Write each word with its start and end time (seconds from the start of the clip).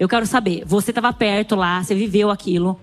Eu 0.00 0.08
quero 0.08 0.24
saber, 0.24 0.64
você 0.64 0.92
estava 0.92 1.12
perto 1.12 1.54
lá, 1.54 1.84
você 1.84 1.94
viveu 1.94 2.30
aquilo. 2.30 2.80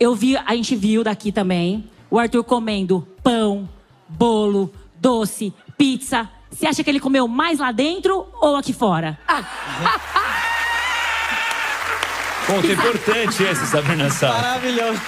Eu 0.00 0.14
vi, 0.14 0.34
a 0.34 0.54
gente 0.54 0.74
viu 0.74 1.04
daqui 1.04 1.30
também, 1.30 1.84
o 2.10 2.18
Arthur 2.18 2.42
comendo 2.42 3.06
pão, 3.22 3.68
bolo, 4.08 4.72
doce, 4.96 5.52
pizza. 5.76 6.26
Você 6.50 6.66
acha 6.66 6.82
que 6.82 6.88
ele 6.88 7.00
comeu 7.00 7.28
mais 7.28 7.58
lá 7.58 7.70
dentro 7.70 8.26
ou 8.40 8.56
aqui 8.56 8.72
fora? 8.72 9.18
Ponto 12.46 12.66
importante 12.66 13.42
esse, 13.42 13.66
Sabrina 13.66 14.08
Sá. 14.08 14.28
Maravilhoso. 14.28 15.00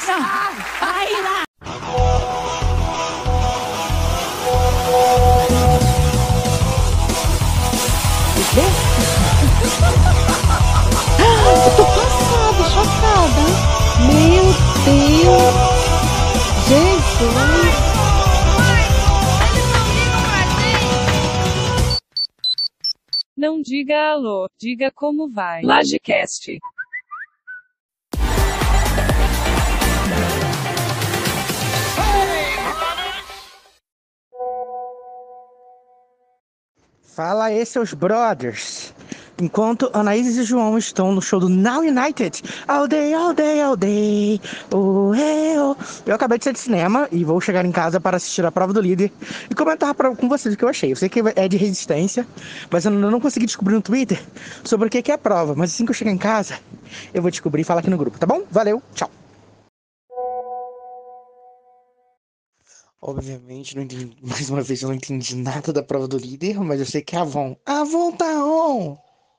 Aí 0.82 1.22
lá. 1.22 1.43
Passada. 13.04 13.44
Meu 14.06 14.44
Deus. 14.84 15.54
Jesus. 16.68 17.84
Não 23.36 23.60
diga 23.60 24.12
alô, 24.12 24.48
diga 24.58 24.90
como 24.90 25.28
vai. 25.28 25.62
Lagecast. 25.62 26.58
Fala 37.14 37.44
aí, 37.44 37.64
seus 37.64 37.92
brothers. 37.92 38.92
Enquanto 39.40 39.90
Anaíses 39.92 40.36
e 40.36 40.44
João 40.44 40.78
estão 40.78 41.12
no 41.12 41.20
show 41.20 41.40
do 41.40 41.48
Now 41.48 41.80
United, 41.80 42.40
all 42.68 42.86
day, 42.86 43.12
all 43.14 43.34
day, 43.34 43.60
all 43.60 43.76
day, 43.76 44.40
oh, 44.72 45.12
hey, 45.12 45.58
oh. 45.58 45.74
Eu 46.06 46.14
acabei 46.14 46.38
de 46.38 46.44
sair 46.44 46.52
de 46.52 46.60
cinema 46.60 47.08
e 47.10 47.24
vou 47.24 47.40
chegar 47.40 47.64
em 47.64 47.72
casa 47.72 48.00
para 48.00 48.16
assistir 48.16 48.46
a 48.46 48.52
prova 48.52 48.72
do 48.72 48.80
líder 48.80 49.12
e 49.50 49.54
comentar 49.54 49.92
pra- 49.94 50.14
com 50.14 50.28
vocês 50.28 50.54
o 50.54 50.56
que 50.58 50.64
eu 50.64 50.68
achei. 50.68 50.92
Eu 50.92 50.96
sei 50.96 51.08
que 51.08 51.20
é 51.34 51.48
de 51.48 51.56
resistência, 51.56 52.24
mas 52.70 52.84
eu 52.84 52.92
não 52.92 53.20
consegui 53.20 53.46
descobrir 53.46 53.74
no 53.74 53.82
Twitter 53.82 54.22
sobre 54.62 54.86
o 54.86 54.90
que 54.90 55.10
é 55.10 55.14
a 55.14 55.18
prova. 55.18 55.54
Mas 55.56 55.72
assim 55.72 55.84
que 55.84 55.90
eu 55.90 55.94
chegar 55.94 56.12
em 56.12 56.18
casa, 56.18 56.60
eu 57.12 57.20
vou 57.20 57.30
descobrir 57.30 57.62
e 57.62 57.64
falar 57.64 57.80
aqui 57.80 57.90
no 57.90 57.98
grupo, 57.98 58.16
tá 58.18 58.26
bom? 58.26 58.42
Valeu, 58.52 58.80
tchau. 58.94 59.10
Obviamente, 63.02 63.74
não 63.76 63.82
entendi, 63.82 64.16
mais 64.22 64.48
uma 64.48 64.62
vez 64.62 64.80
eu 64.82 64.88
não 64.88 64.96
entendi 64.96 65.36
nada 65.36 65.72
da 65.72 65.82
prova 65.82 66.06
do 66.06 66.16
líder, 66.16 66.58
mas 66.60 66.78
eu 66.80 66.86
sei 66.86 67.02
que 67.02 67.16
é 67.16 67.18
Avon. 67.18 67.56
Avon 67.66 68.12
tá 68.12 68.26
on! 68.44 68.96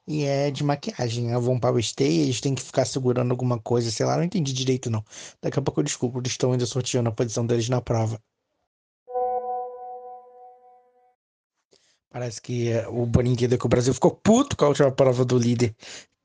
E 0.07 0.23
é 0.23 0.51
de 0.51 0.63
maquiagem. 0.63 1.33
A 1.33 1.37
Avon 1.37 1.59
Power 1.59 1.83
Stay, 1.83 2.21
eles 2.21 2.39
têm 2.41 2.55
que 2.55 2.61
ficar 2.61 2.85
segurando 2.85 3.31
alguma 3.31 3.59
coisa, 3.59 3.89
sei 3.91 4.05
lá, 4.05 4.17
não 4.17 4.23
entendi 4.23 4.53
direito 4.53 4.89
não. 4.89 5.03
Daqui 5.41 5.59
a 5.59 5.61
pouco 5.61 5.79
eu 5.79 5.83
desculpo, 5.83 6.19
eles 6.19 6.31
estão 6.33 6.51
ainda 6.51 6.65
sorteando 6.65 7.09
a 7.09 7.11
posição 7.11 7.45
deles 7.45 7.69
na 7.69 7.81
prova. 7.81 8.19
Parece 12.09 12.41
que 12.41 12.69
eh, 12.69 12.87
o 12.87 13.05
Boninho 13.05 13.35
que 13.35 13.65
o 13.65 13.69
Brasil 13.69 13.93
ficou 13.93 14.11
puto 14.11 14.55
com 14.55 14.65
a 14.65 14.67
última 14.69 14.91
prova 14.91 15.25
do 15.25 15.37
líder 15.37 15.75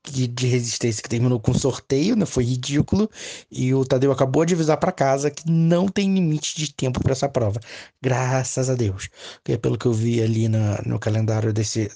de 0.09 0.47
resistência 0.47 1.03
que 1.03 1.09
terminou 1.09 1.39
com 1.39 1.53
sorteio, 1.53 2.15
né? 2.15 2.25
Foi 2.25 2.43
ridículo. 2.43 3.09
E 3.51 3.73
o 3.73 3.85
Tadeu 3.85 4.11
acabou 4.11 4.45
de 4.45 4.53
avisar 4.53 4.77
pra 4.77 4.91
casa 4.91 5.29
que 5.29 5.49
não 5.49 5.87
tem 5.87 6.13
limite 6.13 6.55
de 6.57 6.73
tempo 6.73 7.01
pra 7.01 7.11
essa 7.11 7.29
prova. 7.29 7.59
Graças 8.01 8.69
a 8.69 8.75
Deus. 8.75 9.09
Porque 9.43 9.57
pelo 9.57 9.77
que 9.77 9.85
eu 9.85 9.93
vi 9.93 10.21
ali 10.21 10.47
na, 10.47 10.81
no 10.83 10.99
calendário 10.99 11.53
desse, 11.53 11.89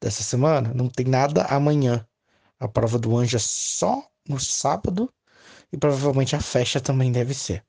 dessa 0.00 0.22
semana, 0.22 0.72
não 0.74 0.88
tem 0.88 1.06
nada 1.06 1.44
amanhã. 1.44 2.06
A 2.58 2.68
prova 2.68 2.98
do 2.98 3.16
anjo 3.16 3.36
é 3.36 3.40
só 3.40 4.06
no 4.28 4.40
sábado. 4.40 5.12
E 5.72 5.76
provavelmente 5.76 6.34
a 6.34 6.40
festa 6.40 6.80
também 6.80 7.12
deve 7.12 7.32
ser. 7.32 7.64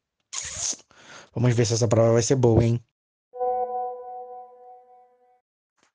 Vamos 1.35 1.53
ver 1.55 1.65
se 1.65 1.73
essa 1.73 1.87
prova 1.87 2.13
vai 2.13 2.21
ser 2.23 2.35
boa, 2.35 2.63
hein? 2.63 2.83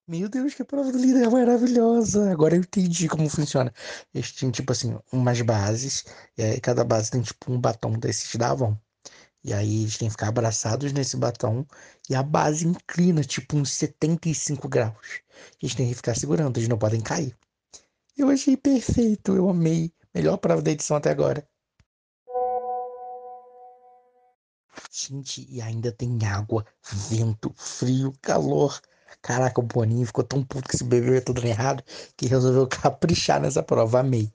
Meu 0.09 0.29
Deus, 0.29 0.55
que 0.55 0.63
prova 0.63 0.93
do 0.93 0.99
líder 0.99 1.29
maravilhosa! 1.29 2.31
Agora 2.31 2.55
eu 2.55 2.61
entendi 2.61 3.09
como 3.09 3.29
funciona. 3.29 3.75
Eles 4.15 4.31
tinham, 4.33 4.53
tipo 4.53 4.71
assim, 4.71 4.97
umas 5.13 5.41
bases, 5.41 6.05
e 6.39 6.43
aí 6.43 6.61
cada 6.61 6.85
base 6.85 7.11
tem, 7.11 7.23
tipo, 7.23 7.53
um 7.53 7.61
batom 7.61 7.99
desses 7.99 8.37
da 8.37 8.53
Avon. 8.53 8.77
E 9.47 9.53
aí 9.53 9.83
eles 9.83 9.97
têm 9.97 10.09
que 10.09 10.13
ficar 10.13 10.27
abraçados 10.27 10.93
nesse 10.93 11.17
batom, 11.17 11.65
e 12.11 12.17
a 12.17 12.23
base 12.23 12.67
inclina, 12.67 13.23
tipo, 13.23 13.57
uns 13.57 13.71
75 13.71 14.69
graus. 14.69 15.21
Eles 15.63 15.73
têm 15.73 15.89
que 15.89 15.95
ficar 15.95 16.17
segurando, 16.17 16.57
eles 16.59 16.69
não 16.69 16.77
podem 16.77 17.01
cair. 17.01 17.33
Eu 18.17 18.29
achei 18.29 18.57
perfeito, 18.57 19.37
eu 19.37 19.49
amei. 19.49 19.93
Melhor 20.13 20.37
prova 20.39 20.61
da 20.61 20.73
edição 20.73 20.97
até 20.97 21.11
agora. 21.11 21.47
Gente, 24.91 25.47
e 25.49 25.63
ainda 25.63 25.93
tem 25.93 26.19
água, 26.27 26.67
vento, 27.09 27.55
frio, 27.57 28.13
calor. 28.21 28.81
Caraca, 29.23 29.61
o 29.61 29.65
Boninho 29.65 30.07
ficou 30.07 30.25
tão 30.25 30.43
puto 30.43 30.69
que 30.69 30.75
esse 30.75 30.85
bebê 30.85 31.15
ia 31.15 31.23
tudo 31.23 31.47
errado 31.47 31.85
que 32.17 32.27
resolveu 32.27 32.67
caprichar 32.67 33.41
nessa 33.41 33.63
prova. 33.63 34.01
Amei. 34.01 34.33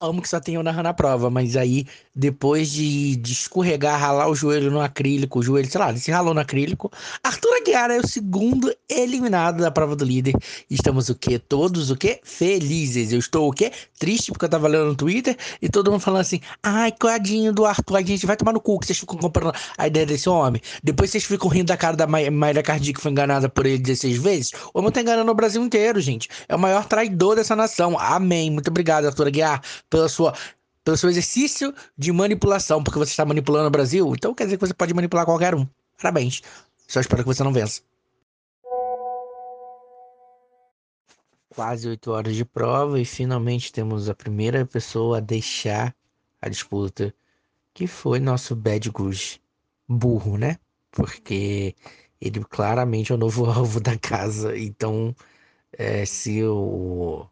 Amo 0.00 0.22
que 0.22 0.28
só 0.28 0.38
tem 0.38 0.54
eu 0.54 0.62
narrando 0.62 0.88
a 0.88 0.94
prova, 0.94 1.28
mas 1.28 1.56
aí 1.56 1.84
depois 2.14 2.70
de, 2.70 3.16
de 3.16 3.32
escorregar, 3.32 3.98
ralar 3.98 4.28
o 4.28 4.34
joelho 4.34 4.70
no 4.70 4.80
acrílico, 4.80 5.40
o 5.40 5.42
joelho, 5.42 5.68
sei 5.68 5.80
lá, 5.80 5.90
ele 5.90 5.98
se 5.98 6.12
ralou 6.12 6.32
no 6.32 6.38
acrílico. 6.40 6.88
Arthur 7.22 7.52
Aguiar 7.56 7.90
é 7.90 7.98
o 7.98 8.06
segundo 8.06 8.72
eliminado 8.88 9.60
da 9.60 9.72
prova 9.72 9.96
do 9.96 10.04
líder. 10.04 10.34
Estamos 10.70 11.08
o 11.08 11.16
quê? 11.16 11.36
Todos 11.36 11.90
o 11.90 11.96
quê? 11.96 12.20
Felizes. 12.22 13.12
Eu 13.12 13.18
estou 13.18 13.48
o 13.48 13.52
quê? 13.52 13.72
Triste 13.98 14.30
porque 14.30 14.44
eu 14.44 14.48
tava 14.48 14.68
lendo 14.68 14.86
no 14.86 14.94
Twitter 14.94 15.36
e 15.60 15.68
todo 15.68 15.90
mundo 15.90 16.00
falando 16.00 16.20
assim: 16.20 16.40
ai, 16.62 16.92
coadinho 16.92 17.52
do 17.52 17.64
Arthur, 17.64 17.96
a 17.96 18.02
gente 18.02 18.24
vai 18.24 18.36
tomar 18.36 18.52
no 18.52 18.60
cu 18.60 18.78
que 18.78 18.86
vocês 18.86 18.98
ficam 19.00 19.16
comprando 19.16 19.52
a 19.76 19.86
ideia 19.88 20.06
desse 20.06 20.28
homem. 20.28 20.62
Depois 20.82 21.10
vocês 21.10 21.24
ficam 21.24 21.48
rindo 21.48 21.66
da 21.66 21.76
cara 21.76 21.96
da 21.96 22.06
Ma- 22.06 22.30
Mayra 22.30 22.62
Cardi 22.62 22.92
que 22.92 23.00
foi 23.00 23.10
enganada 23.10 23.48
por 23.48 23.66
ele 23.66 23.78
16 23.78 24.16
vezes. 24.18 24.52
O 24.72 24.78
homem 24.78 24.92
tá 24.92 25.00
enganando 25.00 25.30
o 25.30 25.34
Brasil 25.34 25.60
inteiro, 25.62 26.00
gente. 26.00 26.28
É 26.48 26.54
o 26.54 26.58
maior 26.58 26.86
traidor 26.86 27.34
dessa 27.34 27.56
nação. 27.56 27.98
Amém. 27.98 28.48
Muito 28.50 28.68
obrigado, 28.68 29.06
Arthur 29.06 29.26
Aguiar, 29.26 29.60
pela 29.90 30.08
sua. 30.08 30.34
Pelo 30.84 30.96
seu 30.96 31.10
exercício 31.10 31.74
de 31.98 32.10
manipulação, 32.10 32.82
porque 32.82 32.98
você 32.98 33.10
está 33.10 33.24
manipulando 33.24 33.68
o 33.68 33.70
Brasil, 33.70 34.10
então 34.14 34.34
quer 34.34 34.44
dizer 34.44 34.56
que 34.56 34.66
você 34.66 34.72
pode 34.72 34.94
manipular 34.94 35.26
qualquer 35.26 35.54
um. 35.54 35.68
Parabéns. 36.00 36.40
Só 36.86 37.00
espero 37.00 37.22
que 37.22 37.28
você 37.28 37.44
não 37.44 37.52
vença. 37.52 37.82
Quase 41.50 41.88
oito 41.88 42.10
horas 42.10 42.34
de 42.34 42.44
prova 42.44 42.98
e 42.98 43.04
finalmente 43.04 43.70
temos 43.70 44.08
a 44.08 44.14
primeira 44.14 44.64
pessoa 44.64 45.18
a 45.18 45.20
deixar 45.20 45.94
a 46.40 46.48
disputa, 46.48 47.14
que 47.74 47.86
foi 47.86 48.18
nosso 48.18 48.56
Bad 48.56 48.88
Goose. 48.90 49.40
Burro, 49.88 50.38
né? 50.38 50.58
Porque 50.90 51.74
ele 52.20 52.44
claramente 52.44 53.12
é 53.12 53.14
o 53.14 53.18
novo 53.18 53.44
alvo 53.50 53.80
da 53.80 53.96
casa. 53.98 54.56
Então, 54.56 55.14
é, 55.72 56.04
se 56.04 56.42
o, 56.44 57.26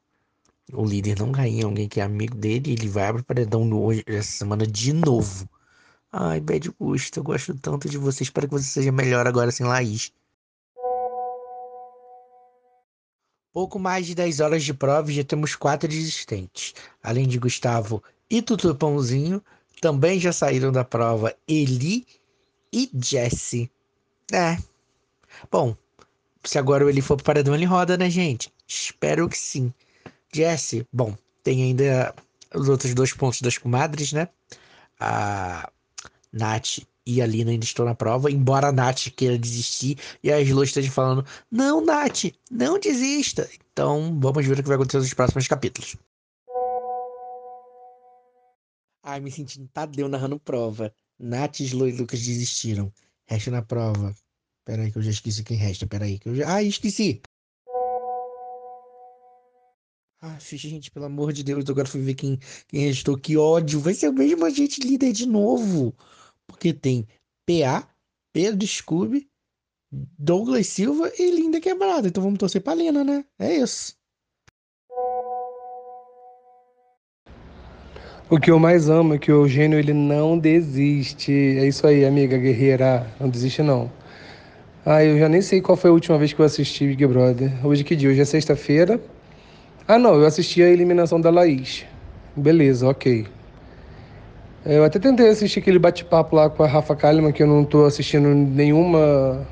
o 0.72 0.84
líder 0.84 1.18
não 1.18 1.30
ganhar 1.32 1.66
alguém 1.66 1.88
que 1.88 2.00
é 2.00 2.02
amigo 2.02 2.36
dele, 2.36 2.72
ele 2.72 2.88
vai 2.88 3.12
pro 3.12 3.24
paredão 3.24 3.64
no- 3.64 3.82
hoje, 3.82 4.02
essa 4.06 4.30
semana 4.38 4.66
de 4.66 4.92
novo. 4.92 5.48
Ai, 6.12 6.40
Bad 6.40 6.70
Goose, 6.78 7.10
eu 7.16 7.22
gosto 7.22 7.54
tanto 7.54 7.88
de 7.88 7.98
você. 7.98 8.22
Espero 8.22 8.48
que 8.48 8.54
você 8.54 8.64
seja 8.64 8.92
melhor 8.92 9.26
agora 9.26 9.50
sem 9.52 9.66
Laís. 9.66 10.12
Pouco 13.52 13.78
mais 13.78 14.06
de 14.06 14.14
10 14.14 14.40
horas 14.40 14.62
de 14.62 14.74
prova 14.74 15.10
e 15.10 15.14
já 15.14 15.24
temos 15.24 15.54
quatro 15.54 15.88
desistentes. 15.88 16.74
Além 17.02 17.26
de 17.26 17.38
Gustavo 17.38 18.02
e 18.28 18.42
Tutu 18.42 18.74
Pãozinho, 18.74 19.42
também 19.80 20.20
já 20.20 20.32
saíram 20.32 20.70
da 20.72 20.84
prova 20.84 21.34
Eli 21.48 22.06
e 22.72 22.90
Jesse. 22.94 23.70
É. 24.32 24.58
Bom, 25.50 25.76
se 26.44 26.58
agora 26.58 26.84
o 26.84 26.88
Eli 26.90 27.00
for 27.00 27.16
pro 27.16 27.24
paredão, 27.24 27.54
ele 27.54 27.64
roda, 27.64 27.96
né, 27.96 28.10
gente? 28.10 28.52
Espero 28.66 29.28
que 29.28 29.38
sim. 29.38 29.72
Jesse, 30.34 30.86
bom, 30.92 31.16
tem 31.42 31.62
ainda 31.62 32.14
os 32.54 32.68
outros 32.68 32.94
dois 32.94 33.12
pontos 33.12 33.40
das 33.40 33.58
comadres, 33.58 34.12
né? 34.12 34.28
A 34.98 35.70
Nath 36.32 36.78
e 37.06 37.22
a 37.22 37.26
Lina 37.26 37.52
ainda 37.52 37.64
estão 37.64 37.84
na 37.84 37.94
prova, 37.94 38.30
embora 38.30 38.68
a 38.68 38.72
Nath 38.72 39.10
queira 39.16 39.38
desistir 39.38 39.98
e 40.22 40.32
a 40.32 40.40
Slo 40.40 40.64
esteja 40.64 40.90
falando: 40.90 41.24
Não, 41.50 41.84
Nath, 41.84 42.24
não 42.50 42.78
desista. 42.78 43.48
Então, 43.72 44.18
vamos 44.20 44.44
ver 44.44 44.58
o 44.58 44.62
que 44.62 44.68
vai 44.68 44.76
acontecer 44.76 44.98
nos 44.98 45.14
próximos 45.14 45.46
capítulos. 45.46 45.96
Ai, 49.02 49.20
me 49.20 49.30
sentindo 49.30 49.68
Tadeu 49.68 50.08
narrando 50.08 50.40
prova. 50.40 50.92
Nath, 51.18 51.60
Slo 51.60 51.88
e 51.88 51.92
Lucas 51.92 52.20
desistiram. 52.20 52.92
Resta 53.26 53.50
na 53.50 53.62
prova. 53.62 54.14
Pera 54.64 54.82
aí 54.82 54.90
que 54.90 54.98
eu 54.98 55.02
já 55.02 55.10
esqueci 55.10 55.44
quem 55.44 55.56
resta. 55.56 55.86
Pera 55.86 56.04
aí 56.04 56.18
que 56.18 56.28
eu 56.28 56.34
já... 56.34 56.52
Ah, 56.52 56.62
esqueci. 56.62 57.22
Ah, 60.28 60.38
gente, 60.40 60.90
pelo 60.90 61.04
amor 61.04 61.32
de 61.32 61.44
Deus, 61.44 61.64
agora 61.70 61.86
fui 61.86 62.00
ver 62.00 62.14
quem, 62.14 62.36
quem 62.66 62.86
editou, 62.86 63.16
que 63.16 63.36
ódio. 63.36 63.78
Vai 63.78 63.94
ser 63.94 64.08
o 64.08 64.12
mesmo 64.12 64.44
agente 64.44 64.80
líder 64.80 65.12
de 65.12 65.24
novo. 65.24 65.94
Porque 66.48 66.72
tem 66.72 67.06
PA, 67.46 67.88
Pedro 68.32 68.66
Scooby, 68.66 69.28
Douglas 70.18 70.66
Silva 70.66 71.12
e 71.16 71.30
Linda 71.30 71.60
Quebrada. 71.60 72.08
Então 72.08 72.24
vamos 72.24 72.40
torcer 72.40 72.60
pra 72.60 72.72
Lena, 72.72 73.04
né? 73.04 73.24
É 73.38 73.56
isso. 73.56 73.96
O 78.28 78.40
que 78.40 78.50
eu 78.50 78.58
mais 78.58 78.88
amo 78.88 79.14
é 79.14 79.18
que 79.18 79.30
o 79.30 79.44
Eugênio 79.44 79.78
ele 79.78 79.92
não 79.92 80.36
desiste. 80.36 81.30
É 81.30 81.68
isso 81.68 81.86
aí, 81.86 82.04
amiga 82.04 82.36
guerreira. 82.36 83.08
Não 83.20 83.28
desiste, 83.28 83.62
não. 83.62 83.92
Ah, 84.84 85.04
eu 85.04 85.20
já 85.20 85.28
nem 85.28 85.40
sei 85.40 85.60
qual 85.60 85.76
foi 85.76 85.90
a 85.90 85.92
última 85.92 86.18
vez 86.18 86.32
que 86.32 86.40
eu 86.40 86.44
assisti 86.44 86.88
Big 86.88 87.06
Brother. 87.06 87.64
Hoje 87.64 87.84
que 87.84 87.94
dia? 87.94 88.10
Hoje 88.10 88.20
é 88.20 88.24
sexta-feira. 88.24 89.00
Ah, 89.88 90.00
não, 90.00 90.16
eu 90.16 90.26
assisti 90.26 90.60
a 90.62 90.68
eliminação 90.68 91.20
da 91.20 91.30
Laís. 91.30 91.84
Beleza, 92.34 92.88
ok. 92.88 93.24
Eu 94.64 94.82
até 94.82 94.98
tentei 94.98 95.28
assistir 95.28 95.60
aquele 95.60 95.78
bate-papo 95.78 96.34
lá 96.34 96.50
com 96.50 96.64
a 96.64 96.66
Rafa 96.66 96.96
Kalimann, 96.96 97.32
que 97.32 97.40
eu 97.40 97.46
não 97.46 97.64
tô 97.64 97.84
assistindo 97.84 98.26
nenhuma 98.26 99.46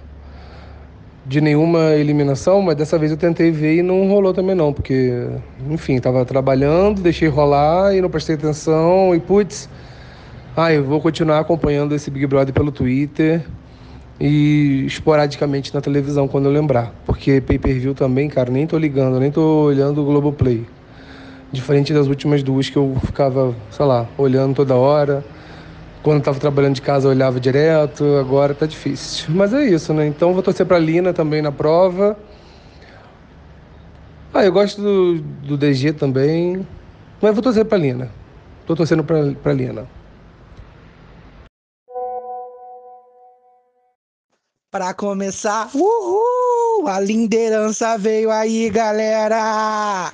de 1.24 1.40
nenhuma 1.40 1.92
eliminação, 1.92 2.60
mas 2.60 2.74
dessa 2.76 2.98
vez 2.98 3.12
eu 3.12 3.16
tentei 3.16 3.50
ver 3.52 3.76
e 3.76 3.82
não 3.82 4.08
rolou 4.08 4.34
também 4.34 4.56
não, 4.56 4.72
porque, 4.72 5.26
enfim, 5.70 5.98
tava 6.00 6.24
trabalhando, 6.24 7.00
deixei 7.00 7.28
rolar 7.28 7.94
e 7.94 8.00
não 8.00 8.10
prestei 8.10 8.34
atenção 8.34 9.14
e 9.14 9.20
putz, 9.20 9.68
ah, 10.56 10.72
eu 10.72 10.84
vou 10.84 11.00
continuar 11.00 11.38
acompanhando 11.38 11.94
esse 11.94 12.10
Big 12.10 12.26
Brother 12.26 12.52
pelo 12.52 12.70
Twitter 12.72 13.42
e 14.20 14.84
esporadicamente 14.86 15.74
na 15.74 15.80
televisão 15.80 16.28
quando 16.28 16.46
eu 16.46 16.52
lembrar, 16.52 16.94
porque 17.04 17.40
pay-per-view 17.40 17.94
também, 17.94 18.28
cara, 18.28 18.50
nem 18.50 18.66
tô 18.66 18.78
ligando, 18.78 19.18
nem 19.18 19.30
tô 19.30 19.64
olhando 19.64 20.02
o 20.02 20.04
Globoplay. 20.04 20.66
Diferente 21.52 21.92
das 21.92 22.06
últimas 22.06 22.42
duas 22.42 22.68
que 22.68 22.76
eu 22.76 22.96
ficava, 23.04 23.54
sei 23.70 23.86
lá, 23.86 24.08
olhando 24.18 24.54
toda 24.54 24.74
hora. 24.74 25.24
Quando 26.02 26.18
estava 26.18 26.38
trabalhando 26.38 26.74
de 26.74 26.82
casa 26.82 27.06
eu 27.06 27.12
olhava 27.12 27.38
direto, 27.40 28.04
agora 28.16 28.54
tá 28.54 28.66
difícil. 28.66 29.34
Mas 29.34 29.54
é 29.54 29.64
isso, 29.64 29.94
né? 29.94 30.06
Então 30.06 30.34
vou 30.34 30.42
torcer 30.42 30.66
para 30.66 30.76
a 30.76 30.80
Lina 30.80 31.12
também 31.12 31.40
na 31.40 31.52
prova. 31.52 32.18
Ah, 34.32 34.44
eu 34.44 34.52
gosto 34.52 34.82
do, 34.82 35.20
do 35.20 35.56
DG 35.56 35.92
também. 35.92 36.66
Mas 37.22 37.32
vou 37.32 37.42
torcer 37.42 37.64
para 37.64 37.78
a 37.78 37.80
Lina. 37.80 38.10
Tô 38.66 38.74
torcendo 38.74 39.04
para 39.04 39.50
a 39.50 39.54
Lina. 39.54 39.86
Para 44.74 44.92
começar, 44.92 45.70
uhul! 45.72 46.88
A 46.88 46.98
liderança 46.98 47.96
veio 47.96 48.28
aí, 48.28 48.68
galera! 48.68 50.12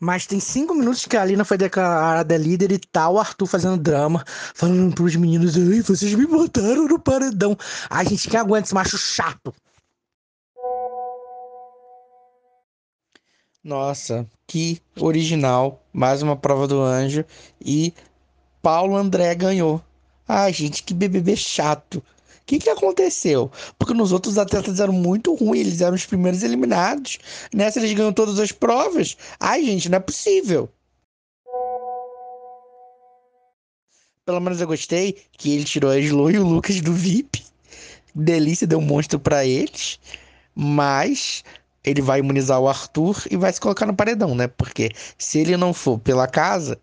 Mas 0.00 0.26
tem 0.26 0.40
cinco 0.40 0.74
minutos 0.74 1.06
que 1.06 1.16
a 1.16 1.22
Alina 1.22 1.44
foi 1.44 1.56
declarada 1.56 2.36
líder 2.36 2.72
e 2.72 2.78
tal, 2.80 3.14
o 3.14 3.18
Arthur 3.20 3.46
fazendo 3.46 3.76
drama, 3.76 4.24
falando 4.52 4.92
pros 4.92 5.14
meninos, 5.14 5.56
ai, 5.56 5.80
vocês 5.80 6.12
me 6.12 6.26
botaram 6.26 6.88
no 6.88 6.98
paredão. 6.98 7.56
Ai, 7.88 8.06
gente, 8.08 8.28
quem 8.28 8.40
aguenta 8.40 8.64
esse 8.64 8.74
macho 8.74 8.98
chato? 8.98 9.54
Nossa, 13.62 14.26
que 14.44 14.82
original. 14.98 15.80
Mais 15.92 16.20
uma 16.20 16.34
prova 16.34 16.66
do 16.66 16.82
anjo. 16.82 17.24
E 17.64 17.94
Paulo 18.60 18.96
André 18.96 19.36
ganhou. 19.36 19.80
Ai, 20.30 20.52
gente, 20.52 20.82
que 20.82 20.94
BBB 20.94 21.36
chato 21.36 22.02
que, 22.50 22.58
que 22.58 22.70
aconteceu? 22.70 23.48
Porque 23.78 23.94
nos 23.94 24.10
outros 24.10 24.36
atletas 24.36 24.80
eram 24.80 24.92
muito 24.92 25.32
ruins, 25.34 25.68
eles 25.68 25.80
eram 25.80 25.94
os 25.94 26.04
primeiros 26.04 26.42
eliminados. 26.42 27.18
Nessa 27.54 27.78
eles 27.78 27.92
ganham 27.92 28.12
todas 28.12 28.40
as 28.40 28.50
provas. 28.50 29.16
Ai, 29.38 29.64
gente, 29.64 29.88
não 29.88 29.98
é 29.98 30.00
possível. 30.00 30.68
Pelo 34.24 34.40
menos 34.40 34.60
eu 34.60 34.66
gostei 34.66 35.16
que 35.38 35.54
ele 35.54 35.64
tirou 35.64 35.92
a 35.92 35.98
Slo 35.98 36.28
e 36.28 36.38
o 36.38 36.46
Lucas 36.46 36.80
do 36.80 36.92
VIP. 36.92 37.44
Delícia 38.12 38.66
deu 38.66 38.80
um 38.80 38.82
monstro 38.82 39.20
para 39.20 39.44
eles. 39.44 40.00
Mas 40.52 41.44
ele 41.84 42.02
vai 42.02 42.18
imunizar 42.18 42.58
o 42.58 42.68
Arthur 42.68 43.28
e 43.30 43.36
vai 43.36 43.52
se 43.52 43.60
colocar 43.60 43.86
no 43.86 43.94
paredão, 43.94 44.34
né? 44.34 44.48
Porque 44.48 44.90
se 45.16 45.38
ele 45.38 45.56
não 45.56 45.72
for 45.72 46.00
pela 46.00 46.26
casa, 46.26 46.80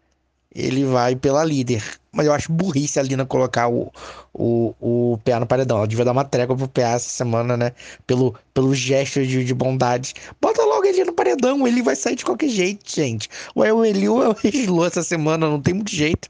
ele 0.58 0.84
vai 0.86 1.16
pela 1.16 1.44
líder. 1.44 1.84
Mas 2.12 2.26
eu 2.26 2.34
acho 2.34 2.52
burrice 2.52 3.00
a 3.00 3.04
Lina 3.04 3.28
colocar 3.28 3.70
o, 3.70 3.92
o, 4.34 4.74
o 4.80 5.20
PA 5.24 5.40
no 5.40 5.46
paredão. 5.46 5.78
Ela 5.78 5.88
devia 5.88 6.04
dar 6.04 6.14
uma 6.14 6.26
trégua 6.26 6.58
pro 6.58 6.68
PA 6.68 6.96
essa 6.96 7.10
semana, 7.10 7.56
né? 7.56 7.74
Pelo, 8.08 8.34
pelo 8.56 8.74
gesto 8.74 9.24
de, 9.24 9.46
de 9.46 9.54
bondade. 9.54 10.16
Bota 10.42 10.64
logo 10.64 10.86
ele 10.86 11.04
no 11.04 11.14
paredão, 11.14 11.68
ele 11.68 11.84
vai 11.84 11.96
sair 11.96 12.16
de 12.16 12.26
qualquer 12.26 12.50
jeito, 12.50 12.90
gente. 12.90 13.30
Ou 13.54 13.64
é 13.64 13.72
o 13.72 13.86
Eli 13.86 14.10
ou 14.10 14.24
é 14.24 14.30
o 14.30 14.86
essa 14.86 15.04
semana, 15.04 15.48
não 15.48 15.62
tem 15.62 15.76
muito 15.76 15.92
jeito. 15.92 16.28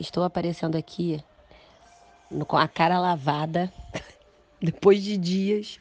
Estou 0.00 0.24
aparecendo 0.24 0.76
aqui 0.76 1.22
com 2.48 2.56
a 2.56 2.66
cara 2.66 2.98
lavada, 2.98 3.72
depois 4.60 5.02
de 5.02 5.16
dias, 5.16 5.78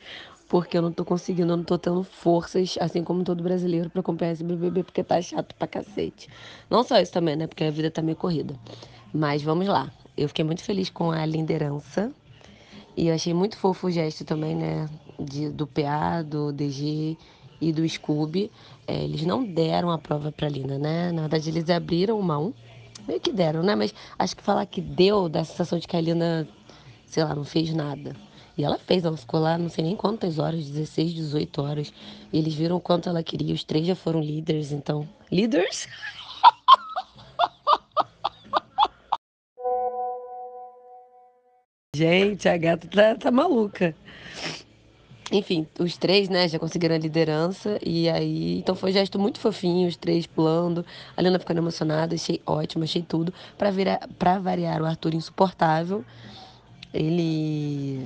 porque 0.51 0.77
eu 0.77 0.81
não 0.81 0.91
tô 0.91 1.05
conseguindo, 1.05 1.53
eu 1.53 1.55
não 1.55 1.63
tô 1.63 1.77
tendo 1.77 2.03
forças, 2.03 2.77
assim 2.81 3.05
como 3.05 3.23
todo 3.23 3.41
brasileiro, 3.41 3.89
para 3.89 4.01
acompanhar 4.01 4.33
esse 4.33 4.43
BBB, 4.43 4.83
porque 4.83 5.01
tá 5.01 5.21
chato 5.21 5.55
pra 5.55 5.65
cacete. 5.65 6.27
Não 6.69 6.83
só 6.83 6.99
isso 6.99 7.13
também, 7.13 7.37
né? 7.37 7.47
Porque 7.47 7.63
a 7.63 7.71
vida 7.71 7.89
tá 7.89 8.01
meio 8.01 8.17
corrida. 8.17 8.53
Mas 9.13 9.41
vamos 9.41 9.65
lá. 9.65 9.89
Eu 10.17 10.27
fiquei 10.27 10.43
muito 10.43 10.61
feliz 10.61 10.89
com 10.89 11.09
a 11.09 11.25
liderança. 11.25 12.11
E 12.97 13.07
eu 13.07 13.15
achei 13.15 13.33
muito 13.33 13.55
fofo 13.55 13.87
o 13.87 13.91
gesto 13.91 14.25
também, 14.25 14.53
né? 14.53 14.89
De, 15.17 15.49
do 15.49 15.65
PA, 15.65 16.21
do 16.21 16.51
DG 16.51 17.17
e 17.61 17.71
do 17.71 17.87
Scooby. 17.87 18.51
É, 18.85 19.05
eles 19.05 19.21
não 19.25 19.45
deram 19.45 19.89
a 19.89 19.97
prova 19.97 20.33
pra 20.33 20.49
Lina, 20.49 20.77
né? 20.77 21.13
Na 21.13 21.21
verdade, 21.21 21.49
eles 21.49 21.69
abriram 21.69 22.21
mão. 22.21 22.53
Meio 23.07 23.21
que 23.21 23.31
deram, 23.31 23.63
né? 23.63 23.73
Mas 23.73 23.95
acho 24.19 24.35
que 24.35 24.43
falar 24.43 24.65
que 24.65 24.81
deu 24.81 25.29
dá 25.29 25.39
a 25.39 25.45
sensação 25.45 25.79
de 25.79 25.87
que 25.87 25.95
a 25.95 26.01
Lina, 26.01 26.45
sei 27.05 27.23
lá, 27.23 27.33
não 27.33 27.45
fez 27.45 27.73
nada. 27.73 28.13
E 28.57 28.63
ela 28.63 28.77
fez, 28.77 29.03
ela 29.05 29.17
ficou 29.17 29.39
lá 29.39 29.57
não 29.57 29.69
sei 29.69 29.83
nem 29.83 29.95
quantas 29.95 30.37
horas, 30.39 30.69
16, 30.69 31.13
18 31.13 31.61
horas. 31.61 31.93
E 32.31 32.37
eles 32.37 32.53
viram 32.53 32.75
o 32.77 32.81
quanto 32.81 33.09
ela 33.09 33.23
queria. 33.23 33.53
Os 33.53 33.63
três 33.63 33.87
já 33.87 33.95
foram 33.95 34.19
líderes, 34.21 34.71
então. 34.71 35.07
Líderes? 35.31 35.87
Gente, 41.95 42.47
a 42.47 42.57
gata 42.57 42.87
tá, 42.87 43.15
tá 43.15 43.29
maluca. 43.31 43.95
Enfim, 45.31 45.65
os 45.79 45.95
três, 45.95 46.27
né, 46.27 46.47
já 46.47 46.59
conseguiram 46.59 46.93
a 46.93 46.97
liderança 46.97 47.79
e 47.81 48.09
aí, 48.09 48.57
então 48.57 48.75
foi 48.75 48.89
um 48.89 48.93
gesto 48.93 49.17
muito 49.17 49.39
fofinho, 49.39 49.87
os 49.87 49.95
três 49.95 50.27
pulando, 50.27 50.85
a 51.15 51.21
Lena 51.21 51.39
ficando 51.39 51.59
emocionada, 51.59 52.15
achei 52.15 52.41
ótimo, 52.45 52.83
achei 52.83 53.01
tudo. 53.01 53.33
Pra, 53.57 53.71
virar, 53.71 54.09
pra 54.19 54.39
variar, 54.39 54.81
o 54.81 54.85
Arthur 54.85 55.13
insuportável, 55.13 56.03
ele 56.93 58.05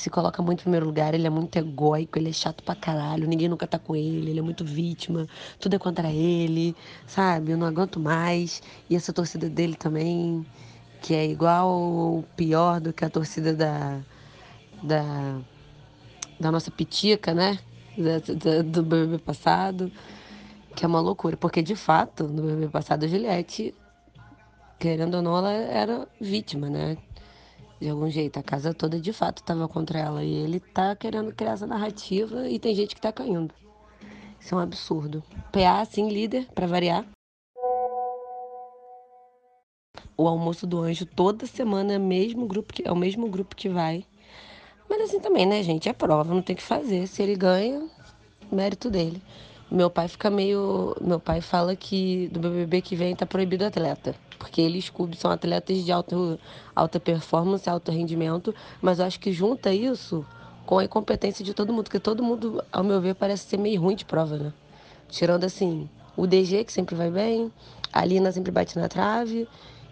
se 0.00 0.10
coloca 0.10 0.42
muito 0.42 0.60
em 0.60 0.62
primeiro 0.62 0.86
lugar, 0.86 1.14
ele 1.14 1.26
é 1.26 1.30
muito 1.30 1.56
egóico, 1.56 2.18
ele 2.18 2.30
é 2.30 2.32
chato 2.32 2.62
pra 2.62 2.74
caralho, 2.74 3.26
ninguém 3.26 3.48
nunca 3.48 3.66
tá 3.66 3.78
com 3.78 3.96
ele, 3.96 4.30
ele 4.30 4.38
é 4.38 4.42
muito 4.42 4.64
vítima, 4.64 5.26
tudo 5.58 5.74
é 5.76 5.78
contra 5.78 6.10
ele, 6.10 6.76
sabe? 7.06 7.52
Eu 7.52 7.58
não 7.58 7.66
aguento 7.66 7.98
mais. 7.98 8.62
E 8.90 8.96
essa 8.96 9.12
torcida 9.12 9.48
dele 9.48 9.74
também, 9.74 10.44
que 11.02 11.14
é 11.14 11.26
igual 11.26 11.68
ou 11.68 12.22
pior 12.36 12.80
do 12.80 12.92
que 12.92 13.04
a 13.04 13.10
torcida 13.10 13.54
da, 13.54 14.00
da, 14.82 15.38
da 16.38 16.52
nossa 16.52 16.70
pitica, 16.70 17.34
né? 17.34 17.58
Da, 17.96 18.18
da, 18.34 18.62
do 18.62 18.82
bebê 18.82 19.18
passado, 19.18 19.90
que 20.74 20.84
é 20.84 20.88
uma 20.88 21.00
loucura, 21.00 21.36
porque 21.36 21.62
de 21.62 21.74
fato, 21.74 22.24
no 22.24 22.42
bebê 22.42 22.68
passado, 22.68 23.04
a 23.04 23.08
Juliette, 23.08 23.74
querendo 24.78 25.16
ou 25.16 25.22
não, 25.22 25.38
ela 25.38 25.52
era 25.52 26.06
vítima, 26.20 26.68
né? 26.68 26.98
De 27.80 27.88
algum 27.88 28.08
jeito. 28.10 28.38
A 28.38 28.42
casa 28.42 28.74
toda 28.74 29.00
de 29.00 29.12
fato 29.12 29.38
estava 29.38 29.68
contra 29.68 29.98
ela. 29.98 30.24
E 30.24 30.32
ele 30.32 30.60
tá 30.60 30.94
querendo 30.96 31.34
criar 31.34 31.52
essa 31.52 31.66
narrativa 31.66 32.48
e 32.48 32.58
tem 32.58 32.74
gente 32.74 32.94
que 32.94 33.00
tá 33.00 33.12
caindo. 33.12 33.54
Isso 34.40 34.54
é 34.54 34.58
um 34.58 34.60
absurdo. 34.60 35.22
PA, 35.52 35.84
sim, 35.84 36.08
líder, 36.08 36.46
para 36.54 36.66
variar. 36.66 37.04
O 40.16 40.26
almoço 40.26 40.66
do 40.66 40.78
anjo 40.78 41.04
toda 41.04 41.46
semana 41.46 41.94
é 41.94 41.98
o 41.98 42.00
mesmo 42.00 42.46
grupo 42.46 42.72
que, 42.72 42.86
é 42.86 42.92
o 42.92 42.96
mesmo 42.96 43.28
grupo 43.28 43.54
que 43.54 43.68
vai. 43.68 44.04
Mas 44.88 45.02
assim 45.02 45.20
também, 45.20 45.44
né, 45.44 45.62
gente? 45.62 45.88
É 45.88 45.92
prova, 45.92 46.32
não 46.32 46.42
tem 46.42 46.56
que 46.56 46.62
fazer. 46.62 47.06
Se 47.06 47.22
ele 47.22 47.34
ganha, 47.34 47.88
mérito 48.50 48.88
dele. 48.88 49.20
Meu 49.70 49.90
pai 49.90 50.08
fica 50.08 50.30
meio. 50.30 50.96
Meu 51.00 51.18
pai 51.18 51.40
fala 51.40 51.74
que 51.74 52.28
do 52.28 52.40
BBB 52.40 52.82
que 52.82 52.96
vem 52.96 53.16
tá 53.16 53.26
proibido 53.26 53.64
atleta. 53.64 54.14
Porque 54.38 54.60
eles, 54.60 54.86
Scooby, 54.86 55.16
são 55.16 55.30
atletas 55.30 55.84
de 55.84 55.92
alto, 55.92 56.38
alta 56.74 57.00
performance, 57.00 57.68
alto 57.68 57.90
rendimento. 57.90 58.54
Mas 58.80 58.98
eu 58.98 59.06
acho 59.06 59.20
que 59.20 59.32
junta 59.32 59.72
isso 59.72 60.24
com 60.64 60.78
a 60.78 60.84
incompetência 60.84 61.44
de 61.44 61.54
todo 61.54 61.72
mundo. 61.72 61.84
Porque 61.84 62.00
todo 62.00 62.22
mundo, 62.22 62.62
ao 62.72 62.84
meu 62.84 63.00
ver, 63.00 63.14
parece 63.14 63.46
ser 63.46 63.56
meio 63.56 63.80
ruim 63.80 63.96
de 63.96 64.04
prova, 64.04 64.36
né? 64.36 64.52
Tirando 65.08 65.44
assim, 65.44 65.88
o 66.16 66.26
DG, 66.26 66.64
que 66.64 66.72
sempre 66.72 66.94
vai 66.94 67.10
bem, 67.10 67.52
a 67.92 68.04
Lina 68.04 68.32
sempre 68.32 68.50
bate 68.50 68.78
na 68.78 68.88
trave. 68.88 69.48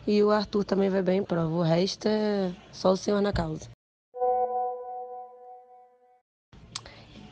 E 0.06 0.22
o 0.22 0.30
Arthur 0.30 0.64
também 0.64 0.90
vai 0.90 1.02
bem 1.02 1.20
em 1.20 1.24
prova. 1.24 1.54
O 1.54 1.62
resto 1.62 2.06
é 2.06 2.52
só 2.72 2.92
o 2.92 2.96
senhor 2.96 3.22
na 3.22 3.32
causa. 3.32 3.74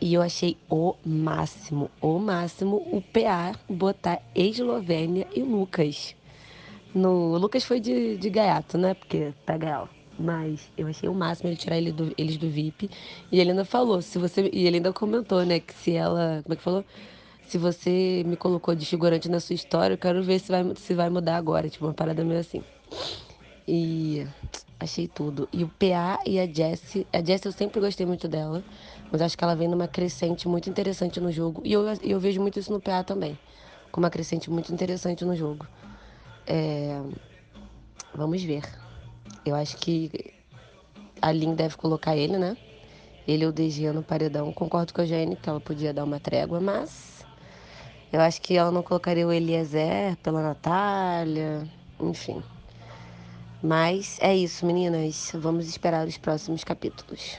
E 0.05 0.15
eu 0.15 0.21
achei 0.21 0.57
o 0.69 0.97
máximo, 1.05 1.89
o 2.01 2.19
máximo 2.19 2.77
o 2.91 3.01
PA 3.01 3.57
botar 3.69 4.21
Eslovênia 4.35 5.29
e 5.33 5.43
Lucas. 5.43 6.17
No, 6.95 7.33
o 7.33 7.39
Lucas 7.39 7.65
foi 7.65 7.81
de, 7.81 8.17
de 8.19 8.31
gaiato, 8.31 8.77
né? 8.77 8.95
Porque 8.95 9.33
tá 9.47 9.57
gaiato. 9.57 9.91
Mas 10.19 10.71
eu 10.77 10.87
achei 10.87 11.09
o 11.09 11.15
máximo 11.15 11.49
ele 11.49 11.57
tirar 11.57 11.79
ele 11.79 11.91
do- 11.91 12.13
eles 12.19 12.37
do 12.37 12.49
VIP. 12.49 12.91
E 13.31 13.41
ele 13.41 13.51
ainda 13.51 13.65
falou, 13.65 14.03
se 14.03 14.19
você. 14.19 14.51
E 14.53 14.67
ele 14.67 14.77
ainda 14.77 14.93
comentou, 14.93 15.45
né, 15.45 15.59
que 15.59 15.73
se 15.75 15.93
ela. 15.95 16.41
Como 16.43 16.53
é 16.53 16.57
que 16.57 16.63
falou? 16.63 16.85
Se 17.47 17.59
você 17.59 18.23
me 18.27 18.37
colocou 18.37 18.75
de 18.75 18.85
figurante 18.87 19.29
na 19.29 19.41
sua 19.41 19.55
história, 19.55 19.95
eu 19.95 19.99
quero 19.99 20.23
ver 20.23 20.39
se 20.39 20.49
vai, 20.51 20.65
se 20.77 20.95
vai 20.95 21.09
mudar 21.11 21.37
agora. 21.37 21.69
Tipo, 21.69 21.87
uma 21.87 21.95
parada 21.95 22.23
meio 22.25 22.41
assim. 22.41 22.63
E 23.67 24.27
achei 24.79 25.07
tudo. 25.09 25.49
E 25.53 25.65
o 25.65 25.69
PA 25.69 26.19
e 26.27 26.39
a 26.39 26.47
Jessie. 26.47 27.07
A 27.13 27.23
Jessie 27.23 27.47
eu 27.49 27.53
sempre 27.53 27.81
gostei 27.81 28.05
muito 28.07 28.29
dela. 28.29 28.63
Mas 29.11 29.21
acho 29.23 29.37
que 29.37 29.45
ela 29.45 29.55
vem 29.57 29.69
numa 29.69 29.89
crescente 29.89 30.47
muito 30.49 30.69
interessante 30.71 31.21
no 31.21 31.31
jogo. 31.33 31.63
E 31.65 31.73
eu, 31.73 31.85
eu 32.03 32.21
vejo 32.21 32.41
muito 32.41 32.59
isso 32.59 32.73
no 32.73 32.81
PA 32.81 33.03
também. 33.03 33.39
Com 33.91 34.01
uma 34.01 34.11
crescente 34.11 34.51
muito 34.51 34.73
interessante 34.73 35.25
no 35.25 35.35
jogo. 35.37 35.67
É, 36.47 37.01
Vamos 38.15 38.43
ver. 38.43 38.63
Eu 39.45 39.55
acho 39.55 39.77
que 39.79 40.35
a 41.21 41.33
Lin 41.33 41.55
deve 41.55 41.77
colocar 41.77 42.15
ele, 42.15 42.37
né? 42.37 42.57
Ele 43.27 43.45
e 43.45 43.47
o 43.47 43.53
DG 43.53 43.91
no 43.91 44.03
paredão. 44.03 44.53
Concordo 44.53 44.93
com 44.93 45.01
a 45.01 45.07
Jane 45.07 45.35
que 45.35 45.49
ela 45.49 45.61
podia 45.61 45.95
dar 45.95 46.05
uma 46.05 46.21
trégua, 46.21 46.61
mas 46.61 47.25
eu 48.13 48.21
acho 48.21 48.43
que 48.43 48.55
ela 48.55 48.71
não 48.71 48.83
colocaria 48.83 49.27
o 49.27 49.33
Eliezer 49.33 50.17
pela 50.19 50.43
Natália, 50.43 51.67
enfim. 51.99 52.43
Mas 53.63 54.19
é 54.21 54.37
isso, 54.37 54.67
meninas. 54.67 55.33
Vamos 55.35 55.67
esperar 55.67 56.07
os 56.07 56.19
próximos 56.19 56.63
capítulos. 56.65 57.39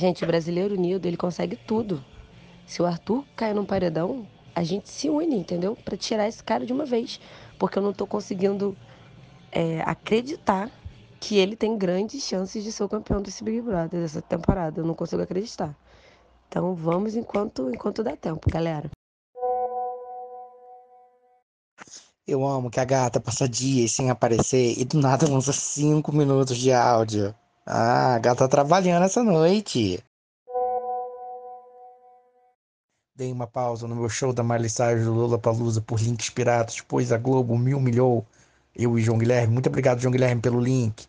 Gente, 0.00 0.24
o 0.24 0.26
Brasileiro 0.26 0.74
Unido, 0.74 1.06
ele 1.06 1.16
consegue 1.16 1.54
tudo. 1.54 2.04
Se 2.66 2.82
o 2.82 2.86
Arthur 2.86 3.24
cair 3.36 3.54
num 3.54 3.64
paredão, 3.64 4.26
a 4.58 4.64
gente 4.64 4.90
se 4.90 5.08
une, 5.08 5.36
entendeu? 5.36 5.76
Pra 5.84 5.96
tirar 5.96 6.26
esse 6.26 6.42
cara 6.42 6.66
de 6.66 6.72
uma 6.72 6.84
vez. 6.84 7.20
Porque 7.60 7.78
eu 7.78 7.82
não 7.82 7.92
tô 7.92 8.08
conseguindo 8.08 8.76
é, 9.52 9.80
acreditar 9.82 10.68
que 11.20 11.36
ele 11.36 11.54
tem 11.54 11.78
grandes 11.78 12.24
chances 12.24 12.64
de 12.64 12.72
ser 12.72 12.82
o 12.82 12.88
campeão 12.88 13.22
desse 13.22 13.44
Big 13.44 13.60
Brother 13.60 14.00
dessa 14.00 14.20
temporada. 14.20 14.80
Eu 14.80 14.84
não 14.84 14.94
consigo 14.94 15.22
acreditar. 15.22 15.76
Então 16.48 16.74
vamos 16.74 17.14
enquanto, 17.14 17.70
enquanto 17.72 18.02
dá 18.02 18.16
tempo, 18.16 18.50
galera. 18.50 18.90
Eu 22.26 22.44
amo 22.44 22.68
que 22.68 22.80
a 22.80 22.84
gata 22.84 23.20
passa 23.20 23.48
dias 23.48 23.92
sem 23.92 24.10
aparecer 24.10 24.76
e 24.76 24.84
do 24.84 24.98
nada 24.98 25.30
lança 25.30 25.52
cinco 25.52 26.12
minutos 26.12 26.56
de 26.56 26.72
áudio. 26.72 27.32
Ah, 27.64 28.16
a 28.16 28.18
gata 28.18 28.40
tá 28.40 28.48
trabalhando 28.48 29.04
essa 29.04 29.22
noite. 29.22 30.02
Dei 33.18 33.32
uma 33.32 33.48
pausa 33.48 33.88
no 33.88 33.96
meu 33.96 34.08
show 34.08 34.32
da 34.32 34.44
Miley 34.44 34.70
Cyrus 34.70 35.04
do 35.04 35.12
Lollapalooza 35.12 35.80
por 35.80 36.00
links 36.00 36.30
piratas, 36.30 36.80
pois 36.80 37.10
a 37.10 37.18
Globo 37.18 37.58
me 37.58 37.74
humilhou. 37.74 38.24
Eu 38.76 38.96
e 38.96 39.02
João 39.02 39.18
Guilherme. 39.18 39.52
Muito 39.52 39.68
obrigado, 39.68 39.98
João 39.98 40.12
Guilherme, 40.12 40.40
pelo 40.40 40.60
link. 40.60 41.04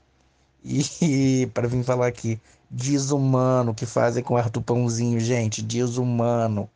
E 0.63 1.45
para 1.53 1.67
vir 1.67 1.83
falar 1.83 2.07
aqui, 2.07 2.41
desumano 2.67 3.75
que 3.75 3.85
fazem 3.85 4.23
com 4.23 4.35
Arthur 4.35 4.63
Pãozinho, 4.63 5.19
gente, 5.19 5.61
desumano. 5.61 6.67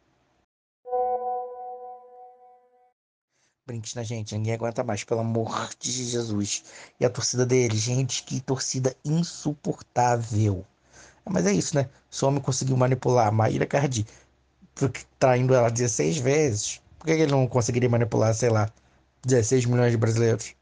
Brinques 3.66 3.96
na 3.96 4.04
gente, 4.04 4.36
ninguém 4.36 4.54
aguenta 4.54 4.84
mais, 4.84 5.04
pelo 5.04 5.22
amor 5.22 5.68
de 5.80 5.92
Jesus. 5.92 6.64
E 7.00 7.06
a 7.06 7.10
torcida 7.10 7.44
dele, 7.44 7.76
gente, 7.76 8.22
que 8.22 8.40
torcida 8.40 8.96
insuportável. 9.04 10.64
Mas 11.26 11.46
é 11.46 11.54
isso, 11.54 11.76
né? 11.76 11.90
Só 12.10 12.28
homem 12.28 12.42
conseguiu 12.42 12.76
manipular 12.76 13.32
Maíra 13.32 13.66
Cardi, 13.66 14.06
traindo 15.20 15.54
ela 15.54 15.70
16 15.70 16.18
vezes. 16.18 16.82
Por 17.00 17.08
que 17.08 17.12
ele 17.12 17.32
não 17.32 17.48
conseguiria 17.48 17.90
manipular, 17.90 18.34
sei 18.34 18.50
lá, 18.50 18.70
16 19.26 19.66
milhões 19.66 19.92
de 19.92 19.98
brasileiros? 19.98 20.56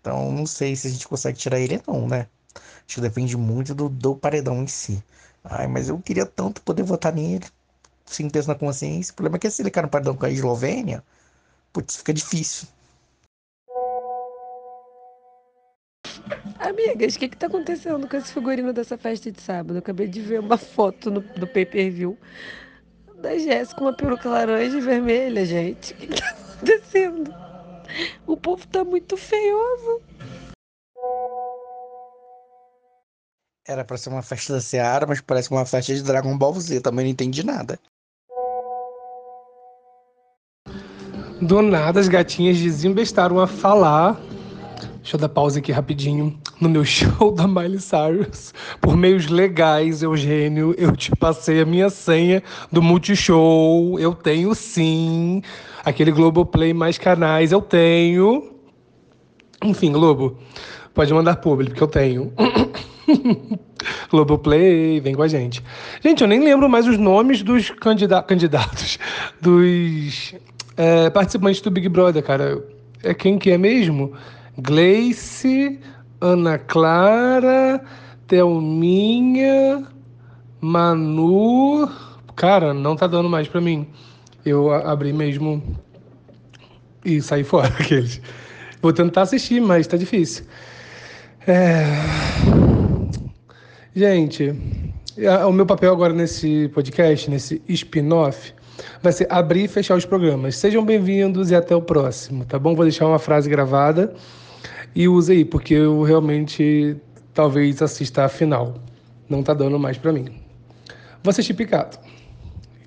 Então, 0.00 0.32
não 0.32 0.46
sei 0.46 0.74
se 0.74 0.88
a 0.88 0.90
gente 0.90 1.06
consegue 1.06 1.38
tirar 1.38 1.58
ele, 1.58 1.82
não, 1.86 2.08
né? 2.08 2.26
Acho 2.86 2.96
que 2.96 3.00
depende 3.00 3.36
muito 3.36 3.74
do, 3.74 3.88
do 3.88 4.16
paredão 4.16 4.62
em 4.62 4.66
si. 4.66 5.02
Ai, 5.44 5.66
mas 5.66 5.88
eu 5.88 5.98
queria 5.98 6.24
tanto 6.24 6.62
poder 6.62 6.82
votar 6.82 7.12
nele, 7.12 7.44
sem 8.06 8.28
peso 8.30 8.48
na 8.48 8.54
consciência. 8.54 9.12
O 9.12 9.16
problema 9.16 9.36
é 9.36 9.40
que 9.40 9.50
se 9.50 9.62
ele 9.62 9.70
cair 9.70 9.82
no 9.82 9.88
paredão 9.88 10.16
com 10.16 10.24
a 10.24 10.30
Eslovênia, 10.30 11.04
putz, 11.72 11.96
fica 11.96 12.14
difícil. 12.14 12.68
Amigas, 16.58 17.14
o 17.14 17.18
que 17.18 17.28
que 17.28 17.36
tá 17.36 17.46
acontecendo 17.46 18.08
com 18.08 18.16
esse 18.16 18.32
figurino 18.32 18.72
dessa 18.72 18.98
festa 18.98 19.30
de 19.30 19.40
sábado? 19.40 19.74
Eu 19.74 19.78
acabei 19.78 20.08
de 20.08 20.20
ver 20.20 20.40
uma 20.40 20.58
foto 20.58 21.10
no, 21.10 21.20
do 21.20 21.46
pay-per-view 21.46 22.18
da 23.20 23.36
Jéssica 23.36 23.78
com 23.78 23.84
uma 23.86 23.92
peruca 23.92 24.28
laranja 24.28 24.78
e 24.78 24.80
vermelha, 24.80 25.44
gente. 25.44 25.92
O 25.92 25.96
que 25.96 26.06
que 26.06 26.20
tá 26.20 26.28
acontecendo? 26.30 27.34
O 28.26 28.36
povo 28.36 28.66
tá 28.66 28.84
muito 28.84 29.16
feioso. 29.16 30.02
Era 33.66 33.84
pra 33.84 33.98
ser 33.98 34.08
uma 34.08 34.22
festa 34.22 34.54
da 34.54 34.60
Seara, 34.60 35.06
mas 35.06 35.20
parece 35.20 35.50
uma 35.50 35.66
festa 35.66 35.94
de 35.94 36.02
Dragon 36.02 36.36
Ball 36.38 36.54
Z. 36.54 36.80
Também 36.80 37.04
não 37.04 37.12
entendi 37.12 37.44
nada. 37.44 37.78
Do 41.40 41.62
nada, 41.62 42.00
as 42.00 42.08
gatinhas 42.08 42.58
desembestaram 42.58 43.38
a 43.38 43.46
falar. 43.46 44.18
Deixa 44.96 45.16
eu 45.16 45.20
dar 45.20 45.28
pausa 45.28 45.58
aqui 45.58 45.70
rapidinho. 45.70 46.40
No 46.60 46.68
meu 46.68 46.84
show 46.86 47.32
da 47.32 47.46
Miley 47.46 47.80
Cyrus, 47.80 48.52
por 48.80 48.96
meios 48.96 49.26
legais, 49.28 50.02
Eugênio, 50.02 50.74
eu 50.76 50.96
te 50.96 51.14
passei 51.14 51.60
a 51.60 51.64
minha 51.64 51.88
senha 51.90 52.42
do 52.70 52.82
Multishow. 52.82 53.98
Eu 53.98 54.14
tenho 54.14 54.54
sim. 54.54 55.42
Aquele 55.84 56.10
Globoplay 56.10 56.72
mais 56.72 56.98
canais, 56.98 57.52
eu 57.52 57.62
tenho. 57.62 58.52
Enfim, 59.62 59.92
Globo, 59.92 60.38
pode 60.94 61.12
mandar 61.12 61.36
público, 61.36 61.74
que 61.74 61.82
eu 61.82 61.88
tenho. 61.88 62.32
Globoplay, 64.10 65.00
vem 65.00 65.14
com 65.14 65.22
a 65.22 65.28
gente. 65.28 65.62
Gente, 66.02 66.22
eu 66.22 66.28
nem 66.28 66.40
lembro 66.40 66.68
mais 66.68 66.86
os 66.86 66.98
nomes 66.98 67.42
dos 67.42 67.70
candida 67.70 68.22
candidatos, 68.22 68.98
dos 69.40 70.34
é, 70.76 71.08
participantes 71.10 71.60
do 71.60 71.70
Big 71.70 71.88
Brother, 71.88 72.22
cara. 72.22 72.62
É 73.02 73.14
quem 73.14 73.38
que 73.38 73.50
é 73.50 73.58
mesmo? 73.58 74.12
Gleice, 74.58 75.78
Ana 76.20 76.58
Clara, 76.58 77.80
Thelminha, 78.26 79.86
Manu. 80.60 81.88
Cara, 82.34 82.74
não 82.74 82.96
tá 82.96 83.06
dando 83.06 83.28
mais 83.28 83.46
pra 83.46 83.60
mim. 83.60 83.86
Eu 84.44 84.72
abri 84.72 85.12
mesmo 85.12 85.62
e 87.04 87.22
saí 87.22 87.44
fora 87.44 87.68
aqueles. 87.78 88.20
Vou 88.82 88.92
tentar 88.92 89.22
assistir, 89.22 89.60
mas 89.60 89.86
tá 89.86 89.96
difícil. 89.96 90.44
É... 91.46 91.84
Gente, 93.94 94.54
o 95.48 95.52
meu 95.52 95.66
papel 95.66 95.92
agora 95.92 96.12
nesse 96.12 96.68
podcast, 96.68 97.30
nesse 97.30 97.62
spin-off, 97.68 98.54
vai 99.02 99.12
ser 99.12 99.26
abrir 99.30 99.64
e 99.64 99.68
fechar 99.68 99.96
os 99.96 100.04
programas. 100.04 100.56
Sejam 100.56 100.84
bem-vindos 100.84 101.50
e 101.50 101.54
até 101.54 101.74
o 101.74 101.82
próximo, 101.82 102.44
tá 102.44 102.58
bom? 102.58 102.74
Vou 102.74 102.84
deixar 102.84 103.06
uma 103.06 103.18
frase 103.18 103.48
gravada 103.48 104.14
e 104.94 105.08
use 105.08 105.32
aí, 105.32 105.44
porque 105.44 105.74
eu 105.74 106.02
realmente 106.02 106.96
talvez 107.32 107.80
assista 107.82 108.24
a 108.24 108.28
final. 108.28 108.74
Não 109.28 109.42
tá 109.42 109.54
dando 109.54 109.78
mais 109.78 109.98
pra 109.98 110.12
mim. 110.12 110.26
Vou 111.22 111.30
assistir 111.30 111.54
picado. 111.54 111.98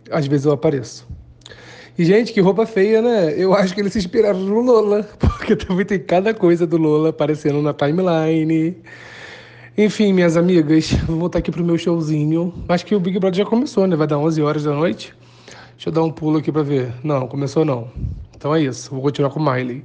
Às 0.10 0.28
vezes 0.28 0.46
eu 0.46 0.52
apareço. 0.52 1.08
E, 1.98 2.06
gente, 2.06 2.34
que 2.34 2.42
roupa 2.42 2.66
feia, 2.66 3.02
né? 3.02 3.34
Eu 3.38 3.54
acho 3.56 3.74
que 3.74 3.82
eles 3.82 3.94
se 3.94 4.00
inspiraram 4.00 4.40
no 4.40 4.62
Lola, 4.62 5.04
porque 5.20 5.56
também 5.56 5.86
tem 5.86 6.00
cada 6.00 6.34
coisa 6.34 6.66
do 6.66 6.78
Lola 6.78 7.10
aparecendo 7.10 7.62
na 7.62 7.74
timeline. 7.74 8.78
Enfim, 9.78 10.12
minhas 10.12 10.36
amigas, 10.36 10.92
vou 11.08 11.18
voltar 11.18 11.40
aqui 11.40 11.52
pro 11.52 11.64
meu 11.64 11.78
showzinho. 11.78 12.54
Acho 12.68 12.86
que 12.86 12.96
o 12.96 13.00
Big 13.00 13.20
Brother 13.20 13.38
já 13.38 13.46
começou, 13.46 13.88
né? 13.88 13.96
Vai 13.96 14.08
dar 14.08 14.18
11 14.18 14.42
horas 14.42 14.64
da 14.64 14.74
noite. 14.74 15.14
Deixa 15.76 15.90
eu 15.90 15.94
dar 15.94 16.04
um 16.04 16.12
pulo 16.12 16.40
aqui 16.40 16.52
pra 16.52 16.62
ver. 16.62 16.94
Não, 17.04 17.28
começou 17.28 17.64
não. 17.64 17.90
Então 18.36 18.54
é 18.54 18.62
isso, 18.62 18.92
vou 18.92 19.02
continuar 19.02 19.30
com 19.30 19.40
Miley. 19.40 19.84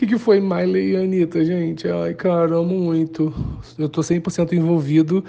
Que, 0.00 0.06
que 0.06 0.18
foi 0.18 0.40
Miley 0.40 0.92
e 0.92 0.96
Anitta, 0.96 1.44
gente? 1.44 1.86
Ai, 1.86 2.14
cara, 2.14 2.56
amo 2.56 2.74
muito. 2.74 3.34
Eu 3.78 3.86
tô 3.86 4.00
100% 4.00 4.54
envolvido 4.54 5.22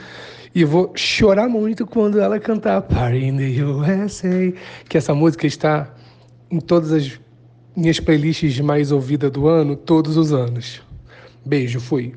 e 0.56 0.64
vou 0.64 0.94
chorar 0.96 1.50
muito 1.50 1.86
quando 1.86 2.22
ela 2.22 2.40
cantar 2.40 2.82
Party 2.84 3.18
in 3.18 3.36
the 3.36 3.66
USA, 3.66 4.54
que 4.88 4.98
essa 4.98 5.14
música 5.14 5.46
está 5.46 5.94
em 6.50 6.62
todas 6.62 6.94
as 6.94 7.20
minhas 7.76 8.00
playlists 8.00 8.62
mais 8.62 8.94
ouvidas 8.94 9.30
do 9.30 9.46
ano, 9.46 9.76
todos 9.76 10.16
os 10.16 10.32
anos. 10.32 10.82
Beijo, 11.46 11.82
fui. 11.82 12.16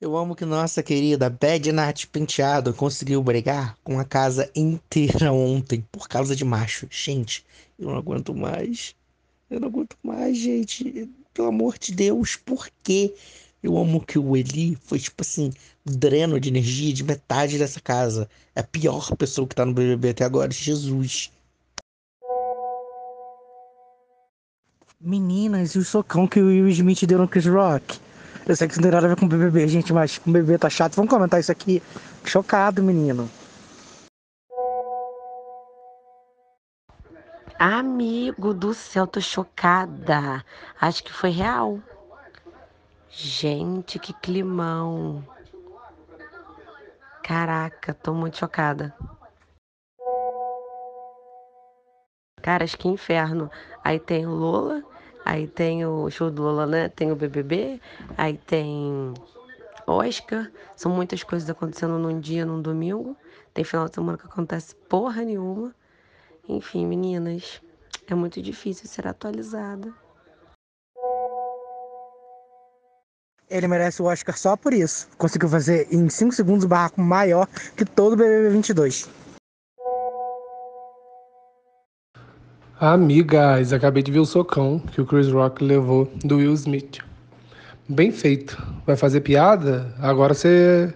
Eu 0.00 0.16
amo 0.16 0.36
que 0.36 0.44
nossa 0.44 0.80
querida 0.80 1.28
Bad 1.28 1.72
Nath 1.72 2.04
Penteado 2.12 2.72
conseguiu 2.72 3.20
brigar 3.20 3.76
com 3.82 3.98
a 3.98 4.04
casa 4.04 4.48
inteira 4.54 5.32
ontem 5.32 5.84
por 5.90 6.06
causa 6.06 6.36
de 6.36 6.44
macho. 6.44 6.86
Gente, 6.88 7.44
eu 7.78 7.90
não 7.90 7.96
aguento 7.96 8.34
mais. 8.34 8.94
Eu 9.50 9.60
não 9.60 9.68
aguento 9.68 9.96
mais, 10.02 10.36
gente. 10.36 11.08
Pelo 11.32 11.48
amor 11.48 11.78
de 11.78 11.92
Deus, 11.92 12.36
por 12.36 12.68
quê? 12.82 13.14
Eu 13.62 13.76
amo 13.76 14.00
que 14.00 14.18
o 14.18 14.36
Eli 14.36 14.76
foi, 14.80 14.98
tipo 14.98 15.22
assim, 15.22 15.52
dreno 15.84 16.38
de 16.38 16.48
energia 16.48 16.92
de 16.92 17.04
metade 17.04 17.58
dessa 17.58 17.80
casa. 17.80 18.28
É 18.54 18.60
a 18.60 18.64
pior 18.64 19.14
pessoa 19.16 19.46
que 19.46 19.54
tá 19.54 19.64
no 19.64 19.74
BBB 19.74 20.10
até 20.10 20.24
agora. 20.24 20.50
Jesus. 20.50 21.30
Meninas, 25.00 25.74
e 25.74 25.78
o 25.78 25.84
socão 25.84 26.26
que 26.26 26.40
o 26.40 26.46
Will 26.46 26.68
Smith 26.68 27.04
deu 27.04 27.18
no 27.18 27.28
Chris 27.28 27.46
Rock? 27.46 27.98
Eu 28.46 28.56
sei 28.56 28.66
que 28.66 28.74
isso 28.74 28.80
não 28.80 28.88
tem 28.88 28.92
nada 28.92 29.06
a 29.06 29.10
ver 29.10 29.20
com 29.20 29.28
BBB, 29.28 29.68
gente, 29.68 29.92
mas 29.92 30.18
com 30.18 30.32
BBB 30.32 30.58
tá 30.58 30.70
chato. 30.70 30.94
Vamos 30.94 31.10
comentar 31.10 31.38
isso 31.38 31.52
aqui. 31.52 31.82
Chocado, 32.24 32.82
menino. 32.82 33.28
Amigo 37.58 38.52
do 38.52 38.74
céu, 38.74 39.06
tô 39.06 39.18
chocada. 39.18 40.44
Acho 40.78 41.02
que 41.02 41.10
foi 41.10 41.30
real. 41.30 41.78
Gente, 43.08 43.98
que 43.98 44.12
climão. 44.12 45.26
Caraca, 47.22 47.94
tô 47.94 48.12
muito 48.12 48.36
chocada. 48.36 48.94
Cara, 52.42 52.62
acho 52.62 52.76
que 52.76 52.88
inferno. 52.88 53.50
Aí 53.82 53.98
tem 53.98 54.26
o 54.26 54.34
Lola, 54.34 54.82
aí 55.24 55.48
tem 55.48 55.86
o 55.86 56.10
show 56.10 56.30
do 56.30 56.42
Lola, 56.42 56.66
né? 56.66 56.88
Tem 56.90 57.10
o 57.10 57.16
BBB, 57.16 57.80
aí 58.18 58.36
tem 58.36 59.14
Oscar. 59.86 60.50
São 60.76 60.92
muitas 60.92 61.22
coisas 61.22 61.48
acontecendo 61.48 61.98
num 61.98 62.20
dia, 62.20 62.44
num 62.44 62.60
domingo. 62.60 63.16
Tem 63.54 63.64
final 63.64 63.88
de 63.88 63.94
semana 63.94 64.18
que 64.18 64.26
acontece 64.26 64.74
porra 64.74 65.22
nenhuma. 65.22 65.74
Enfim, 66.48 66.86
meninas, 66.86 67.60
é 68.06 68.14
muito 68.14 68.40
difícil 68.40 68.88
ser 68.88 69.06
atualizada. 69.06 69.92
Ele 73.48 73.68
merece 73.68 74.02
o 74.02 74.06
Oscar 74.06 74.36
só 74.36 74.56
por 74.56 74.72
isso. 74.72 75.08
Conseguiu 75.16 75.48
fazer 75.48 75.86
em 75.92 76.08
5 76.08 76.32
segundos 76.32 76.64
o 76.64 76.68
barraco 76.68 77.00
maior 77.00 77.46
que 77.76 77.84
todo 77.84 78.14
o 78.14 78.16
BBB 78.16 78.50
22. 78.50 79.08
Amigas, 82.78 83.72
acabei 83.72 84.02
de 84.02 84.12
ver 84.12 84.18
o 84.18 84.26
socão 84.26 84.78
que 84.78 85.00
o 85.00 85.06
Chris 85.06 85.28
Rock 85.28 85.64
levou 85.64 86.06
do 86.24 86.36
Will 86.36 86.52
Smith. 86.54 86.98
Bem 87.88 88.10
feito. 88.10 88.60
Vai 88.84 88.96
fazer 88.96 89.20
piada? 89.20 89.94
Agora 89.98 90.34
você 90.34 90.92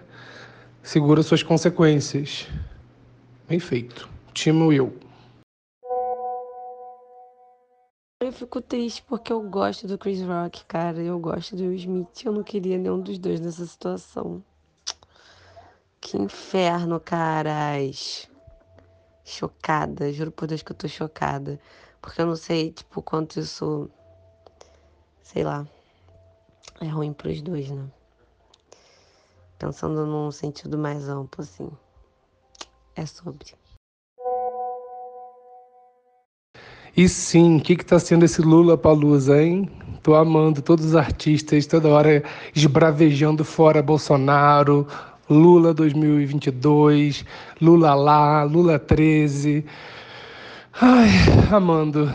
segura 0.83 1.23
suas 1.23 1.41
consequências. 1.41 2.47
Bem 3.47 3.59
feito. 3.59 4.07
Time 4.33 4.63
Will. 4.63 4.93
Eu 8.31 8.33
fico 8.33 8.61
triste 8.61 9.03
porque 9.03 9.33
eu 9.33 9.41
gosto 9.41 9.85
do 9.85 9.97
Chris 9.97 10.21
Rock, 10.21 10.63
cara. 10.63 11.01
Eu 11.01 11.19
gosto 11.19 11.53
do 11.53 11.63
Will 11.63 11.73
Smith. 11.73 12.23
Eu 12.23 12.31
não 12.31 12.43
queria 12.43 12.77
nenhum 12.77 13.01
dos 13.01 13.19
dois 13.19 13.41
nessa 13.41 13.65
situação. 13.65 14.41
Que 15.99 16.15
inferno, 16.17 16.97
caras. 16.97 18.29
Chocada. 19.25 20.13
Juro 20.13 20.31
por 20.31 20.47
Deus 20.47 20.61
que 20.61 20.71
eu 20.71 20.75
tô 20.77 20.87
chocada. 20.87 21.59
Porque 22.01 22.21
eu 22.21 22.25
não 22.25 22.37
sei, 22.37 22.71
tipo, 22.71 23.01
quanto 23.01 23.37
isso. 23.37 23.91
Sei 25.21 25.43
lá. 25.43 25.67
É 26.79 26.87
ruim 26.87 27.11
pros 27.11 27.41
dois, 27.41 27.69
né? 27.69 27.85
Pensando 29.59 30.05
num 30.05 30.31
sentido 30.31 30.77
mais 30.77 31.09
amplo, 31.09 31.43
assim. 31.43 31.69
É 32.95 33.05
sobre. 33.05 33.55
E 36.95 37.07
sim, 37.07 37.57
o 37.57 37.61
que 37.61 37.77
que 37.77 37.85
tá 37.85 37.97
sendo 37.97 38.25
esse 38.25 38.41
Lula 38.41 38.77
Palusa, 38.77 39.41
hein? 39.41 39.69
Tô 40.03 40.13
amando 40.13 40.61
todos 40.61 40.85
os 40.85 40.95
artistas, 40.95 41.65
toda 41.65 41.87
hora 41.87 42.23
esbravejando 42.53 43.45
fora 43.45 43.81
Bolsonaro, 43.81 44.85
Lula 45.29 45.73
2022, 45.73 47.23
Lula 47.61 47.93
lá, 47.93 48.43
Lula 48.43 48.77
13. 48.77 49.63
Ai, 50.81 51.09
amando. 51.51 52.11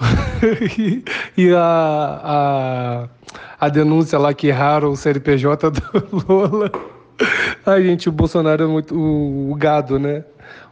e 1.36 1.52
a, 1.54 2.20
a, 2.24 3.08
a 3.60 3.68
denúncia 3.68 4.18
lá 4.18 4.32
que 4.32 4.46
erraram 4.46 4.90
o 4.90 4.96
CNPJ 4.96 5.70
do 5.70 5.82
Lula. 6.26 6.72
Ai, 7.66 7.82
gente, 7.82 8.08
o 8.08 8.12
Bolsonaro 8.12 8.64
é 8.64 8.66
muito. 8.66 8.94
O, 8.94 9.52
o 9.52 9.54
gado, 9.54 9.98
né? 9.98 10.24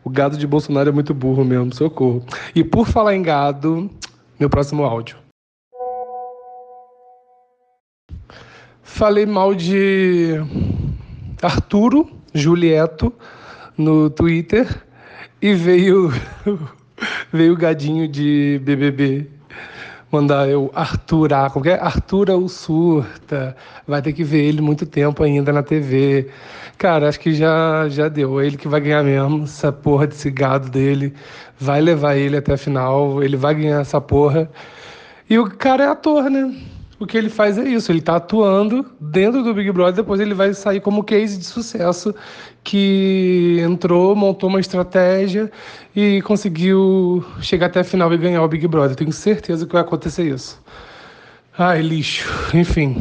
O 0.04 0.10
gado 0.10 0.36
de 0.36 0.46
Bolsonaro 0.46 0.88
é 0.88 0.92
muito 0.92 1.14
burro 1.14 1.44
mesmo, 1.44 1.74
socorro. 1.74 2.24
E 2.54 2.64
por 2.64 2.86
falar 2.86 3.14
em 3.14 3.22
gado, 3.22 3.90
meu 4.38 4.50
próximo 4.50 4.84
áudio. 4.84 5.16
Falei 8.82 9.26
mal 9.26 9.54
de 9.54 10.34
Arturo 11.40 12.10
Julieto 12.34 13.12
no 13.76 14.10
Twitter 14.10 14.84
e 15.40 15.54
veio 15.54 16.10
veio 17.32 17.54
o 17.54 17.56
gadinho 17.56 18.06
de 18.06 18.60
BBB 18.62 19.28
mandar 20.12 20.48
eu 20.48 20.70
Arturar, 20.74 21.50
qualquer 21.50 21.80
Artura 21.80 22.36
o 22.36 22.48
surta, 22.48 23.56
vai 23.86 24.02
ter 24.02 24.12
que 24.12 24.22
ver 24.22 24.44
ele 24.44 24.60
muito 24.60 24.84
tempo 24.84 25.22
ainda 25.22 25.52
na 25.52 25.62
TV. 25.62 26.28
Cara, 26.76 27.08
acho 27.08 27.18
que 27.18 27.32
já 27.32 27.88
já 27.88 28.08
deu, 28.08 28.40
é 28.40 28.46
ele 28.46 28.56
que 28.58 28.68
vai 28.68 28.80
ganhar 28.80 29.02
mesmo, 29.02 29.44
essa 29.44 29.72
porra 29.72 30.06
desse 30.06 30.30
gado 30.30 30.68
dele, 30.68 31.14
vai 31.58 31.80
levar 31.80 32.16
ele 32.16 32.36
até 32.36 32.54
a 32.54 32.58
final, 32.58 33.22
ele 33.22 33.36
vai 33.36 33.54
ganhar 33.54 33.80
essa 33.80 34.00
porra. 34.00 34.50
E 35.30 35.38
o 35.38 35.48
cara 35.48 35.84
é 35.84 35.88
ator, 35.88 36.28
né? 36.30 36.54
O 37.02 37.06
que 37.06 37.18
ele 37.18 37.28
faz 37.28 37.58
é 37.58 37.64
isso, 37.64 37.90
ele 37.90 38.00
tá 38.00 38.14
atuando 38.14 38.86
dentro 39.00 39.42
do 39.42 39.52
Big 39.52 39.72
Brother, 39.72 39.94
depois 39.94 40.20
ele 40.20 40.34
vai 40.34 40.54
sair 40.54 40.80
como 40.80 41.02
case 41.02 41.36
de 41.36 41.44
sucesso 41.44 42.14
que 42.62 43.58
entrou, 43.60 44.14
montou 44.14 44.48
uma 44.48 44.60
estratégia 44.60 45.50
e 45.96 46.22
conseguiu 46.22 47.24
chegar 47.40 47.66
até 47.66 47.80
a 47.80 47.84
final 47.84 48.14
e 48.14 48.16
ganhar 48.16 48.40
o 48.40 48.46
Big 48.46 48.68
Brother. 48.68 48.94
Tenho 48.94 49.10
certeza 49.10 49.66
que 49.66 49.72
vai 49.72 49.82
acontecer 49.82 50.32
isso. 50.32 50.62
Ai, 51.58 51.82
lixo. 51.82 52.30
Enfim. 52.54 52.96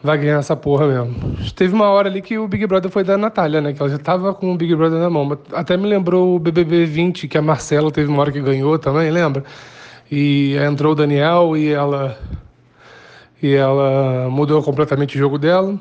Vai 0.00 0.16
ganhar 0.16 0.38
essa 0.38 0.54
porra 0.54 0.86
mesmo. 0.86 1.36
Teve 1.56 1.74
uma 1.74 1.86
hora 1.86 2.08
ali 2.08 2.22
que 2.22 2.38
o 2.38 2.46
Big 2.46 2.64
Brother 2.64 2.92
foi 2.92 3.02
da 3.02 3.18
Natália, 3.18 3.60
né? 3.60 3.72
Que 3.72 3.82
ela 3.82 3.90
já 3.90 3.98
tava 3.98 4.32
com 4.32 4.52
o 4.52 4.56
Big 4.56 4.72
Brother 4.76 5.00
na 5.00 5.10
mão. 5.10 5.36
Até 5.52 5.76
me 5.76 5.88
lembrou 5.88 6.36
o 6.36 6.38
BBB 6.38 6.86
20, 6.86 7.26
que 7.26 7.36
a 7.36 7.42
Marcela 7.42 7.90
teve 7.90 8.08
uma 8.08 8.20
hora 8.20 8.30
que 8.30 8.40
ganhou 8.40 8.78
também, 8.78 9.10
lembra? 9.10 9.42
E 10.10 10.56
entrou 10.56 10.92
o 10.92 10.94
Daniel 10.94 11.56
e 11.56 11.68
ela 11.68 12.18
e 13.42 13.54
ela 13.54 14.28
mudou 14.30 14.62
completamente 14.62 15.16
o 15.16 15.18
jogo 15.18 15.38
dela. 15.38 15.78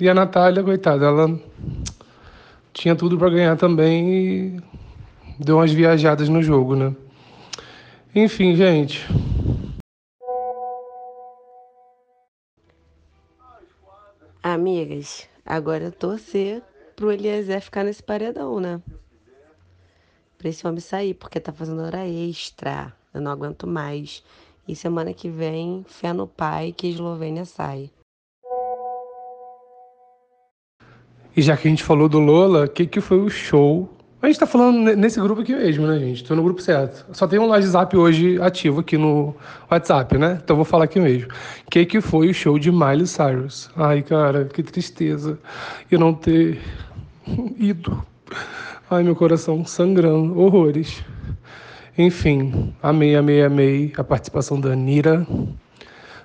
E 0.00 0.08
a 0.08 0.14
Natália, 0.14 0.62
coitada, 0.62 1.06
ela 1.06 1.38
tinha 2.72 2.94
tudo 2.94 3.18
para 3.18 3.30
ganhar 3.30 3.56
também 3.56 4.12
e 4.12 4.60
deu 5.38 5.56
umas 5.56 5.72
viajadas 5.72 6.28
no 6.28 6.42
jogo, 6.42 6.76
né? 6.76 6.94
Enfim, 8.14 8.54
gente. 8.54 9.06
Amigas, 14.42 15.28
agora 15.44 15.84
eu 15.84 15.92
torcer 15.92 16.62
pro 16.94 17.10
Eliezer 17.10 17.60
ficar 17.60 17.84
nesse 17.84 18.02
paredão, 18.02 18.60
né? 18.60 18.80
Pra 20.38 20.48
esse 20.48 20.66
homem 20.66 20.80
sair, 20.80 21.14
porque 21.14 21.40
tá 21.40 21.52
fazendo 21.52 21.82
hora 21.82 22.06
extra. 22.06 22.92
Eu 23.16 23.22
não 23.22 23.32
aguento 23.32 23.66
mais. 23.66 24.22
E 24.68 24.76
semana 24.76 25.14
que 25.14 25.28
vem, 25.28 25.84
fé 25.88 26.12
no 26.12 26.26
pai 26.26 26.74
que 26.76 26.88
Eslovênia 26.88 27.46
sai. 27.46 27.90
E 31.34 31.40
já 31.40 31.56
que 31.56 31.66
a 31.66 31.70
gente 31.70 31.82
falou 31.82 32.08
do 32.08 32.18
Lola, 32.18 32.64
o 32.64 32.68
que, 32.68 32.86
que 32.86 33.00
foi 33.00 33.18
o 33.18 33.30
show? 33.30 33.88
A 34.20 34.26
gente 34.26 34.38
tá 34.38 34.46
falando 34.46 34.94
nesse 34.96 35.18
grupo 35.20 35.40
aqui 35.40 35.54
mesmo, 35.54 35.86
né, 35.86 35.98
gente? 35.98 36.24
Tô 36.24 36.34
no 36.34 36.42
grupo 36.42 36.60
certo. 36.60 37.06
Só 37.14 37.26
tem 37.26 37.38
um 37.38 37.48
WhatsApp 37.48 37.96
hoje 37.96 38.40
ativo 38.42 38.80
aqui 38.80 38.98
no 38.98 39.34
WhatsApp, 39.70 40.18
né? 40.18 40.40
Então 40.42 40.56
vou 40.56 40.64
falar 40.64 40.84
aqui 40.84 41.00
mesmo. 41.00 41.30
O 41.66 41.70
que, 41.70 41.86
que 41.86 42.00
foi 42.02 42.28
o 42.28 42.34
show 42.34 42.58
de 42.58 42.70
Miley 42.70 43.06
Cyrus? 43.06 43.70
Ai, 43.76 44.02
cara, 44.02 44.44
que 44.44 44.62
tristeza 44.62 45.38
eu 45.90 45.98
não 45.98 46.12
ter 46.12 46.60
ido. 47.56 48.04
Ai, 48.90 49.02
meu 49.02 49.16
coração 49.16 49.64
sangrando, 49.64 50.38
horrores. 50.38 51.02
Enfim, 51.98 52.74
amei, 52.82 53.16
amei, 53.16 53.42
amei 53.42 53.92
a 53.96 54.04
participação 54.04 54.60
da 54.60 54.72
Anira. 54.72 55.26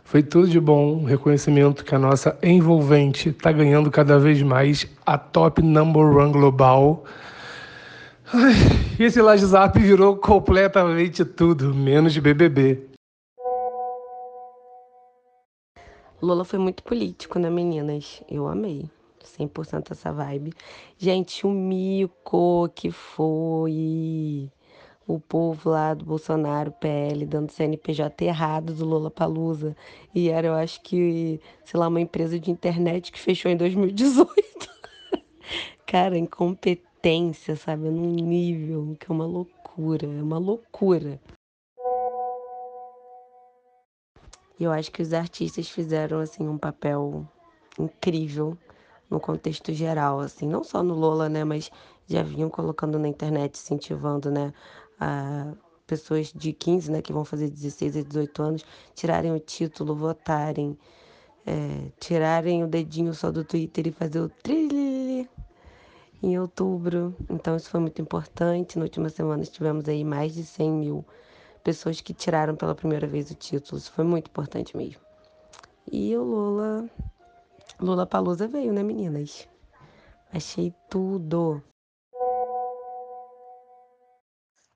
Foi 0.04 0.22
tudo 0.22 0.50
de 0.50 0.60
bom, 0.60 1.06
reconhecimento 1.06 1.86
que 1.86 1.96
a 1.96 2.00
nossa 2.00 2.38
envolvente 2.44 3.30
está 3.30 3.54
ganhando 3.54 3.90
cada 3.90 4.20
vez 4.20 4.42
mais 4.42 4.86
a 5.06 5.18
top 5.18 5.62
number 5.62 6.04
one 6.04 6.34
global. 6.34 7.06
Ai, 8.34 8.52
esse 9.00 9.22
WhatsApp 9.22 9.80
virou 9.80 10.18
completamente 10.18 11.24
tudo, 11.24 11.74
menos 11.74 12.18
BBB. 12.18 12.90
Lola 16.22 16.44
foi 16.44 16.60
muito 16.60 16.84
político, 16.84 17.40
né, 17.40 17.50
meninas? 17.50 18.22
Eu 18.30 18.46
amei. 18.46 18.90
100% 19.24 19.92
essa 19.92 20.12
vibe. 20.12 20.52
Gente, 20.98 21.48
o 21.48 21.50
mico 21.50 22.68
que 22.76 22.92
foi 22.92 24.52
o 25.16 25.20
povo 25.20 25.70
lá 25.70 25.94
do 25.94 26.06
Bolsonaro, 26.06 26.72
PL, 26.72 27.26
dando 27.26 27.52
CNPJ 27.52 28.26
errado 28.26 28.74
do 28.74 28.86
Lula 28.86 29.12
Palusa. 29.12 29.76
E 30.14 30.30
era, 30.30 30.48
eu 30.48 30.54
acho 30.54 30.82
que, 30.82 31.40
sei 31.64 31.80
lá, 31.80 31.88
uma 31.88 32.02
empresa 32.02 32.40
de 32.40 32.52
internet 32.52 33.12
que 33.12 33.20
fechou 33.20 33.52
em 33.52 33.58
2018. 33.58 34.32
Cara, 35.86 36.18
incompetência, 36.18 37.56
sabe? 37.56 37.90
Num 37.90 38.14
nível 38.14 38.96
que 39.00 39.12
é 39.12 39.14
uma 39.14 39.26
loucura, 39.26 40.06
é 40.06 40.22
uma 40.22 40.38
loucura. 40.38 41.20
E 44.60 44.64
eu 44.64 44.72
acho 44.72 44.92
que 44.92 45.02
os 45.02 45.12
artistas 45.12 45.68
fizeram 45.70 46.20
assim 46.20 46.48
um 46.48 46.58
papel 46.58 47.28
incrível 47.80 48.58
no 49.10 49.20
contexto 49.20 49.74
geral, 49.74 50.22
assim, 50.22 50.48
não 50.48 50.64
só 50.64 50.82
no 50.82 50.94
Lola, 50.94 51.28
né, 51.28 51.44
mas 51.44 51.70
já 52.08 52.24
vinham 52.24 52.50
colocando 52.50 52.98
na 52.98 53.10
internet, 53.10 53.56
incentivando, 53.56 54.32
né, 54.32 54.54
a 55.02 55.54
pessoas 55.88 56.32
de 56.32 56.54
15, 56.54 56.92
né, 56.92 57.02
que 57.02 57.12
vão 57.12 57.26
fazer 57.26 57.50
16 57.50 57.98
a 57.98 58.02
18 58.04 58.44
anos, 58.44 58.66
tirarem 58.94 59.34
o 59.34 59.40
título, 59.40 59.96
votarem, 59.96 60.78
é, 61.46 61.92
tirarem 62.00 62.64
o 62.64 62.68
dedinho 62.68 63.14
só 63.14 63.32
do 63.32 63.44
Twitter 63.44 63.88
e 63.88 63.92
fazer 63.92 64.20
o 64.20 64.30
trilha 64.30 65.28
em 66.22 66.40
outubro. 66.40 67.16
Então 67.30 67.56
isso 67.56 67.70
foi 67.70 67.80
muito 67.80 68.02
importante. 68.02 68.78
Na 68.78 68.84
última 68.84 69.10
semana 69.10 69.44
tivemos 69.44 69.90
aí 69.90 70.04
mais 70.04 70.34
de 70.34 70.46
100 70.46 70.72
mil 70.72 71.06
pessoas 71.64 72.00
que 72.00 72.14
tiraram 72.14 72.56
pela 72.56 72.76
primeira 72.76 73.08
vez 73.08 73.32
o 73.32 73.36
título. 73.36 73.78
Isso 73.78 73.92
foi 73.92 74.06
muito 74.06 74.28
importante 74.30 74.78
mesmo. 74.78 75.02
E 75.92 76.16
o 76.16 76.24
Lula. 76.24 76.90
Lula 77.80 78.06
Palusa 78.06 78.48
veio, 78.48 78.72
né, 78.72 78.84
meninas? 78.84 79.48
Achei 80.32 80.74
tudo. 80.90 81.62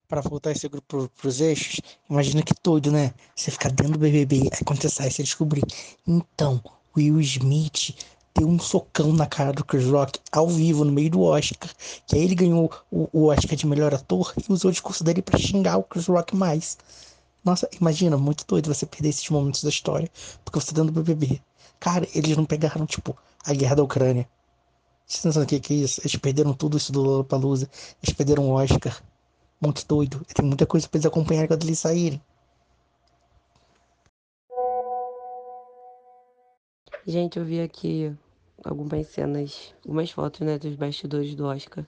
Para 0.08 0.22
voltar 0.22 0.52
esse 0.52 0.68
grupo 0.68 1.10
pros 1.20 1.42
eixos, 1.42 1.82
imagina 2.10 2.44
que 2.44 2.54
doido, 2.64 2.92
né? 2.92 3.14
Você 3.36 3.50
ficar 3.50 3.70
dentro 3.70 3.94
do 3.94 4.00
BBB, 4.00 4.50
aí 4.52 4.64
quando 4.64 4.82
você 4.82 4.90
sai, 4.90 5.10
você 5.10 5.24
descobrir. 5.24 5.64
Então, 6.08 6.62
Will 6.96 7.20
Smith 7.22 7.96
deu 8.38 8.48
um 8.48 8.60
socão 8.60 9.14
na 9.14 9.26
cara 9.26 9.54
do 9.54 9.64
Chris 9.64 9.86
Rock 9.86 10.20
ao 10.32 10.48
vivo, 10.48 10.84
no 10.84 10.92
meio 10.92 11.10
do 11.10 11.22
Oscar. 11.22 11.70
Que 12.06 12.16
aí 12.16 12.24
ele 12.24 12.36
ganhou 12.36 12.72
o, 12.92 13.28
Oscar 13.28 13.56
de 13.56 13.66
melhor 13.66 13.94
ator 13.94 14.34
e 14.38 14.52
usou 14.52 14.70
o 14.70 14.72
discurso 14.72 15.04
dele 15.04 15.22
para 15.22 15.40
xingar 15.40 15.78
o 15.78 15.84
Chris 15.84 16.08
Rock 16.08 16.36
mais. 16.36 16.78
Nossa, 17.44 17.70
imagina, 17.80 18.18
muito 18.18 18.46
doido 18.46 18.74
você 18.74 18.86
perder 18.86 19.10
esses 19.10 19.30
momentos 19.30 19.64
da 19.64 19.70
história 19.70 20.10
porque 20.44 20.60
você 20.60 20.68
tá 20.68 20.74
dando 20.74 20.92
BBB. 20.92 21.42
Cara, 21.80 22.08
eles 22.14 22.36
não 22.36 22.46
pegaram, 22.46 22.86
tipo, 22.86 23.18
a 23.46 23.54
guerra 23.54 23.76
da 23.76 23.84
Ucrânia. 23.84 24.28
Vocês 25.06 25.18
estão 25.18 25.30
pensando 25.30 25.44
o 25.44 25.48
que, 25.48 25.60
que 25.60 25.74
é 25.74 25.78
isso? 25.78 26.02
Eles 26.02 26.16
perderam 26.16 26.54
tudo 26.54 26.78
isso 26.78 26.92
do 26.92 27.02
Lollapalooza. 27.02 27.70
Eles 28.02 28.16
perderam 28.16 28.50
o 28.50 28.54
Oscar. 28.54 29.02
Muito 29.62 29.86
doido. 29.88 30.24
Tem 30.34 30.46
muita 30.46 30.66
coisa 30.66 30.88
pra 30.88 30.98
eles 30.98 31.06
acompanharem 31.06 31.48
quando 31.48 31.64
eles 31.64 31.80
saírem. 31.80 32.22
Gente, 37.06 37.38
eu 37.38 37.46
vi 37.46 37.62
aqui 37.62 38.16
algumas 38.64 39.08
cenas, 39.08 39.74
algumas 39.84 40.10
fotos, 40.10 40.42
né, 40.42 40.58
dos 40.58 40.76
bastidores 40.76 41.36
do 41.36 41.46
Oscar. 41.46 41.86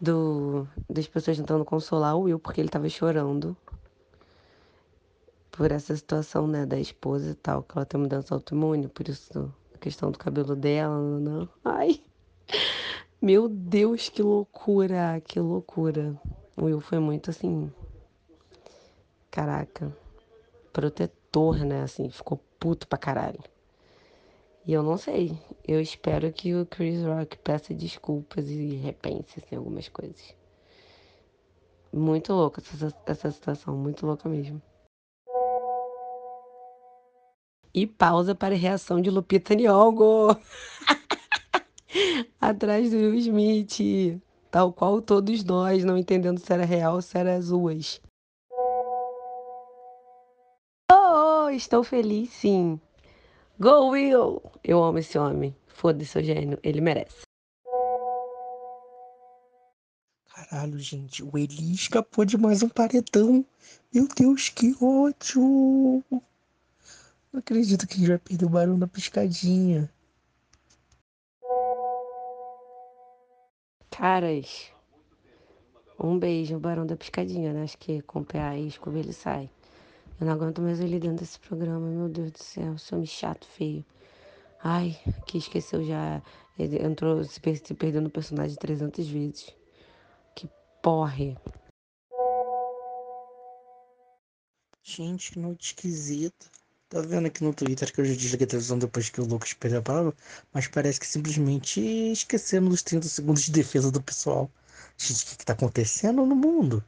Do, 0.00 0.68
das 0.90 1.06
pessoas 1.06 1.38
tentando 1.38 1.64
consolar 1.64 2.16
o 2.16 2.22
Will 2.22 2.38
porque 2.38 2.60
ele 2.60 2.68
tava 2.68 2.88
chorando 2.88 3.56
por 5.50 5.72
essa 5.72 5.96
situação, 5.96 6.46
né, 6.46 6.66
da 6.66 6.78
esposa 6.78 7.30
e 7.30 7.34
tal, 7.34 7.62
que 7.62 7.78
ela 7.78 7.86
tem 7.86 7.98
mudança 7.98 8.34
autoimune, 8.34 8.88
por 8.88 9.08
isso 9.08 9.52
a 9.74 9.78
questão 9.78 10.10
do 10.10 10.18
cabelo 10.18 10.54
dela, 10.54 10.98
não. 11.18 11.48
Ai, 11.64 12.00
meu 13.22 13.48
Deus, 13.48 14.10
que 14.10 14.22
loucura, 14.22 15.20
que 15.24 15.40
loucura. 15.40 16.14
O 16.56 16.64
Will 16.64 16.80
foi 16.80 16.98
muito 16.98 17.30
assim, 17.30 17.70
caraca, 19.30 19.94
protetor, 20.72 21.58
né, 21.58 21.82
assim, 21.82 22.08
ficou 22.08 22.40
puto 22.58 22.88
pra 22.88 22.98
caralho. 22.98 23.40
E 24.66 24.72
eu 24.72 24.82
não 24.82 24.96
sei. 24.96 25.38
Eu 25.66 25.80
espero 25.80 26.32
que 26.32 26.54
o 26.54 26.66
Chris 26.66 27.00
Rock 27.04 27.38
peça 27.38 27.72
desculpas 27.72 28.48
e 28.48 28.74
repense 28.76 29.38
assim, 29.38 29.54
algumas 29.54 29.88
coisas. 29.88 30.34
Muito 31.92 32.32
louca 32.32 32.60
essa, 32.60 32.92
essa 33.06 33.30
situação, 33.30 33.76
muito 33.76 34.04
louca 34.04 34.28
mesmo. 34.28 34.60
E 37.72 37.86
pausa 37.86 38.34
para 38.34 38.54
reação 38.56 39.00
de 39.00 39.10
Lupita 39.10 39.54
Nyong'o. 39.54 40.36
Atrás 42.40 42.90
do 42.90 42.96
Will 42.96 43.14
Smith. 43.14 44.20
Tal 44.56 44.72
qual 44.72 45.02
todos 45.02 45.44
nós, 45.44 45.84
não 45.84 45.98
entendendo 45.98 46.38
se 46.38 46.50
era 46.50 46.64
real 46.64 46.94
ou 46.94 47.02
se 47.02 47.18
era 47.18 47.38
ruas. 47.38 48.00
Oh, 50.90 51.50
estou 51.50 51.84
feliz 51.84 52.30
sim. 52.30 52.80
Go 53.60 53.90
Will! 53.90 54.42
Eu 54.64 54.82
amo 54.82 54.96
esse 54.96 55.18
homem. 55.18 55.54
Foda-se, 55.66 56.24
gênio. 56.24 56.58
Ele 56.62 56.80
merece. 56.80 57.26
Caralho, 60.34 60.78
gente, 60.78 61.22
o 61.22 61.36
Eli 61.36 61.74
escapou 61.74 62.24
de 62.24 62.38
mais 62.38 62.62
um 62.62 62.70
paredão. 62.70 63.44
Meu 63.92 64.08
Deus, 64.08 64.48
que 64.48 64.74
ódio! 64.82 66.02
Não 67.30 67.40
acredito 67.40 67.86
que 67.86 67.96
gente 67.98 68.08
vai 68.08 68.18
perder 68.18 68.46
o 68.46 68.48
barulho 68.48 68.78
da 68.78 68.86
piscadinha. 68.86 69.92
Caras, 73.96 74.70
um 75.98 76.18
beijo, 76.18 76.58
Barão 76.58 76.84
da 76.84 76.94
Piscadinha, 76.98 77.54
né? 77.54 77.62
Acho 77.62 77.78
que 77.78 78.02
com 78.02 78.22
PA 78.22 78.54
e 78.54 78.68
escova 78.68 78.98
ele 78.98 79.14
sai. 79.14 79.48
Eu 80.20 80.26
não 80.26 80.34
aguento 80.34 80.60
mais 80.60 80.80
ele 80.80 81.00
dentro 81.00 81.20
desse 81.20 81.40
programa, 81.40 81.88
meu 81.88 82.06
Deus 82.06 82.30
do 82.30 82.42
céu, 82.42 82.74
esse 82.74 82.94
homem 82.94 83.06
chato, 83.06 83.46
feio. 83.46 83.82
Ai, 84.62 84.98
que 85.26 85.38
esqueceu 85.38 85.82
já. 85.82 86.20
Ele 86.58 86.76
entrou, 86.84 87.24
se, 87.24 87.40
per 87.40 87.56
se 87.56 87.72
perdeu 87.72 88.02
no 88.02 88.10
personagem 88.10 88.54
300 88.58 89.08
vezes. 89.08 89.56
Que 90.34 90.46
porre. 90.82 91.34
Gente, 94.82 95.32
que 95.32 95.38
noite 95.38 95.68
esquisita. 95.68 96.50
Tá 96.88 97.00
vendo 97.00 97.26
aqui 97.26 97.42
no 97.42 97.52
Twitter 97.52 97.92
que 97.92 98.00
eu 98.00 98.04
já 98.04 98.14
desliguei 98.14 98.44
a 98.44 98.48
televisão 98.48 98.78
depois 98.78 99.10
que 99.10 99.20
o 99.20 99.24
Lucas 99.24 99.52
perdeu 99.52 99.80
a 99.80 99.82
palavra, 99.82 100.14
mas 100.54 100.68
parece 100.68 101.00
que 101.00 101.06
simplesmente 101.06 101.80
esqueceram 101.80 102.68
dos 102.68 102.80
30 102.80 103.08
segundos 103.08 103.42
de 103.42 103.50
defesa 103.50 103.90
do 103.90 104.00
pessoal. 104.00 104.48
Gente, 104.96 105.24
o 105.24 105.26
que, 105.26 105.38
que 105.38 105.44
tá 105.44 105.52
acontecendo 105.52 106.24
no 106.24 106.36
mundo? 106.36 106.84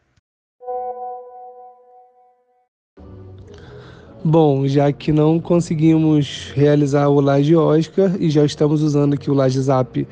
Bom, 4.24 4.68
já 4.68 4.92
que 4.92 5.10
não 5.10 5.40
conseguimos 5.40 6.52
realizar 6.54 7.08
o 7.08 7.20
Laje 7.20 7.56
Oscar 7.56 8.14
e 8.20 8.30
já 8.30 8.44
estamos 8.44 8.82
usando 8.82 9.14
aqui 9.14 9.28
o 9.28 9.34
Laje 9.34 9.60
Zap 9.60 10.06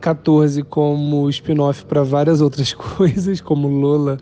14 0.00 0.62
como 0.62 1.28
spin-off 1.28 1.84
para 1.84 2.02
várias 2.02 2.40
outras 2.40 2.72
coisas, 2.72 3.42
como 3.42 3.68
Lola 3.68 4.18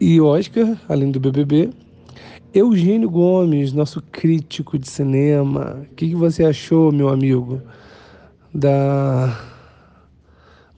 e 0.00 0.20
Oscar, 0.20 0.80
além 0.88 1.10
do 1.10 1.18
BBB. 1.18 1.83
Eugênio 2.54 3.10
Gomes, 3.10 3.72
nosso 3.72 4.00
crítico 4.00 4.78
de 4.78 4.88
cinema, 4.88 5.84
o 5.90 5.94
que, 5.96 6.10
que 6.10 6.14
você 6.14 6.44
achou, 6.44 6.92
meu 6.92 7.08
amigo, 7.08 7.60
da 8.54 9.40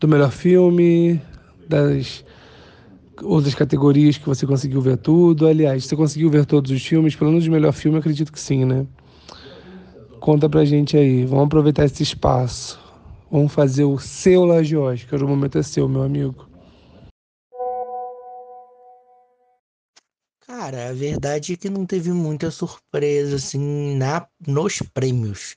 do 0.00 0.08
melhor 0.08 0.30
filme, 0.30 1.20
das 1.68 2.24
outras 3.22 3.54
categorias 3.54 4.16
que 4.16 4.26
você 4.26 4.46
conseguiu 4.46 4.80
ver 4.80 4.96
tudo. 4.96 5.46
Aliás, 5.46 5.84
você 5.84 5.94
conseguiu 5.94 6.30
ver 6.30 6.46
todos 6.46 6.70
os 6.70 6.84
filmes? 6.84 7.14
Pelo 7.14 7.30
menos 7.30 7.46
o 7.46 7.50
melhor 7.50 7.72
filme, 7.72 7.98
acredito 7.98 8.32
que 8.32 8.40
sim, 8.40 8.64
né? 8.64 8.86
Conta 10.18 10.48
pra 10.48 10.64
gente 10.64 10.96
aí. 10.96 11.26
Vamos 11.26 11.44
aproveitar 11.44 11.84
esse 11.84 12.02
espaço. 12.02 12.80
Vamos 13.30 13.52
fazer 13.52 13.84
o 13.84 13.98
seu 13.98 14.46
Laje 14.46 14.76
Oscar. 14.76 15.22
O 15.22 15.28
momento 15.28 15.58
é 15.58 15.62
seu, 15.62 15.86
meu 15.86 16.02
amigo. 16.02 16.45
Cara, 20.66 20.88
a 20.88 20.92
verdade 20.92 21.52
é 21.52 21.56
que 21.56 21.70
não 21.70 21.86
teve 21.86 22.10
muita 22.10 22.50
surpresa, 22.50 23.36
assim, 23.36 23.94
na, 23.94 24.26
nos 24.44 24.82
prêmios 24.82 25.54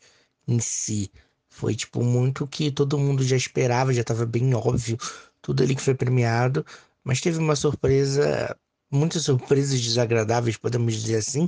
em 0.48 0.60
si. 0.60 1.12
Foi, 1.50 1.74
tipo, 1.76 2.04
muito 2.04 2.46
que 2.46 2.70
todo 2.70 3.00
mundo 3.00 3.24
já 3.24 3.36
esperava, 3.36 3.92
já 3.92 4.04
tava 4.04 4.24
bem 4.24 4.54
óbvio, 4.54 4.98
tudo 5.42 5.64
ali 5.64 5.76
que 5.76 5.82
foi 5.82 5.96
premiado. 5.96 6.64
Mas 7.04 7.22
teve 7.22 7.40
uma 7.40 7.56
surpresa, 7.56 8.56
muitas 8.92 9.24
surpresas 9.24 9.82
desagradáveis, 9.82 10.58
podemos 10.58 10.94
dizer 10.94 11.16
assim, 11.16 11.48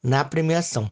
na 0.00 0.24
premiação. 0.24 0.88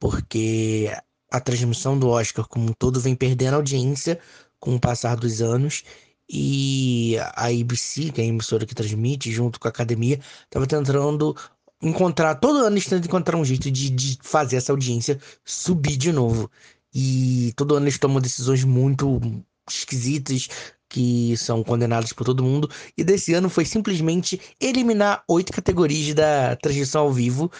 Porque 0.00 0.90
a 1.30 1.40
transmissão 1.40 1.96
do 1.96 2.08
Oscar 2.08 2.48
como 2.48 2.70
um 2.70 2.72
todo 2.72 3.00
vem 3.00 3.14
perdendo 3.14 3.54
audiência 3.54 4.18
com 4.58 4.74
o 4.74 4.80
passar 4.80 5.14
dos 5.16 5.40
anos. 5.40 5.84
E 6.32 7.16
a 7.18 7.46
ABC, 7.48 8.12
que 8.12 8.20
é 8.20 8.24
a 8.24 8.26
emissora 8.28 8.64
que 8.64 8.74
transmite, 8.74 9.32
junto 9.32 9.58
com 9.58 9.66
a 9.66 9.70
academia, 9.70 10.20
estava 10.44 10.66
tentando 10.66 11.34
encontrar, 11.82 12.34
todo 12.36 12.58
ano 12.58 12.76
eles 12.76 12.84
tentam 12.86 13.06
encontrar 13.06 13.36
um 13.36 13.44
jeito 13.44 13.70
de, 13.70 13.90
de 13.90 14.18
fazer 14.22 14.56
essa 14.56 14.72
audiência 14.72 15.18
subir 15.44 15.96
de 15.96 16.12
novo. 16.12 16.50
E 16.94 17.52
todo 17.56 17.74
ano 17.76 17.86
eles 17.86 17.98
tomam 17.98 18.20
decisões 18.20 18.64
muito 18.64 19.20
esquisitas, 19.68 20.48
que 20.88 21.36
são 21.36 21.62
condenadas 21.62 22.12
por 22.12 22.24
todo 22.24 22.42
mundo. 22.42 22.68
E 22.96 23.04
desse 23.04 23.32
ano 23.32 23.48
foi 23.48 23.64
simplesmente 23.64 24.40
eliminar 24.60 25.22
oito 25.28 25.52
categorias 25.52 26.14
da 26.14 26.56
transmissão 26.56 27.02
ao 27.02 27.12
vivo 27.12 27.50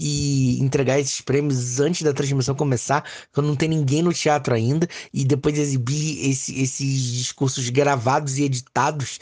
e 0.00 0.58
entregar 0.60 0.98
esses 0.98 1.20
prêmios 1.20 1.80
antes 1.80 2.02
da 2.02 2.12
transmissão 2.14 2.54
começar, 2.54 3.04
quando 3.32 3.48
não 3.48 3.56
tem 3.56 3.68
ninguém 3.68 4.00
no 4.00 4.12
teatro 4.12 4.54
ainda, 4.54 4.88
e 5.12 5.24
depois 5.24 5.58
exibir 5.58 6.30
esse, 6.30 6.58
esses 6.60 7.02
discursos 7.02 7.68
gravados 7.68 8.38
e 8.38 8.44
editados 8.44 9.18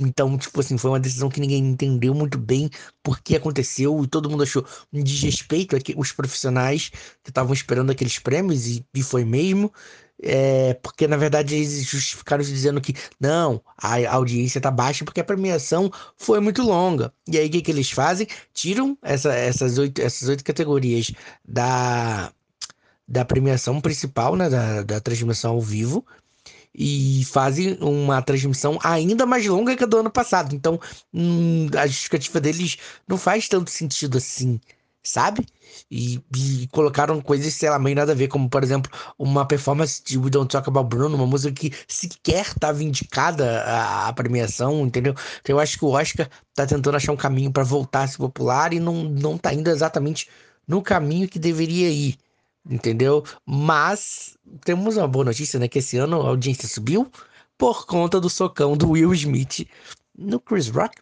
Então, 0.00 0.36
tipo 0.38 0.58
assim, 0.60 0.78
foi 0.78 0.90
uma 0.90 1.00
decisão 1.00 1.28
que 1.28 1.40
ninguém 1.40 1.62
entendeu 1.64 2.14
muito 2.14 2.38
bem 2.38 2.70
por 3.02 3.20
que 3.20 3.36
aconteceu 3.36 4.02
e 4.02 4.06
todo 4.08 4.30
mundo 4.30 4.42
achou 4.42 4.64
um 4.92 5.02
desrespeito 5.02 5.76
aqui 5.76 5.94
os 5.96 6.10
profissionais 6.12 6.90
que 7.22 7.30
estavam 7.30 7.52
esperando 7.52 7.90
aqueles 7.90 8.18
prêmios 8.18 8.66
e, 8.66 8.84
e 8.94 9.02
foi 9.02 9.24
mesmo. 9.24 9.72
É, 10.22 10.74
porque 10.74 11.08
na 11.08 11.16
verdade 11.16 11.54
eles 11.54 11.82
justificaram 11.84 12.42
dizendo 12.44 12.78
que 12.80 12.94
não, 13.18 13.62
a, 13.76 13.96
audiência 14.12 14.60
tá 14.60 14.70
baixa 14.70 15.02
porque 15.02 15.20
a 15.20 15.24
premiação 15.24 15.90
foi 16.16 16.40
muito 16.40 16.62
longa. 16.62 17.12
E 17.26 17.38
aí 17.38 17.46
o 17.46 17.50
que, 17.50 17.62
que 17.62 17.70
eles 17.70 17.90
fazem? 17.90 18.26
Tiram 18.52 18.98
essa, 19.02 19.32
essas, 19.32 19.78
oito, 19.78 20.00
essas 20.00 20.28
oito 20.28 20.44
categorias 20.44 21.10
da, 21.44 22.32
da 23.08 23.24
premiação 23.24 23.80
principal, 23.80 24.36
né, 24.36 24.48
da, 24.50 24.82
da 24.82 25.00
transmissão 25.00 25.52
ao 25.52 25.60
vivo, 25.60 26.04
e 26.74 27.24
fazem 27.26 27.76
uma 27.80 28.22
transmissão 28.22 28.78
ainda 28.82 29.26
mais 29.26 29.46
longa 29.46 29.76
que 29.76 29.84
a 29.84 29.86
do 29.86 29.98
ano 29.98 30.10
passado. 30.10 30.54
Então, 30.54 30.80
hum, 31.12 31.68
a 31.76 31.86
justificativa 31.86 32.40
deles 32.40 32.76
não 33.08 33.16
faz 33.18 33.48
tanto 33.48 33.70
sentido 33.70 34.18
assim, 34.18 34.60
sabe? 35.02 35.46
E, 35.90 36.20
e, 36.36 36.68
colocaram 36.72 37.20
coisas, 37.20 37.54
sei 37.54 37.70
lá, 37.70 37.78
meio 37.78 37.96
nada 37.96 38.12
a 38.12 38.14
ver, 38.14 38.28
como 38.28 38.48
por 38.48 38.62
exemplo, 38.62 38.90
uma 39.18 39.46
performance 39.46 40.02
de 40.04 40.18
We 40.18 40.30
Don't 40.30 40.50
Talk 40.50 40.68
About 40.68 40.88
Bruno, 40.88 41.16
uma 41.16 41.26
música 41.26 41.52
que 41.52 41.72
sequer 41.88 42.46
estava 42.46 42.82
indicada 42.82 43.62
à, 43.64 44.12
premiação, 44.12 44.86
entendeu? 44.86 45.14
Então 45.40 45.56
eu 45.56 45.60
acho 45.60 45.78
que 45.78 45.84
o 45.84 45.90
Oscar 45.90 46.28
tá 46.54 46.66
tentando 46.66 46.96
achar 46.96 47.12
um 47.12 47.16
caminho 47.16 47.52
para 47.52 47.64
voltar 47.64 48.04
a 48.04 48.08
ser 48.08 48.18
popular 48.18 48.72
e 48.72 48.80
não, 48.80 49.04
não 49.04 49.38
tá 49.38 49.52
indo 49.54 49.70
exatamente 49.70 50.28
no 50.66 50.82
caminho 50.82 51.28
que 51.28 51.38
deveria 51.38 51.88
ir 51.90 52.16
entendeu? 52.68 53.24
Mas 53.46 54.36
temos 54.64 54.96
uma 54.96 55.08
boa 55.08 55.26
notícia, 55.26 55.58
né? 55.58 55.68
Que 55.68 55.78
esse 55.78 55.96
ano 55.96 56.20
a 56.22 56.28
audiência 56.28 56.68
subiu 56.68 57.10
por 57.56 57.86
conta 57.86 58.20
do 58.20 58.30
socão 58.30 58.76
do 58.76 58.90
Will 58.90 59.12
Smith 59.14 59.68
no 60.16 60.40
Chris 60.40 60.68
Rock. 60.68 60.96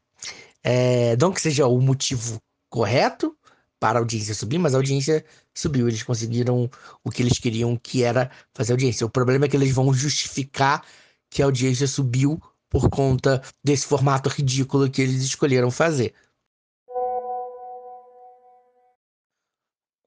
É, 0.63 1.17
não 1.17 1.33
que 1.33 1.41
seja 1.41 1.67
o 1.67 1.81
motivo 1.81 2.41
correto 2.69 3.37
para 3.81 3.99
a 3.99 4.03
audiência 4.03 4.35
subir, 4.35 4.59
mas 4.59 4.75
a 4.75 4.79
audiência 4.79 5.25
subiu. 5.55 5.89
Eles 5.89 6.03
conseguiram 6.03 6.69
o 7.05 7.11
que 7.11 7.23
eles 7.23 7.39
queriam, 7.39 7.77
que 7.77 8.03
era 8.03 8.31
fazer 8.55 8.73
audiência. 8.73 9.07
O 9.07 9.11
problema 9.11 9.45
é 9.45 9.49
que 9.49 9.57
eles 9.57 9.73
vão 9.73 9.93
justificar 9.95 10.85
que 11.31 11.43
a 11.43 11.45
audiência 11.47 11.87
subiu 11.87 12.41
por 12.69 12.91
conta 12.91 13.43
desse 13.65 13.87
formato 13.87 14.29
ridículo 14.29 14.91
que 14.91 15.03
eles 15.03 15.23
escolheram 15.23 15.71
fazer. 15.71 16.15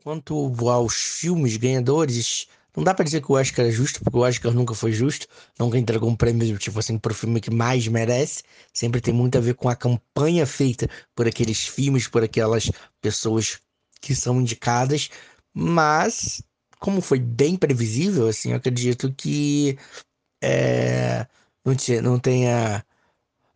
Quanto 0.04 0.52
aos 0.68 0.96
filmes 0.96 1.58
ganhadores, 1.58 2.48
não 2.76 2.84
dá 2.84 2.94
para 2.94 3.06
dizer 3.06 3.22
que 3.22 3.32
o 3.32 3.36
Oscar 3.36 3.66
é 3.66 3.72
justo, 3.72 4.04
porque 4.04 4.18
o 4.18 4.22
Oscar 4.22 4.54
nunca 4.54 4.74
foi 4.74 4.92
justo, 4.92 5.28
nunca 5.60 5.78
entregou 5.78 6.10
um 6.10 6.16
prêmio, 6.16 6.58
tipo 6.58 6.80
assim, 6.80 6.98
pro 6.98 7.14
filme 7.14 7.40
que 7.40 7.52
mais 7.52 7.88
merece. 7.88 8.44
Sempre 8.74 9.02
tem 9.02 9.14
muito 9.14 9.38
a 9.38 9.42
ver 9.42 9.56
com 9.56 9.70
a 9.70 9.76
campanha 9.76 10.46
feita 10.46 10.90
por 11.16 11.28
aqueles 11.28 11.68
filmes, 11.68 12.08
por 12.08 12.24
aquelas 12.24 12.72
pessoas 13.02 13.60
que 14.02 14.16
são 14.16 14.42
indicadas. 14.42 15.10
Mas, 15.54 16.42
como 16.80 17.02
foi 17.02 17.20
bem 17.20 17.56
previsível, 17.56 18.28
assim, 18.28 18.52
eu 18.52 18.58
acredito 18.58 19.14
que 19.14 19.78
é, 20.42 21.28
não, 21.66 21.76
não 22.02 22.20
tenha 22.20 22.84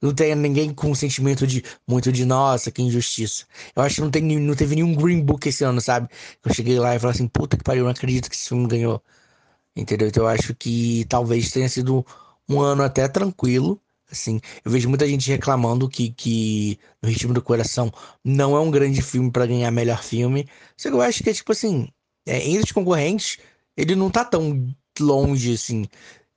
não 0.05 0.13
tenha 0.13 0.35
ninguém 0.35 0.73
com 0.73 0.91
um 0.91 0.95
sentimento 0.95 1.47
de 1.47 1.63
muito 1.87 2.11
de 2.11 2.25
nossa, 2.25 2.71
que 2.71 2.81
injustiça. 2.81 3.45
Eu 3.75 3.83
acho 3.83 3.95
que 3.95 4.01
não, 4.01 4.11
tem, 4.11 4.23
não 4.23 4.55
teve 4.55 4.75
nenhum 4.75 4.95
Green 4.95 5.21
Book 5.21 5.47
esse 5.49 5.63
ano, 5.63 5.81
sabe? 5.81 6.09
Eu 6.43 6.53
cheguei 6.53 6.79
lá 6.79 6.95
e 6.95 6.99
falei 6.99 7.15
assim, 7.15 7.27
puta 7.27 7.57
que 7.57 7.63
pariu, 7.63 7.83
não 7.83 7.91
acredito 7.91 8.29
que 8.29 8.35
esse 8.35 8.49
filme 8.49 8.67
ganhou. 8.67 9.01
Entendeu? 9.75 10.07
Então 10.07 10.23
eu 10.23 10.29
acho 10.29 10.53
que 10.55 11.05
talvez 11.09 11.51
tenha 11.51 11.67
sido 11.69 12.05
um 12.49 12.61
ano 12.61 12.83
até 12.83 13.07
tranquilo. 13.07 13.81
Assim, 14.11 14.39
eu 14.63 14.71
vejo 14.71 14.87
muita 14.87 15.07
gente 15.07 15.29
reclamando 15.29 15.89
que, 15.89 16.11
que 16.11 16.79
No 17.01 17.09
Ritmo 17.09 17.33
do 17.33 17.41
Coração 17.41 17.91
não 18.23 18.55
é 18.55 18.59
um 18.59 18.71
grande 18.71 19.01
filme 19.01 19.31
para 19.31 19.45
ganhar 19.47 19.71
melhor 19.71 20.03
filme. 20.03 20.47
Só 20.77 20.89
que 20.89 20.95
eu 20.95 21.01
acho 21.01 21.23
que 21.23 21.29
é 21.31 21.33
tipo 21.33 21.51
assim, 21.51 21.89
é, 22.25 22.47
entre 22.47 22.65
os 22.65 22.71
concorrentes, 22.71 23.37
ele 23.75 23.95
não 23.95 24.09
tá 24.11 24.23
tão 24.23 24.73
longe 24.99 25.53
assim, 25.53 25.87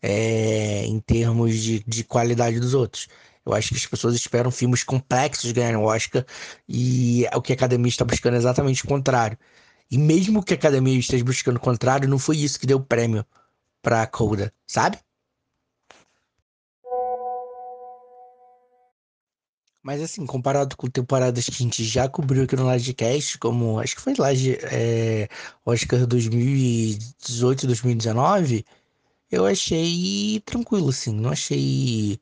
é, 0.02 0.84
em 0.86 1.00
termos 1.00 1.56
de, 1.56 1.84
de 1.86 2.04
qualidade 2.04 2.60
dos 2.60 2.74
outros. 2.74 3.08
Eu 3.44 3.54
acho 3.54 3.70
que 3.70 3.76
as 3.76 3.86
pessoas 3.86 4.14
esperam 4.14 4.50
filmes 4.50 4.84
complexos 4.84 5.52
ganharem 5.52 5.76
o 5.76 5.84
Oscar 5.84 6.24
e 6.68 7.26
o 7.34 7.42
que 7.42 7.52
a 7.52 7.56
academia 7.56 7.88
está 7.88 8.04
buscando 8.04 8.34
é 8.34 8.38
exatamente 8.38 8.84
o 8.84 8.88
contrário. 8.88 9.38
E 9.90 9.98
mesmo 9.98 10.42
que 10.42 10.54
a 10.54 10.56
academia 10.56 10.98
esteja 10.98 11.24
buscando 11.24 11.56
o 11.56 11.60
contrário, 11.60 12.08
não 12.08 12.18
foi 12.18 12.36
isso 12.38 12.60
que 12.60 12.66
deu 12.66 12.78
o 12.78 12.84
prêmio 12.84 13.24
para 13.82 14.06
Coda, 14.06 14.52
sabe? 14.66 14.98
Mas 19.82 20.02
assim, 20.02 20.26
comparado 20.26 20.76
com 20.76 20.88
temporadas 20.88 21.46
que 21.46 21.52
a 21.52 21.56
gente 21.56 21.82
já 21.84 22.08
cobriu 22.08 22.42
aqui 22.44 22.54
no 22.56 22.66
Lagecast, 22.66 23.38
como 23.38 23.78
acho 23.80 23.96
que 23.96 24.02
foi 24.02 24.14
Laje, 24.18 24.58
é, 24.62 25.28
Oscar 25.64 26.06
2018, 26.06 27.66
2019, 27.66 28.66
eu 29.30 29.46
achei 29.46 30.40
tranquilo, 30.44 30.90
assim, 30.90 31.14
não 31.14 31.30
achei 31.30 32.20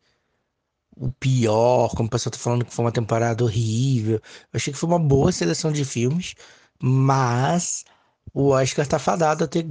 o 0.97 1.11
pior, 1.13 1.91
como 1.91 2.07
o 2.07 2.11
pessoal 2.11 2.33
tá 2.33 2.39
falando 2.39 2.65
que 2.65 2.75
foi 2.75 2.85
uma 2.85 2.93
temporada 2.93 3.45
horrível. 3.45 4.17
Eu 4.17 4.23
achei 4.55 4.73
que 4.73 4.79
foi 4.79 4.89
uma 4.89 4.99
boa 4.99 5.31
seleção 5.31 5.71
de 5.71 5.85
filmes, 5.85 6.35
mas 6.81 7.85
o 8.33 8.49
Oscar 8.51 8.87
tá 8.87 8.99
fadado 8.99 9.45
a 9.45 9.49
ter 9.49 9.67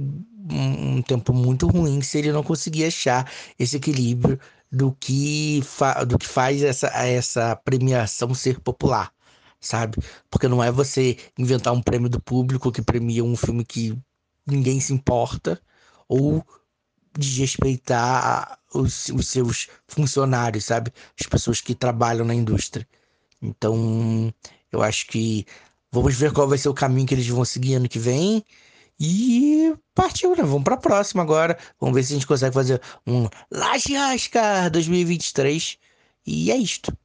um, 0.50 1.02
tempo 1.02 1.32
muito 1.32 1.66
ruim 1.66 2.00
se 2.02 2.18
ele 2.18 2.32
não 2.32 2.42
conseguir 2.42 2.86
achar 2.86 3.30
esse 3.58 3.76
equilíbrio 3.76 4.38
do 4.70 4.92
que, 4.92 5.62
do 6.06 6.18
que 6.18 6.26
faz 6.26 6.62
essa, 6.62 6.88
essa 6.88 7.56
premiação 7.56 8.34
ser 8.34 8.60
popular, 8.60 9.12
sabe? 9.60 9.98
Porque 10.30 10.48
não 10.48 10.62
é 10.62 10.70
você 10.70 11.16
inventar 11.38 11.72
um 11.72 11.82
prêmio 11.82 12.08
do 12.08 12.20
público 12.20 12.72
que 12.72 12.82
premia 12.82 13.24
um 13.24 13.36
filme 13.36 13.64
que 13.64 13.98
ninguém 14.46 14.80
se 14.80 14.92
importa, 14.92 15.60
ou 16.08 16.44
desrespeitar 17.18 18.58
os, 18.76 19.08
os 19.08 19.28
seus 19.28 19.68
funcionários, 19.88 20.64
sabe? 20.64 20.92
As 21.18 21.26
pessoas 21.26 21.60
que 21.60 21.74
trabalham 21.74 22.24
na 22.24 22.34
indústria. 22.34 22.86
Então, 23.40 24.32
eu 24.72 24.82
acho 24.82 25.06
que 25.06 25.46
vamos 25.92 26.14
ver 26.14 26.32
qual 26.32 26.48
vai 26.48 26.58
ser 26.58 26.68
o 26.68 26.74
caminho 26.74 27.06
que 27.06 27.14
eles 27.14 27.28
vão 27.28 27.44
seguir 27.44 27.74
ano 27.74 27.88
que 27.88 27.98
vem. 27.98 28.44
E 28.98 29.74
partiu, 29.94 30.30
né? 30.30 30.42
Vamos 30.42 30.64
para 30.64 30.74
a 30.74 30.78
próxima 30.78 31.22
agora. 31.22 31.58
Vamos 31.80 31.94
ver 31.94 32.02
se 32.04 32.12
a 32.12 32.16
gente 32.16 32.26
consegue 32.26 32.54
fazer 32.54 32.80
um 33.06 33.28
Laje 33.50 33.96
Oscar 33.96 34.70
2023. 34.70 35.78
E 36.26 36.50
é 36.50 36.56
isto. 36.56 36.96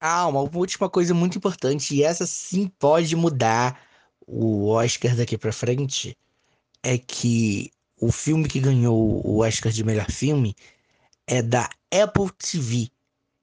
Ah, 0.00 0.26
uma 0.26 0.40
última 0.40 0.88
coisa 0.90 1.14
muito 1.14 1.38
importante, 1.38 1.94
e 1.94 2.02
essa 2.04 2.26
sim 2.26 2.68
pode 2.78 3.16
mudar 3.16 3.80
o 4.26 4.68
Oscar 4.68 5.16
daqui 5.16 5.38
para 5.38 5.50
frente, 5.50 6.16
é 6.82 6.98
que 6.98 7.70
o 8.04 8.12
filme 8.12 8.46
que 8.46 8.60
ganhou 8.60 9.26
o 9.26 9.38
Oscar 9.38 9.72
de 9.72 9.82
melhor 9.82 10.10
filme 10.10 10.54
é 11.26 11.40
da 11.40 11.70
Apple 11.90 12.30
TV. 12.36 12.90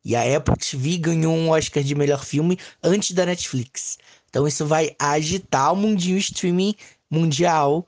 E 0.05 0.15
a 0.15 0.37
Apple 0.37 0.55
TV 0.55 0.97
ganhou 0.97 1.33
um 1.33 1.49
Oscar 1.49 1.83
de 1.83 1.95
melhor 1.95 2.23
filme 2.23 2.59
antes 2.83 3.11
da 3.11 3.25
Netflix. 3.25 3.97
Então 4.29 4.47
isso 4.47 4.65
vai 4.65 4.95
agitar 4.99 5.73
o 5.73 5.75
mundinho 5.75 6.17
streaming 6.17 6.75
mundial 7.09 7.87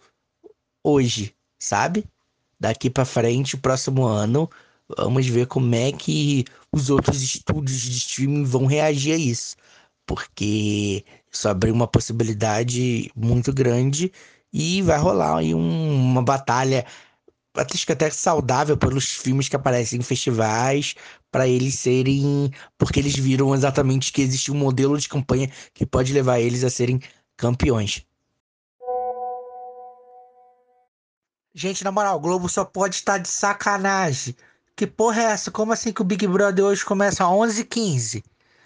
hoje, 0.83 1.35
sabe? 1.59 2.05
Daqui 2.59 2.89
para 2.89 3.05
frente, 3.05 3.53
o 3.53 3.59
próximo 3.59 4.03
ano, 4.03 4.49
vamos 4.97 5.27
ver 5.27 5.45
como 5.45 5.75
é 5.75 5.91
que 5.91 6.43
os 6.71 6.89
outros 6.89 7.21
estúdios 7.21 7.81
de 7.81 7.97
streaming 7.97 8.45
vão 8.45 8.65
reagir 8.65 9.13
a 9.13 9.17
isso. 9.17 9.55
Porque 10.07 11.05
isso 11.31 11.47
abriu 11.47 11.73
uma 11.73 11.87
possibilidade 11.87 13.11
muito 13.15 13.53
grande 13.53 14.11
e 14.53 14.81
vai 14.83 14.97
rolar 14.99 15.37
aí 15.37 15.55
um, 15.55 16.11
uma 16.11 16.21
batalha, 16.21 16.85
acho 17.55 17.85
que 17.85 17.91
até 17.91 18.09
saudável 18.11 18.77
pelos 18.77 19.05
filmes 19.11 19.49
que 19.49 19.55
aparecem 19.55 19.99
em 19.99 20.03
festivais, 20.03 20.95
para 21.31 21.47
eles 21.47 21.79
serem. 21.79 22.51
Porque 22.77 22.99
eles 22.99 23.15
viram 23.15 23.53
exatamente 23.55 24.13
que 24.13 24.21
existe 24.21 24.51
um 24.51 24.55
modelo 24.55 24.97
de 24.97 25.09
campanha 25.09 25.51
que 25.73 25.85
pode 25.85 26.13
levar 26.13 26.39
eles 26.39 26.63
a 26.63 26.69
serem 26.69 27.01
campeões. 27.35 28.05
Gente, 31.55 31.83
na 31.83 31.91
moral, 31.91 32.17
o 32.17 32.19
Globo 32.19 32.49
só 32.49 32.65
pode 32.65 32.95
estar 32.95 33.17
de 33.19 33.27
sacanagem. 33.27 34.35
Que 34.75 34.87
porra 34.87 35.21
é 35.21 35.25
essa? 35.25 35.51
Como 35.51 35.71
assim 35.71 35.93
que 35.93 36.01
o 36.01 36.05
Big 36.05 36.27
Brother 36.27 36.65
hoje 36.65 36.83
começa 36.83 37.23
às 37.23 37.29
11h15? 37.29 38.23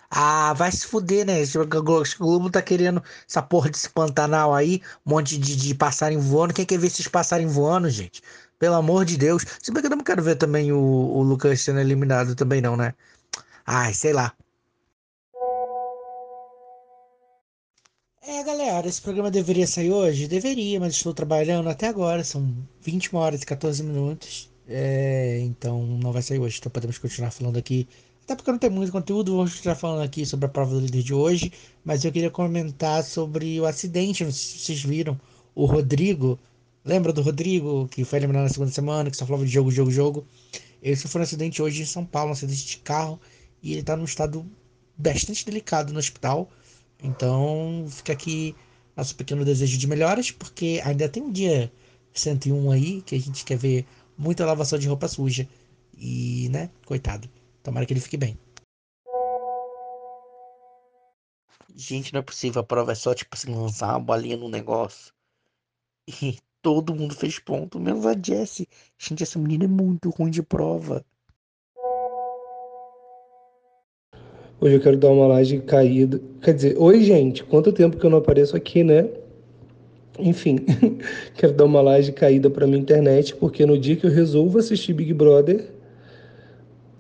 Ah, 0.09 0.53
vai 0.53 0.71
se 0.71 0.87
fuder, 0.87 1.25
né? 1.25 1.41
O 1.55 2.17
Globo 2.17 2.49
tá 2.49 2.61
querendo 2.61 3.03
essa 3.27 3.41
porra 3.41 3.69
desse 3.69 3.89
Pantanal 3.89 4.53
aí, 4.53 4.81
um 5.05 5.11
monte 5.11 5.37
de, 5.37 5.55
de 5.55 5.77
voando. 6.19 6.53
Quem 6.53 6.65
quer 6.65 6.77
ver 6.79 6.87
esses 6.87 7.07
passarinhos 7.07 7.53
voando, 7.53 7.89
gente? 7.89 8.21
Pelo 8.59 8.75
amor 8.75 9.05
de 9.05 9.17
Deus. 9.17 9.43
Se 9.61 9.71
bem 9.71 9.81
que 9.81 9.87
eu 9.87 9.95
não 9.95 10.03
quero 10.03 10.23
ver 10.23 10.35
também 10.37 10.71
o, 10.71 10.79
o 10.79 11.21
Lucas 11.23 11.61
sendo 11.61 11.79
eliminado 11.79 12.35
também 12.35 12.61
não, 12.61 12.75
né? 12.77 12.93
Ai, 13.65 13.93
sei 13.93 14.13
lá. 14.13 14.33
É, 18.21 18.43
galera, 18.43 18.87
esse 18.87 19.01
programa 19.01 19.31
deveria 19.31 19.65
sair 19.65 19.91
hoje? 19.91 20.27
Deveria, 20.27 20.79
mas 20.79 20.93
estou 20.93 21.13
trabalhando 21.13 21.69
até 21.69 21.87
agora. 21.87 22.23
São 22.23 22.53
21 22.81 23.17
horas 23.17 23.41
e 23.41 23.45
14 23.45 23.81
minutos. 23.83 24.49
É, 24.67 25.39
então 25.41 25.81
não 25.85 26.11
vai 26.11 26.21
sair 26.21 26.39
hoje. 26.39 26.57
Então 26.59 26.71
podemos 26.71 26.97
continuar 26.97 27.31
falando 27.31 27.57
aqui. 27.57 27.87
Até 28.27 28.35
porque 28.35 28.51
não 28.51 28.59
tem 28.59 28.69
muito 28.69 28.91
conteúdo, 28.91 29.37
vamos 29.37 29.53
continuar 29.53 29.75
falando 29.75 30.03
aqui 30.03 30.25
sobre 30.25 30.47
a 30.47 30.49
prova 30.49 30.75
do 30.75 30.81
líder 30.81 31.01
de 31.01 31.13
hoje. 31.13 31.49
Mas 31.85 32.03
eu 32.03 32.11
queria 32.11 32.29
comentar 32.29 33.01
sobre 33.01 33.57
o 33.61 33.65
acidente. 33.65 34.25
Não 34.25 34.31
sei 34.33 34.59
se 34.59 34.65
vocês 34.65 34.83
viram. 34.83 35.17
O 35.55 35.65
Rodrigo. 35.65 36.37
Lembra 36.83 37.13
do 37.13 37.21
Rodrigo 37.21 37.87
que 37.87 38.03
foi 38.03 38.19
eliminado 38.19 38.43
na 38.43 38.49
segunda 38.49 38.69
semana, 38.69 39.09
que 39.09 39.15
só 39.15 39.25
falava 39.25 39.45
de 39.45 39.51
jogo, 39.51 39.71
jogo, 39.71 39.89
jogo? 39.89 40.25
Ele 40.83 40.97
sofreu 40.97 41.21
um 41.21 41.23
acidente 41.23 41.61
hoje 41.61 41.83
em 41.83 41.85
São 41.85 42.03
Paulo, 42.03 42.31
um 42.31 42.33
acidente 42.33 42.65
de 42.65 42.77
carro. 42.79 43.17
E 43.63 43.71
ele 43.71 43.83
tá 43.83 43.95
num 43.95 44.03
estado 44.03 44.45
bastante 44.97 45.45
delicado 45.45 45.93
no 45.93 45.99
hospital. 45.99 46.49
Então 47.01 47.85
fica 47.89 48.11
aqui 48.11 48.53
nosso 48.93 49.15
pequeno 49.15 49.45
desejo 49.45 49.77
de 49.77 49.87
melhoras, 49.87 50.31
porque 50.31 50.81
ainda 50.83 51.07
tem 51.07 51.23
um 51.23 51.31
dia 51.31 51.71
101 52.13 52.71
aí 52.71 53.01
que 53.03 53.15
a 53.15 53.19
gente 53.21 53.45
quer 53.45 53.57
ver 53.57 53.85
muita 54.17 54.45
lavação 54.45 54.77
de 54.77 54.85
roupa 54.85 55.07
suja. 55.07 55.47
E, 55.97 56.49
né, 56.51 56.69
coitado. 56.85 57.29
Tomara 57.67 57.85
que 57.85 57.91
ele 57.91 57.99
fique 57.99 58.15
bem. 58.15 58.39
Gente, 61.75 62.13
não 62.13 62.21
é 62.21 62.23
possível. 62.23 62.61
A 62.61 62.63
prova 62.63 62.93
é 62.93 62.95
só, 62.95 63.13
tipo 63.13 63.35
assim, 63.35 63.53
lançar 63.53 63.89
uma 63.89 63.99
bolinha 63.99 64.37
no 64.37 64.47
negócio. 64.47 65.11
E 66.23 66.37
todo 66.61 66.95
mundo 66.95 67.13
fez 67.13 67.39
ponto, 67.39 67.77
menos 67.77 68.05
a 68.05 68.13
Jessie. 68.13 68.69
Gente, 68.97 69.23
essa 69.23 69.37
menina 69.37 69.65
é 69.65 69.67
muito 69.67 70.09
ruim 70.11 70.31
de 70.31 70.41
prova. 70.41 71.05
Hoje 74.61 74.75
eu 74.75 74.81
quero 74.81 74.95
dar 74.95 75.09
uma 75.09 75.27
laje 75.27 75.59
caída. 75.59 76.21
Quer 76.41 76.53
dizer, 76.53 76.77
oi, 76.77 77.03
gente. 77.03 77.43
Quanto 77.43 77.73
tempo 77.73 77.97
que 77.97 78.05
eu 78.05 78.09
não 78.09 78.19
apareço 78.19 78.55
aqui, 78.55 78.81
né? 78.81 79.09
Enfim, 80.17 80.59
quero 81.35 81.51
dar 81.51 81.65
uma 81.65 81.81
laje 81.81 82.13
caída 82.13 82.49
para 82.49 82.65
minha 82.65 82.79
internet, 82.79 83.35
porque 83.35 83.65
no 83.65 83.77
dia 83.77 83.97
que 83.97 84.05
eu 84.05 84.11
resolvo 84.11 84.57
assistir 84.57 84.93
Big 84.93 85.13
Brother, 85.13 85.75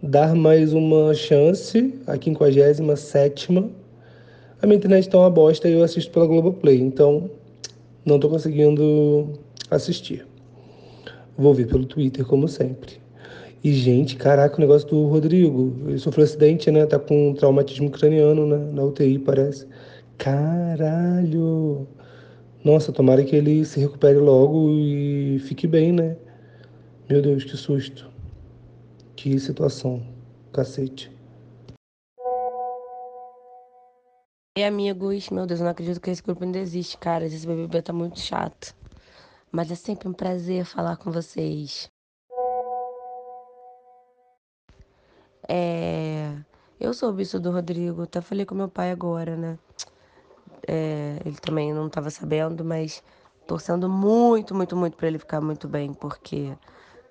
dar 0.01 0.35
mais 0.35 0.73
uma 0.73 1.13
chance, 1.13 1.93
a 2.05 2.13
57 2.13 3.51
a 4.59 4.65
minha 4.65 4.77
internet 4.77 5.07
tá 5.07 5.19
uma 5.19 5.29
bosta 5.29 5.69
e 5.69 5.73
eu 5.73 5.83
assisto 5.83 6.11
pela 6.11 6.25
Globoplay, 6.25 6.81
então 6.81 7.29
não 8.03 8.19
tô 8.19 8.27
conseguindo 8.27 9.29
assistir. 9.69 10.25
Vou 11.37 11.53
ver 11.53 11.67
pelo 11.67 11.85
Twitter, 11.85 12.25
como 12.25 12.47
sempre. 12.47 12.93
E, 13.63 13.71
gente, 13.73 14.15
caraca, 14.15 14.57
o 14.57 14.59
negócio 14.59 14.87
do 14.87 15.05
Rodrigo. 15.05 15.75
Ele 15.87 15.99
sofreu 15.99 16.23
um 16.23 16.25
acidente, 16.25 16.71
né? 16.71 16.87
Tá 16.87 16.97
com 16.97 17.29
um 17.29 17.33
traumatismo 17.33 17.91
craniano 17.91 18.47
né? 18.47 18.57
na 18.73 18.83
UTI, 18.83 19.19
parece. 19.19 19.67
Caralho! 20.17 21.87
Nossa, 22.63 22.91
tomara 22.91 23.23
que 23.23 23.35
ele 23.35 23.63
se 23.63 23.79
recupere 23.79 24.17
logo 24.17 24.71
e 24.71 25.37
fique 25.45 25.67
bem, 25.67 25.91
né? 25.91 26.15
Meu 27.07 27.21
Deus, 27.21 27.43
que 27.43 27.55
susto. 27.55 28.09
Que 29.17 29.39
situação. 29.39 30.05
Cacete. 30.53 31.11
E 34.55 34.63
amigos, 34.63 35.31
meu 35.31 35.47
Deus, 35.47 35.59
eu 35.59 35.63
não 35.63 35.71
acredito 35.71 35.99
que 35.99 36.11
esse 36.11 36.21
grupo 36.21 36.43
ainda 36.43 36.59
existe, 36.59 36.99
cara. 36.99 37.25
Esse 37.25 37.45
BBB 37.45 37.81
tá 37.81 37.91
muito 37.91 38.19
chato. 38.19 38.75
Mas 39.51 39.71
é 39.71 39.75
sempre 39.75 40.07
um 40.07 40.13
prazer 40.13 40.65
falar 40.65 40.97
com 40.97 41.11
vocês. 41.11 41.89
É... 45.49 46.35
Eu 46.79 46.93
soube 46.93 47.23
isso 47.23 47.39
do 47.39 47.51
Rodrigo, 47.51 48.03
até 48.03 48.21
falei 48.21 48.45
com 48.45 48.53
meu 48.53 48.69
pai 48.69 48.91
agora, 48.91 49.35
né? 49.35 49.57
É... 50.67 51.19
Ele 51.25 51.37
também 51.37 51.73
não 51.73 51.87
estava 51.87 52.11
sabendo, 52.11 52.63
mas 52.63 53.03
torcendo 53.47 53.89
muito, 53.89 54.53
muito, 54.53 54.75
muito 54.77 54.95
para 54.95 55.07
ele 55.07 55.17
ficar 55.17 55.41
muito 55.41 55.67
bem, 55.67 55.91
porque, 55.91 56.55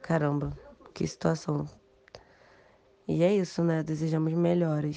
caramba, 0.00 0.52
que 0.94 1.04
situação. 1.04 1.68
E 3.08 3.22
é 3.22 3.32
isso, 3.32 3.62
né? 3.62 3.82
Desejamos 3.82 4.32
melhores. 4.32 4.96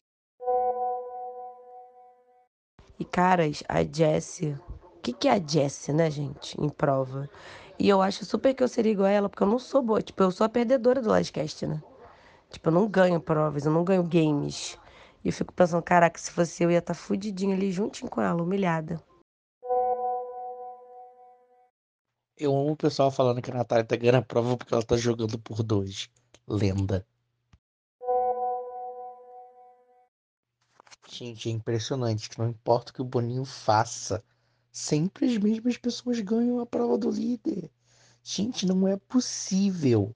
E, 2.99 3.05
caras, 3.05 3.63
a 3.69 3.83
Jessie. 3.83 4.57
O 4.95 4.99
que, 5.01 5.13
que 5.13 5.27
é 5.27 5.33
a 5.33 5.39
Jessie, 5.39 5.93
né, 5.93 6.09
gente? 6.09 6.59
Em 6.59 6.69
prova. 6.69 7.29
E 7.77 7.87
eu 7.87 8.01
acho 8.01 8.25
super 8.25 8.53
que 8.53 8.63
eu 8.63 8.67
seria 8.67 8.91
igual 8.91 9.07
a 9.07 9.11
ela, 9.11 9.29
porque 9.29 9.43
eu 9.43 9.47
não 9.47 9.59
sou 9.59 9.81
boa. 9.81 10.01
Tipo, 10.01 10.23
eu 10.23 10.31
sou 10.31 10.43
a 10.43 10.49
perdedora 10.49 11.01
do 11.01 11.15
Livecast, 11.15 11.67
né? 11.67 11.81
Tipo, 12.49 12.69
eu 12.69 12.73
não 12.73 12.87
ganho 12.87 13.21
provas, 13.21 13.65
eu 13.65 13.71
não 13.71 13.83
ganho 13.83 14.03
games. 14.03 14.77
E 15.23 15.29
eu 15.29 15.33
fico 15.33 15.53
pensando, 15.53 15.83
caraca, 15.83 16.19
se 16.19 16.31
fosse 16.31 16.63
eu, 16.63 16.71
ia 16.71 16.79
estar 16.79 16.93
tá 16.93 16.99
fudidinha 16.99 17.55
ali 17.55 17.71
juntinho 17.71 18.09
com 18.09 18.21
ela, 18.21 18.41
humilhada. 18.41 19.01
Eu 22.35 22.55
amo 22.55 22.71
o 22.71 22.75
pessoal 22.75 23.11
falando 23.11 23.41
que 23.41 23.51
a 23.51 23.53
Natália 23.53 23.85
tá 23.85 23.95
ganhando 23.95 24.15
a 24.15 24.21
prova 24.21 24.57
porque 24.57 24.73
ela 24.73 24.83
tá 24.83 24.97
jogando 24.97 25.37
por 25.37 25.61
dois. 25.61 26.09
Lenda. 26.47 27.05
Gente, 31.11 31.49
é 31.49 31.51
impressionante 31.51 32.29
que 32.29 32.37
não 32.37 32.49
importa 32.49 32.91
o 32.91 32.93
que 32.93 33.01
o 33.01 33.05
Boninho 33.05 33.43
faça, 33.43 34.23
sempre 34.71 35.25
as 35.25 35.37
mesmas 35.37 35.75
pessoas 35.75 36.19
ganham 36.19 36.59
a 36.59 36.65
prova 36.65 36.97
do 36.97 37.09
líder. 37.09 37.69
Gente, 38.23 38.65
não 38.65 38.87
é 38.87 38.95
possível. 38.95 40.15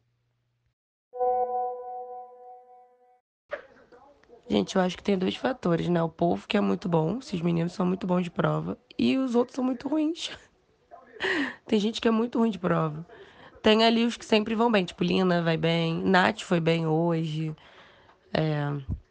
Gente, 4.47 4.75
eu 4.75 4.82
acho 4.82 4.95
que 4.95 5.03
tem 5.03 5.17
dois 5.17 5.36
fatores, 5.36 5.89
né? 5.89 6.01
O 6.03 6.10
povo 6.10 6.47
que 6.47 6.56
é 6.56 6.62
muito 6.62 6.88
bom, 6.88 7.17
esses 7.17 7.41
meninos 7.41 7.73
são 7.73 7.86
muito 7.86 8.06
bons 8.06 8.21
de 8.21 8.29
prova, 8.29 8.77
e 8.97 9.17
os 9.17 9.34
outros 9.34 9.56
são 9.56 9.63
muito 9.63 9.88
ruins. 9.88 10.29
tem 11.65 11.79
gente 11.79 11.99
que 11.99 12.08
é 12.08 12.12
muito 12.12 12.38
ruim 12.38 12.51
de 12.51 12.60
prova. 12.60 13.06
Tem 13.63 13.84
ali 13.84 14.06
os 14.06 14.15
que 14.15 14.25
sempre 14.25 14.53
vão 14.53 14.71
bem, 14.71 14.86
tipo 14.86 15.03
Lina 15.03 15.41
vai 15.41 15.58
bem, 15.58 16.03
Nath 16.03 16.41
foi 16.41 16.60
bem 16.60 16.86
hoje. 16.86 17.56
É... 18.32 19.03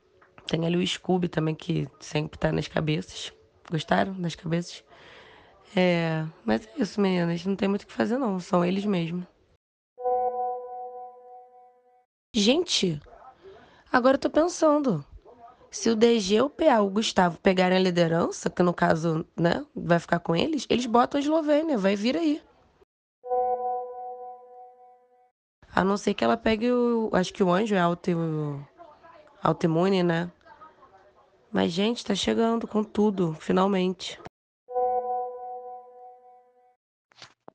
Tem 0.52 0.66
ali 0.66 0.76
o 0.76 0.86
Scooby 0.86 1.28
também, 1.30 1.54
que 1.54 1.88
sempre 1.98 2.38
tá 2.38 2.52
nas 2.52 2.68
cabeças. 2.68 3.32
Gostaram 3.70 4.12
das 4.20 4.34
cabeças? 4.34 4.84
É, 5.74 6.26
mas 6.44 6.66
é 6.66 6.82
isso, 6.82 7.00
meninas. 7.00 7.42
Não 7.46 7.56
tem 7.56 7.70
muito 7.70 7.84
o 7.84 7.86
que 7.86 7.92
fazer, 7.94 8.18
não. 8.18 8.38
São 8.38 8.62
eles 8.62 8.84
mesmo. 8.84 9.26
Gente, 12.36 13.00
agora 13.90 14.16
eu 14.16 14.20
tô 14.20 14.28
pensando. 14.28 15.02
Se 15.70 15.88
o 15.88 15.96
DG, 15.96 16.42
o 16.42 16.50
PA, 16.50 16.82
o 16.82 16.90
Gustavo 16.90 17.38
pegarem 17.38 17.78
a 17.78 17.80
liderança, 17.80 18.50
que 18.50 18.62
no 18.62 18.74
caso, 18.74 19.24
né, 19.34 19.64
vai 19.74 19.98
ficar 19.98 20.18
com 20.18 20.36
eles, 20.36 20.66
eles 20.68 20.84
botam 20.84 21.18
a 21.18 21.22
Eslovênia, 21.22 21.78
vai 21.78 21.96
vir 21.96 22.14
aí. 22.14 22.42
A 25.74 25.82
não 25.82 25.96
ser 25.96 26.12
que 26.12 26.22
ela 26.22 26.36
pegue 26.36 26.70
o. 26.70 27.08
Acho 27.14 27.32
que 27.32 27.42
o 27.42 27.50
anjo 27.50 27.74
é 27.74 27.80
auto, 27.80 28.62
autoimune, 29.42 30.02
né? 30.02 30.30
Mas, 31.52 31.70
gente, 31.70 32.02
tá 32.02 32.14
chegando 32.14 32.66
com 32.66 32.82
tudo, 32.82 33.34
finalmente. 33.34 34.18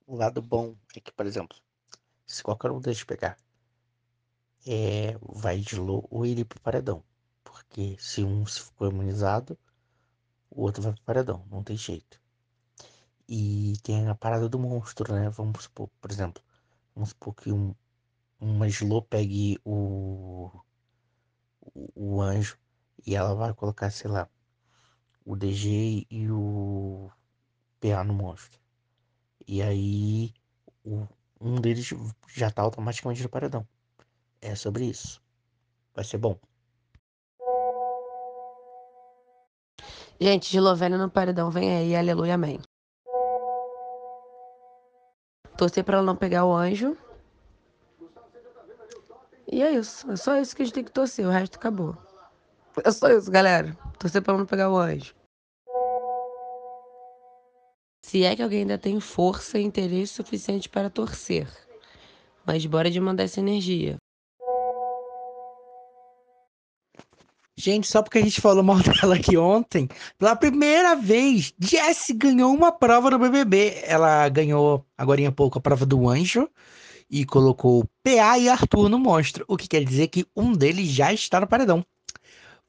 O 0.06 0.16
lado 0.16 0.40
bom 0.40 0.76
é 0.96 1.00
que, 1.00 1.12
por 1.12 1.26
exemplo, 1.26 1.58
se 2.24 2.44
qualquer 2.44 2.70
um 2.70 2.80
deles 2.80 3.04
pegar, 3.04 3.36
é, 4.68 5.18
vai 5.20 5.58
de 5.58 5.76
low 5.80 6.08
ou 6.12 6.28
ele 6.28 6.46
pro 6.46 6.62
paredão. 6.62 7.04
Porque 7.44 7.98
se 8.00 8.24
um 8.24 8.46
ficou 8.46 8.88
imunizado, 8.88 9.58
o 10.52 10.62
outro 10.62 10.84
vai 10.84 10.94
pro 10.94 11.04
paredão, 11.04 11.44
não 11.50 11.64
tem 11.64 11.76
jeito. 11.76 12.22
E 13.28 13.74
tem 13.82 14.08
a 14.08 14.14
parada 14.14 14.48
do 14.48 14.60
monstro, 14.60 15.12
né? 15.12 15.28
Vamos 15.32 15.64
supor, 15.64 15.90
por 16.00 16.12
exemplo, 16.12 16.44
vamos 16.94 17.10
supor 17.10 17.34
que 17.34 17.52
um, 17.52 17.74
uma 18.40 18.68
Slow 18.68 19.02
pegue 19.02 19.60
o, 19.66 20.52
o, 21.62 22.18
o 22.18 22.22
anjo 22.22 22.60
e 23.06 23.16
ela 23.16 23.34
vai 23.36 23.54
colocar, 23.54 23.90
sei 23.90 24.10
lá, 24.10 24.30
o 25.26 25.36
DG 25.36 26.06
e 26.10 26.32
o 26.32 27.10
PA 27.80 28.04
no 28.04 28.14
monstro. 28.14 28.60
E 29.48 29.62
aí 29.62 30.34
o, 30.84 31.08
um 31.40 31.60
deles 31.60 31.94
já 32.28 32.50
tá 32.50 32.62
automaticamente 32.62 33.24
no 33.24 33.30
paredão. 33.30 33.68
É 34.42 34.56
sobre 34.56 34.86
isso. 34.86 35.22
Vai 35.94 36.04
ser 36.04 36.18
bom. 36.18 36.40
Gente, 40.20 40.50
de 40.50 40.60
Lovênia 40.60 40.98
no 40.98 41.10
paredão, 41.10 41.52
vem 41.52 41.76
aí, 41.76 41.96
aleluia, 41.96 42.34
amém. 42.34 42.60
Torcer 45.58 45.84
pra 45.84 45.98
ela 45.98 46.06
não 46.06 46.16
pegar 46.16 46.46
o 46.46 46.56
anjo. 46.56 46.98
E 49.52 49.62
é 49.62 49.72
isso. 49.72 50.10
É 50.12 50.16
só 50.16 50.40
isso 50.40 50.56
que 50.56 50.62
a 50.62 50.66
gente 50.66 50.74
tem 50.74 50.84
que 50.84 50.92
torcer. 50.92 51.26
O 51.26 51.30
resto 51.30 51.56
acabou. 51.56 52.07
É 52.84 52.92
só 52.92 53.10
isso, 53.10 53.32
galera. 53.32 53.76
Torcer 54.00 54.22
pra 54.22 54.38
não 54.38 54.46
pegar 54.46 54.72
o 54.72 54.78
anjo. 54.78 55.14
Se 58.04 58.24
é 58.24 58.36
que 58.36 58.42
alguém 58.42 58.62
ainda 58.62 58.78
tem 58.78 59.00
força 59.00 59.60
e 59.60 59.64
interesse 59.64 60.14
suficiente 60.14 60.70
para 60.70 60.90
torcer. 60.90 61.48
Mas 62.46 62.66
bora 62.66 62.90
de 62.90 63.00
mandar 63.02 63.24
essa 63.24 63.40
energia. 63.40 63.98
Gente, 67.60 67.88
só 67.88 68.04
porque 68.04 68.20
a 68.20 68.22
gente 68.22 68.40
falou 68.40 68.64
mal 68.64 68.78
dela 68.80 69.16
aqui 69.16 69.36
ontem, 69.36 69.90
pela 70.18 70.36
primeira 70.36 70.96
vez, 70.96 71.54
Jessie 71.60 72.16
ganhou 72.16 72.54
uma 72.54 72.72
prova 72.72 73.10
no 73.10 73.20
BBB. 73.20 73.82
Ela 73.84 74.30
ganhou 74.30 74.86
agora 74.96 75.20
em 75.20 75.32
pouco 75.32 75.58
a 75.58 75.62
prova 75.62 75.86
do 75.86 76.08
anjo 76.08 76.48
e 77.10 77.26
colocou 77.26 77.84
PA 78.04 78.38
e 78.38 78.48
Arthur 78.48 78.88
no 78.90 79.00
monstro, 79.00 79.44
o 79.48 79.58
que 79.58 79.68
quer 79.68 79.84
dizer 79.84 80.08
que 80.08 80.26
um 80.36 80.54
deles 80.54 80.88
já 80.88 81.12
está 81.12 81.40
no 81.40 81.48
paredão. 81.48 81.84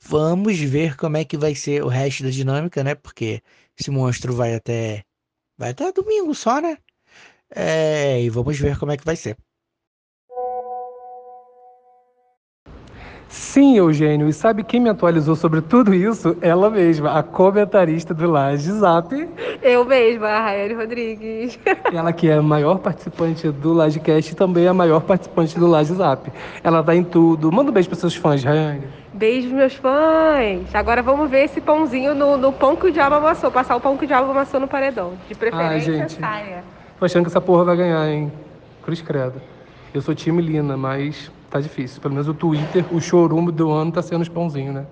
Vamos 0.01 0.59
ver 0.59 0.96
como 0.96 1.16
é 1.16 1.24
que 1.24 1.36
vai 1.36 1.55
ser 1.55 1.82
o 1.84 1.88
resto 1.88 2.22
da 2.24 2.30
dinâmica, 2.30 2.82
né? 2.84 2.94
Porque 2.94 3.42
esse 3.78 3.90
monstro 3.90 4.34
vai 4.34 4.55
até 4.55 5.05
vai 5.59 5.70
até 5.70 5.92
domingo 5.92 6.34
só, 6.34 6.61
né? 6.61 6.78
É, 7.55 8.22
e 8.22 8.30
vamos 8.30 8.59
ver 8.59 8.78
como 8.78 8.92
é 8.92 8.99
que 8.99 9.05
vai 9.07 9.16
ser. 9.16 9.38
Sim, 13.29 13.76
Eugênio, 13.76 14.26
e 14.26 14.33
sabe 14.33 14.64
quem 14.64 14.81
me 14.81 14.89
atualizou 14.89 15.37
sobre 15.37 15.61
tudo 15.61 15.95
isso? 15.95 16.35
Ela 16.41 16.70
mesma, 16.70 17.18
a 17.18 17.22
comentarista 17.22 18.14
do 18.14 18.31
Laje 18.31 18.72
Zap. 18.72 19.29
Eu 19.62 19.85
mesma, 19.85 20.29
a 20.29 20.41
Rayane 20.41 20.72
Rodrigues. 20.74 21.59
Ela 21.93 22.11
que 22.11 22.31
é 22.31 22.35
a 22.35 22.43
maior 22.43 22.79
participante 22.79 23.51
do 23.51 23.74
Lagecast 23.74 24.33
e 24.33 24.35
também 24.35 24.66
a 24.66 24.72
maior 24.72 25.01
participante 25.01 25.59
do 25.59 25.66
Laje 25.66 25.93
Zap. 25.95 26.33
Ela 26.64 26.83
tá 26.83 26.97
em 26.97 27.05
tudo. 27.05 27.53
Manda 27.53 27.70
um 27.70 27.74
beijo 27.74 27.91
para 27.91 27.99
seus 27.99 28.16
fãs, 28.16 28.43
Rayane. 28.43 28.85
Beijo, 29.12 29.55
meus 29.55 29.74
fãs. 29.74 30.74
Agora 30.74 31.03
vamos 31.03 31.29
ver 31.29 31.45
esse 31.45 31.61
pãozinho 31.61 32.14
no, 32.14 32.39
no 32.39 32.51
pão 32.51 32.76
que 32.76 32.87
o 32.87 32.91
diabo 32.93 33.16
amassou. 33.16 33.51
Passar 33.51 33.76
o 33.76 33.81
pão 33.81 33.95
que 33.99 34.05
o 34.05 34.09
diabo 34.09 34.31
amassou 34.31 34.59
no 34.59 34.66
paredão. 34.68 35.12
De 35.29 35.35
preferência, 35.35 35.93
gente. 35.93 36.14
saia. 36.14 36.64
Tô 36.99 37.05
achando 37.05 37.24
que 37.24 37.29
essa 37.29 37.43
porra 37.43 37.64
vai 37.64 37.76
ganhar, 37.76 38.09
hein? 38.09 38.33
Cruz 38.83 39.03
credo. 39.03 39.41
Eu 39.93 40.01
sou 40.01 40.14
time 40.14 40.41
Lina, 40.41 40.76
mas 40.76 41.31
tá 41.51 41.61
difícil. 41.61 42.01
Pelo 42.01 42.14
menos 42.14 42.28
o 42.28 42.34
Twitter, 42.34 42.84
o 42.94 43.01
chorume 43.01 43.53
do 43.53 43.70
ano 43.70 43.92
tá 43.92 44.03
sendo 44.03 44.22
os 44.22 44.28
pãozinhos, 44.28 44.74
né? 44.74 44.86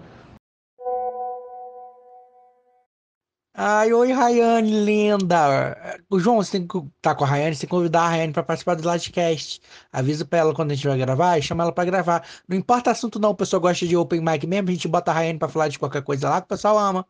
Ai, 3.59 3.91
oi, 3.91 4.13
Rayane, 4.13 4.85
linda. 4.85 5.99
O 6.11 6.19
João, 6.19 6.37
você 6.37 6.59
tem 6.59 6.67
que 6.67 6.77
estar 6.77 7.15
com 7.15 7.25
a 7.25 7.27
Rayane, 7.27 7.55
você 7.55 7.63
tem 7.63 7.69
que 7.69 7.75
convidar 7.75 8.03
a 8.03 8.09
Rayane 8.09 8.33
para 8.33 8.43
participar 8.43 8.75
do 8.75 8.83
Livecast. 8.91 9.61
Avisa 9.91 10.27
pra 10.27 10.41
ela 10.41 10.55
quando 10.55 10.73
a 10.73 10.75
gente 10.75 10.87
vai 10.87 10.99
gravar 10.99 11.39
e 11.39 11.43
chama 11.43 11.63
ela 11.65 11.73
para 11.73 11.87
gravar. 11.87 12.27
Não 12.47 12.57
importa 12.57 12.91
assunto 12.91 13.19
não, 13.19 13.31
o 13.31 13.35
pessoal 13.35 13.61
gosta 13.61 13.87
de 13.87 13.97
open 13.97 14.21
mic 14.21 14.47
mesmo, 14.47 14.69
a 14.69 14.73
gente 14.73 14.87
bota 14.89 15.11
a 15.11 15.15
Rayane 15.15 15.39
para 15.39 15.49
falar 15.49 15.69
de 15.69 15.79
qualquer 15.79 16.03
coisa 16.03 16.29
lá 16.29 16.41
que 16.41 16.45
o 16.47 16.49
pessoal 16.49 16.79
ama. 16.79 17.07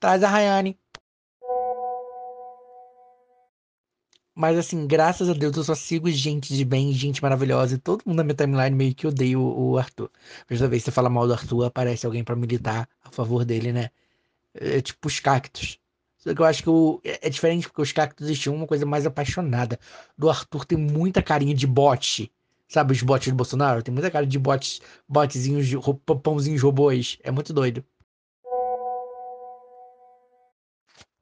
Traz 0.00 0.22
a 0.24 0.28
Rayane. 0.28 0.78
Mas 4.34 4.58
assim, 4.58 4.86
graças 4.86 5.28
a 5.28 5.32
Deus 5.32 5.56
eu 5.56 5.62
só 5.64 5.74
sigo 5.74 6.10
gente 6.10 6.54
de 6.56 6.64
bem, 6.64 6.92
gente 6.92 7.22
maravilhosa. 7.22 7.74
E 7.76 7.78
todo 7.78 8.02
mundo 8.06 8.16
na 8.18 8.24
minha 8.24 8.34
timeline 8.34 8.74
meio 8.76 8.94
que 8.94 9.06
odeia 9.06 9.38
o, 9.38 9.70
o 9.72 9.78
Arthur. 9.78 10.10
Mas 10.50 10.58
toda 10.58 10.68
vez 10.70 10.82
que 10.82 10.86
você 10.86 10.90
fala 10.92 11.08
mal 11.08 11.26
do 11.26 11.32
Arthur, 11.34 11.64
aparece 11.64 12.04
alguém 12.06 12.24
pra 12.24 12.34
militar 12.36 12.88
a 13.02 13.10
favor 13.10 13.44
dele, 13.44 13.72
né? 13.72 13.90
É 14.54 14.80
tipo 14.80 15.08
os 15.08 15.20
cactos. 15.20 15.78
Só 16.18 16.34
que 16.34 16.40
eu 16.40 16.46
acho 16.46 16.62
que 16.62 16.70
o, 16.70 17.00
é 17.04 17.26
é 17.28 17.30
diferente 17.30 17.68
porque 17.68 17.82
os 17.82 17.92
cactos 17.92 18.26
existiam 18.26 18.54
uma 18.56 18.66
coisa 18.66 18.86
mais 18.86 19.06
apaixonada. 19.06 19.78
Do 20.18 20.30
Arthur 20.30 20.64
tem 20.64 20.78
muita 20.78 21.22
carinha 21.22 21.54
de 21.54 21.66
bot. 21.66 22.30
Sabe 22.68 22.92
os 22.92 23.02
bots 23.02 23.28
do 23.28 23.34
Bolsonaro? 23.36 23.82
Tem 23.82 23.92
muita 23.94 24.10
cara 24.10 24.26
de 24.26 24.38
bots, 24.38 24.80
ro- 25.76 25.94
pãozinhos 25.94 26.62
robôs. 26.62 27.18
É 27.22 27.30
muito 27.30 27.52
doido. 27.52 27.84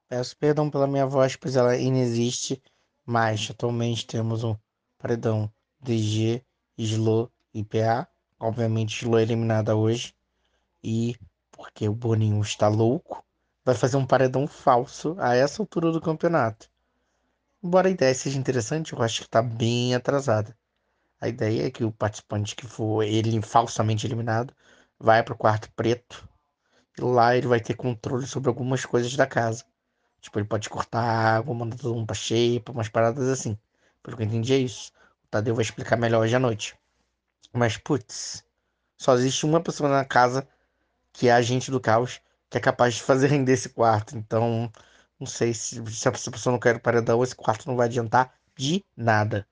Peço 0.09 0.37
perdão 0.37 0.71
pela 0.71 0.87
minha 0.87 1.07
voz, 1.07 1.37
pois 1.37 1.57
ela 1.57 1.77
inexiste. 1.77 2.63
Mas 3.05 3.49
atualmente 3.51 4.07
temos 4.07 4.45
um 4.45 4.57
paredão 4.99 5.53
DG, 5.81 6.45
Slo 6.79 7.31
e 7.53 7.65
PA. 7.65 8.09
Obviamente, 8.39 8.97
Slo 9.05 9.19
é 9.19 9.23
eliminada 9.23 9.77
hoje. 9.77 10.15
E 10.83 11.17
porque 11.51 11.89
o 11.89 11.95
Boninho 11.95 12.41
está 12.41 12.69
louco, 12.69 13.25
vai 13.65 13.75
fazer 13.75 13.97
um 13.97 14.07
paredão 14.07 14.47
falso 14.47 15.15
a 15.19 15.35
essa 15.35 15.63
altura 15.63 15.93
do 15.93 16.01
campeonato. 16.01 16.69
Embora 17.63 17.87
a 17.89 17.91
ideia 17.91 18.15
seja 18.15 18.39
interessante, 18.39 18.93
eu 18.93 19.03
acho 19.03 19.21
que 19.21 19.27
está 19.27 19.41
bem 19.41 19.95
atrasada. 19.95 20.57
A 21.21 21.29
ideia 21.29 21.67
é 21.67 21.71
que 21.71 21.85
o 21.85 21.93
participante 21.93 22.57
que 22.57 22.67
for 22.67 23.05
ele 23.05 23.41
falsamente 23.43 24.05
eliminado 24.07 24.53
vai 24.99 25.23
para 25.23 25.35
o 25.35 25.39
quarto 25.39 25.71
preto. 25.77 26.29
E 26.99 27.01
lá 27.01 27.37
ele 27.37 27.47
vai 27.47 27.61
ter 27.61 27.75
controle 27.75 28.27
sobre 28.27 28.49
algumas 28.49 28.85
coisas 28.85 29.15
da 29.15 29.27
casa. 29.27 29.65
Tipo, 30.23 30.39
ele 30.39 30.47
pode 30.47 30.70
cortar 30.70 31.03
água, 31.03 31.53
mandar 31.53 31.77
todo 31.77 31.95
mundo 31.95 32.07
pra 32.07 32.14
xepa, 32.14 32.70
umas 32.73 32.89
paradas 32.89 33.29
assim. 33.29 33.59
Pelo 34.03 34.16
que 34.16 34.23
eu 34.23 34.27
entendi 34.27 34.55
é 34.55 34.59
isso. 34.59 34.93
O 35.25 35.29
Tadeu 35.29 35.55
vai 35.55 35.64
explicar 35.64 35.97
melhor 35.97 36.23
hoje 36.23 36.37
à 36.37 36.39
noite. 36.39 36.79
Mas, 37.53 37.77
putz, 37.77 38.45
só 38.97 39.14
existe 39.14 39.45
uma 39.45 39.61
pessoa 39.61 39.91
na 39.91 40.05
casa 40.05 40.47
que 41.12 41.29
é 41.29 41.33
agente 41.33 41.73
do 41.73 41.81
caos, 41.81 42.20
que 42.49 42.57
é 42.57 42.61
capaz 42.61 42.95
de 42.95 43.03
fazer 43.03 43.27
render 43.35 43.53
esse 43.53 43.68
quarto. 43.68 44.16
Então, 44.16 44.70
não 45.18 45.27
sei 45.27 45.53
se, 45.53 45.85
se 45.91 46.09
essa 46.09 46.31
pessoa 46.31 46.53
não 46.53 46.61
quer 46.61 46.77
o 46.77 46.81
paredão, 46.81 47.23
esse 47.23 47.35
quarto 47.35 47.66
não 47.66 47.77
vai 47.77 47.87
adiantar 47.89 48.33
de 48.57 48.85
nada. 48.97 49.47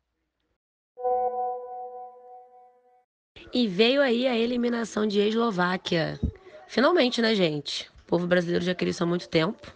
E 3.52 3.66
veio 3.66 4.00
aí 4.00 4.28
a 4.28 4.36
eliminação 4.36 5.04
de 5.04 5.18
Eslováquia. 5.18 6.20
Finalmente, 6.68 7.20
né, 7.20 7.34
gente? 7.34 7.90
O 8.02 8.04
povo 8.04 8.26
brasileiro 8.28 8.64
já 8.64 8.74
queria 8.74 8.92
isso 8.92 9.02
há 9.02 9.06
muito 9.06 9.28
tempo. 9.28 9.72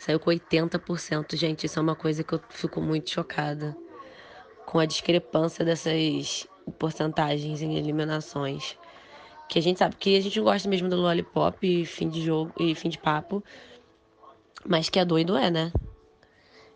Saiu 0.00 0.18
com 0.18 0.30
80%. 0.30 1.36
Gente, 1.36 1.66
isso 1.66 1.78
é 1.78 1.82
uma 1.82 1.94
coisa 1.94 2.24
que 2.24 2.32
eu 2.32 2.40
fico 2.48 2.80
muito 2.80 3.10
chocada. 3.10 3.76
Com 4.64 4.78
a 4.78 4.86
discrepância 4.86 5.62
dessas 5.62 6.48
porcentagens 6.78 7.60
em 7.60 7.76
eliminações. 7.76 8.78
Que 9.46 9.58
a 9.58 9.62
gente 9.62 9.78
sabe 9.78 9.96
que 9.96 10.16
a 10.16 10.20
gente 10.22 10.40
gosta 10.40 10.66
mesmo 10.70 10.88
do 10.88 10.96
lollipop 10.96 11.58
e 11.62 11.84
fim 11.84 12.08
de 12.08 12.22
jogo 12.24 12.50
e 12.58 12.74
fim 12.74 12.88
de 12.88 12.96
papo. 12.96 13.44
Mas 14.66 14.88
que 14.88 14.98
é 14.98 15.04
doido 15.04 15.36
é, 15.36 15.50
né? 15.50 15.70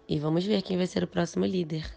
E 0.06 0.18
vamos 0.18 0.44
ver 0.44 0.60
quem 0.60 0.76
vai 0.76 0.86
ser 0.86 1.02
o 1.02 1.08
próximo 1.08 1.46
líder. 1.46 1.90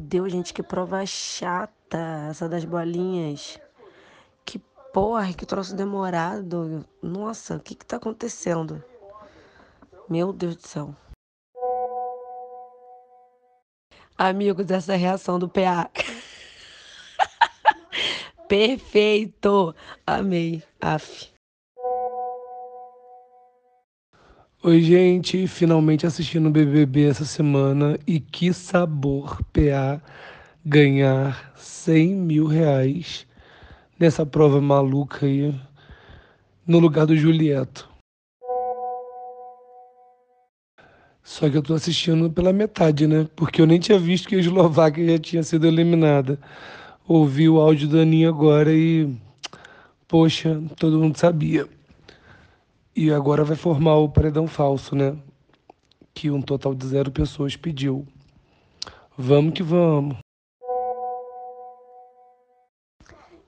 Deus, 0.00 0.32
gente, 0.32 0.52
que 0.52 0.62
prova 0.62 1.06
chata 1.06 2.26
essa 2.28 2.48
das 2.48 2.64
bolinhas. 2.64 3.60
Porra, 4.92 5.32
que 5.32 5.46
troço 5.46 5.74
demorado. 5.74 6.84
Nossa, 7.02 7.56
o 7.56 7.60
que 7.60 7.74
que 7.74 7.86
tá 7.86 7.96
acontecendo? 7.96 8.84
Meu 10.06 10.34
Deus 10.34 10.56
do 10.56 10.68
céu. 10.68 10.94
Amigos, 14.18 14.70
essa 14.70 14.94
reação 14.94 15.38
do 15.38 15.48
PA. 15.48 15.90
Perfeito. 18.46 19.74
Amei. 20.06 20.62
Af. 20.78 21.32
Oi, 24.62 24.82
gente, 24.82 25.46
finalmente 25.46 26.06
assistindo 26.06 26.48
o 26.48 26.52
BBB 26.52 27.08
essa 27.08 27.24
semana 27.24 27.98
e 28.06 28.20
que 28.20 28.52
sabor 28.52 29.42
PA 29.44 30.02
ganhar 30.64 31.52
100 31.56 32.14
mil 32.14 32.46
reais 32.46 33.26
nessa 34.02 34.26
prova 34.26 34.60
maluca 34.60 35.26
aí 35.26 35.54
no 36.66 36.80
lugar 36.80 37.06
do 37.06 37.16
Julieto. 37.16 37.88
Só 41.22 41.48
que 41.48 41.56
eu 41.56 41.62
tô 41.62 41.72
assistindo 41.72 42.28
pela 42.28 42.52
metade, 42.52 43.06
né? 43.06 43.28
Porque 43.36 43.62
eu 43.62 43.66
nem 43.66 43.78
tinha 43.78 44.00
visto 44.00 44.28
que 44.28 44.34
a 44.34 44.40
Eslováquia 44.40 45.06
já 45.06 45.18
tinha 45.20 45.42
sido 45.44 45.68
eliminada. 45.68 46.36
Ouvi 47.06 47.48
o 47.48 47.60
áudio 47.60 47.86
da 47.86 48.00
Aninha 48.00 48.28
agora 48.28 48.72
e. 48.74 49.08
Poxa, 50.08 50.60
todo 50.76 50.98
mundo 50.98 51.16
sabia. 51.16 51.68
E 52.96 53.12
agora 53.12 53.44
vai 53.44 53.56
formar 53.56 53.98
o 53.98 54.08
paredão 54.08 54.48
falso, 54.48 54.96
né? 54.96 55.16
Que 56.12 56.28
um 56.28 56.42
total 56.42 56.74
de 56.74 56.84
zero 56.88 57.12
pessoas 57.12 57.54
pediu. 57.54 58.04
Vamos 59.16 59.54
que 59.54 59.62
vamos. 59.62 60.16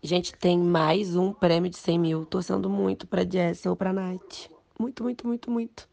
Gente, 0.05 0.35
tem 0.37 0.59
mais 0.59 1.17
um 1.17 1.33
prêmio 1.33 1.71
de 1.71 1.79
100 1.79 1.99
mil. 1.99 2.27
Torcendo 2.27 2.69
muito 2.69 3.07
pra 3.07 3.25
Jess 3.25 3.65
ou 3.65 3.75
pra 3.75 3.91
Nath. 3.91 4.51
Muito, 4.79 5.03
muito, 5.03 5.27
muito, 5.27 5.51
muito. 5.51 5.89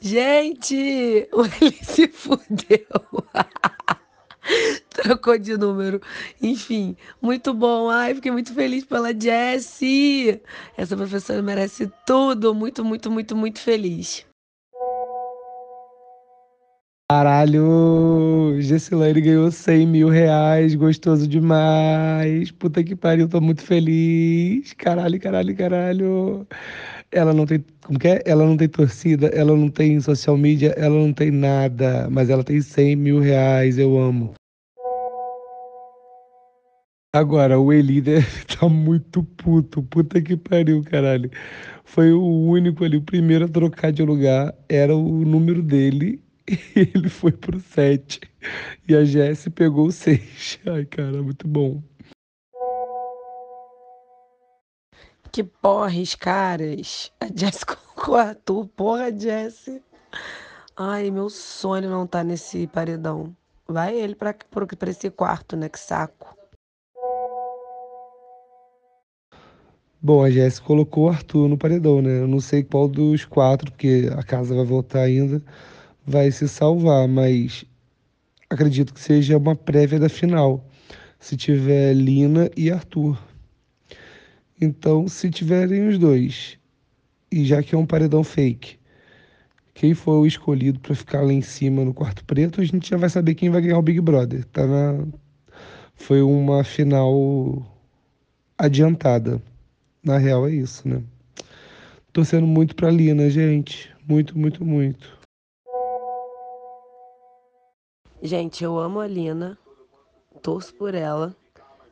Gente, 0.00 0.74
ele 1.62 1.84
se 1.84 2.08
fudeu. 2.08 2.84
Trocou 4.90 5.38
de 5.38 5.56
número. 5.56 6.02
Enfim, 6.42 6.96
muito 7.20 7.54
bom. 7.54 7.88
Ai, 7.88 8.16
fiquei 8.16 8.32
muito 8.32 8.52
feliz 8.52 8.84
pela 8.84 9.14
Jessie. 9.16 10.42
Essa 10.76 10.96
professora 10.96 11.40
merece 11.40 11.92
tudo. 12.04 12.52
Muito, 12.52 12.84
muito, 12.84 13.08
muito, 13.08 13.36
muito 13.36 13.60
feliz. 13.60 14.26
Caralho! 17.12 18.56
Gessilane 18.58 19.20
ganhou 19.20 19.50
100 19.50 19.86
mil 19.86 20.08
reais. 20.08 20.74
Gostoso 20.74 21.28
demais. 21.28 22.50
Puta 22.50 22.82
que 22.82 22.96
pariu, 22.96 23.28
tô 23.28 23.38
muito 23.38 23.62
feliz. 23.62 24.72
Caralho, 24.72 25.20
caralho, 25.20 25.54
caralho. 25.54 26.46
Ela 27.10 27.34
não 27.34 27.44
tem. 27.44 27.62
Como 27.84 27.98
que 27.98 28.08
é? 28.08 28.22
Ela 28.24 28.46
não 28.46 28.56
tem 28.56 28.66
torcida, 28.66 29.26
ela 29.26 29.54
não 29.54 29.68
tem 29.68 30.00
social 30.00 30.38
media, 30.38 30.70
ela 30.78 30.94
não 30.94 31.12
tem 31.12 31.30
nada. 31.30 32.08
Mas 32.10 32.30
ela 32.30 32.42
tem 32.42 32.62
100 32.62 32.96
mil 32.96 33.20
reais. 33.20 33.78
Eu 33.78 33.98
amo. 33.98 34.32
Agora, 37.14 37.60
o 37.60 37.70
Eli 37.74 38.00
deve 38.00 38.26
tá 38.58 38.70
muito 38.70 39.22
puto. 39.22 39.82
Puta 39.82 40.18
que 40.22 40.34
pariu, 40.34 40.82
caralho. 40.82 41.30
Foi 41.84 42.10
o 42.10 42.24
único 42.24 42.84
ali, 42.84 42.96
o 42.96 43.02
primeiro 43.02 43.44
a 43.44 43.48
trocar 43.48 43.92
de 43.92 44.02
lugar. 44.02 44.54
Era 44.66 44.96
o 44.96 45.26
número 45.26 45.62
dele. 45.62 46.21
E 46.48 46.58
ele 46.94 47.08
foi 47.08 47.32
pro 47.32 47.60
7. 47.60 48.20
E 48.88 48.94
a 48.94 49.04
Jess 49.04 49.48
pegou 49.54 49.86
o 49.86 49.92
6. 49.92 50.60
Ai, 50.66 50.84
cara, 50.84 51.22
muito 51.22 51.46
bom. 51.46 51.82
Que 55.30 55.42
porres, 55.42 56.14
caras. 56.14 57.12
A 57.20 57.26
Jess 57.34 57.64
colocou 57.64 58.14
o 58.14 58.18
Arthur. 58.18 58.66
Porra, 58.68 59.18
Jess. 59.18 59.70
Ai, 60.76 61.10
meu 61.10 61.30
sonho 61.30 61.88
não 61.88 62.06
tá 62.06 62.24
nesse 62.24 62.66
paredão. 62.66 63.34
Vai 63.66 63.96
ele 63.96 64.14
pra, 64.14 64.34
pra, 64.34 64.66
pra 64.66 64.90
esse 64.90 65.10
quarto, 65.10 65.56
né? 65.56 65.68
Que 65.68 65.78
saco. 65.78 66.36
Bom, 70.04 70.24
a 70.24 70.28
Jéssica 70.28 70.66
colocou 70.66 71.04
o 71.04 71.08
Arthur 71.10 71.48
no 71.48 71.56
paredão, 71.56 72.02
né? 72.02 72.22
Eu 72.22 72.26
não 72.26 72.40
sei 72.40 72.64
qual 72.64 72.88
dos 72.88 73.24
quatro, 73.24 73.70
porque 73.70 74.10
a 74.18 74.22
casa 74.24 74.52
vai 74.52 74.64
voltar 74.64 75.02
ainda, 75.02 75.40
vai 76.06 76.30
se 76.30 76.48
salvar, 76.48 77.06
mas 77.08 77.64
acredito 78.48 78.92
que 78.92 79.00
seja 79.00 79.38
uma 79.38 79.54
prévia 79.54 79.98
da 79.98 80.08
final. 80.08 80.64
Se 81.18 81.36
tiver 81.36 81.94
Lina 81.94 82.50
e 82.56 82.70
Arthur. 82.70 83.18
Então, 84.60 85.08
se 85.08 85.30
tiverem 85.30 85.88
os 85.88 85.98
dois, 85.98 86.58
e 87.30 87.44
já 87.44 87.62
que 87.62 87.74
é 87.74 87.78
um 87.78 87.86
paredão 87.86 88.22
fake, 88.22 88.78
quem 89.74 89.94
for 89.94 90.20
o 90.20 90.26
escolhido 90.26 90.78
para 90.80 90.94
ficar 90.94 91.22
lá 91.22 91.32
em 91.32 91.40
cima 91.40 91.84
no 91.84 91.94
quarto 91.94 92.24
preto, 92.24 92.60
a 92.60 92.64
gente 92.64 92.90
já 92.90 92.96
vai 92.96 93.08
saber 93.08 93.34
quem 93.34 93.50
vai 93.50 93.62
ganhar 93.62 93.78
o 93.78 93.82
Big 93.82 94.00
Brother. 94.00 94.44
Tá 94.46 94.66
na... 94.66 95.06
Foi 95.94 96.20
uma 96.20 96.62
final 96.62 97.64
adiantada. 98.58 99.42
Na 100.04 100.18
real 100.18 100.46
é 100.46 100.52
isso, 100.52 100.86
né? 100.86 101.02
Torcendo 102.12 102.46
muito 102.46 102.76
pra 102.76 102.90
Lina, 102.90 103.30
gente. 103.30 103.90
Muito, 104.06 104.36
muito, 104.38 104.64
muito. 104.64 105.21
Gente, 108.24 108.62
eu 108.62 108.78
amo 108.78 109.00
a 109.00 109.06
Lina. 109.08 109.58
Torço 110.40 110.72
por 110.76 110.94
ela. 110.94 111.34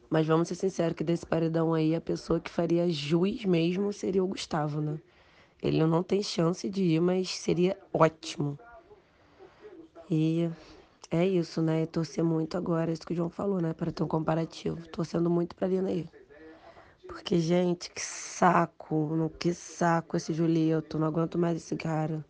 Mas 0.09 0.25
vamos 0.29 0.47
ser 0.47 0.55
sinceros 0.55 0.97
que 0.97 1.03
desse 1.03 1.27
paredão 1.27 1.75
aí, 1.75 1.93
a 1.93 2.01
pessoa 2.01 2.39
que 2.39 2.49
faria 2.49 2.89
juiz 2.89 3.45
mesmo 3.45 3.93
seria 3.93 4.23
o 4.23 4.29
Gustavo, 4.29 4.81
né? 4.81 5.01
Ele 5.61 5.85
não 5.85 6.05
tem 6.05 6.23
chance 6.23 6.71
de 6.71 6.85
ir, 6.85 7.01
mas 7.01 7.31
seria 7.31 7.77
ótimo. 7.93 8.57
E 10.09 10.49
é 11.11 11.27
isso, 11.27 11.61
né? 11.61 11.85
Torcer 11.87 12.23
muito 12.23 12.57
agora, 12.57 12.93
isso 12.93 13.05
que 13.05 13.13
o 13.13 13.17
João 13.17 13.29
falou, 13.29 13.61
né? 13.61 13.73
Para 13.73 13.91
ter 13.91 14.05
um 14.05 14.09
comparativo. 14.09 14.89
Torcendo 14.89 15.29
muito 15.29 15.57
pra 15.57 15.67
Lina 15.67 15.89
aí. 15.89 16.09
Porque, 17.09 17.41
gente, 17.41 17.91
que 17.91 18.01
saco, 18.01 19.33
que 19.37 19.53
saco 19.53 20.17
esse 20.17 20.33
Julieto, 20.33 20.97
não 20.97 21.09
aguento 21.09 21.37
mais 21.37 21.57
esse 21.57 21.75
cara. 21.75 22.25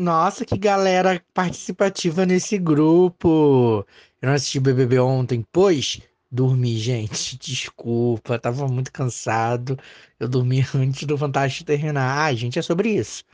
Nossa, 0.00 0.46
que 0.46 0.56
galera 0.56 1.22
participativa 1.34 2.24
nesse 2.24 2.56
grupo. 2.56 3.86
Eu 4.22 4.28
não 4.28 4.32
assisti 4.32 4.58
BBB 4.58 4.98
ontem, 4.98 5.44
pois 5.52 6.00
dormi, 6.30 6.78
gente. 6.78 7.36
Desculpa, 7.38 8.38
tava 8.38 8.66
muito 8.66 8.90
cansado. 8.90 9.78
Eu 10.18 10.26
dormi 10.26 10.64
antes 10.74 11.04
do 11.04 11.18
Fantástico 11.18 11.66
terminar. 11.66 12.18
Ah, 12.18 12.34
gente, 12.34 12.58
é 12.58 12.62
sobre 12.62 12.88
isso. 12.94 13.24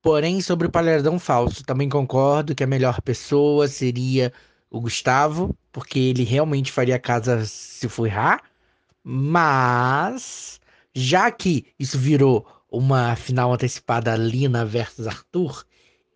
Porém, 0.00 0.40
sobre 0.40 0.66
o 0.66 0.70
paredão 0.70 1.18
falso, 1.18 1.62
também 1.62 1.90
concordo 1.90 2.54
que 2.54 2.64
a 2.64 2.66
melhor 2.66 3.02
pessoa 3.02 3.68
seria 3.68 4.32
o 4.70 4.80
Gustavo, 4.80 5.54
porque 5.70 5.98
ele 5.98 6.24
realmente 6.24 6.72
faria 6.72 6.96
a 6.96 6.98
casa 6.98 7.44
se 7.44 7.86
ferrar. 7.86 8.42
Mas, 9.04 10.58
já 10.94 11.30
que 11.30 11.66
isso 11.78 11.98
virou 11.98 12.61
uma 12.72 13.14
final 13.14 13.52
antecipada 13.52 14.16
Lina 14.16 14.64
versus 14.64 15.06
Arthur, 15.06 15.64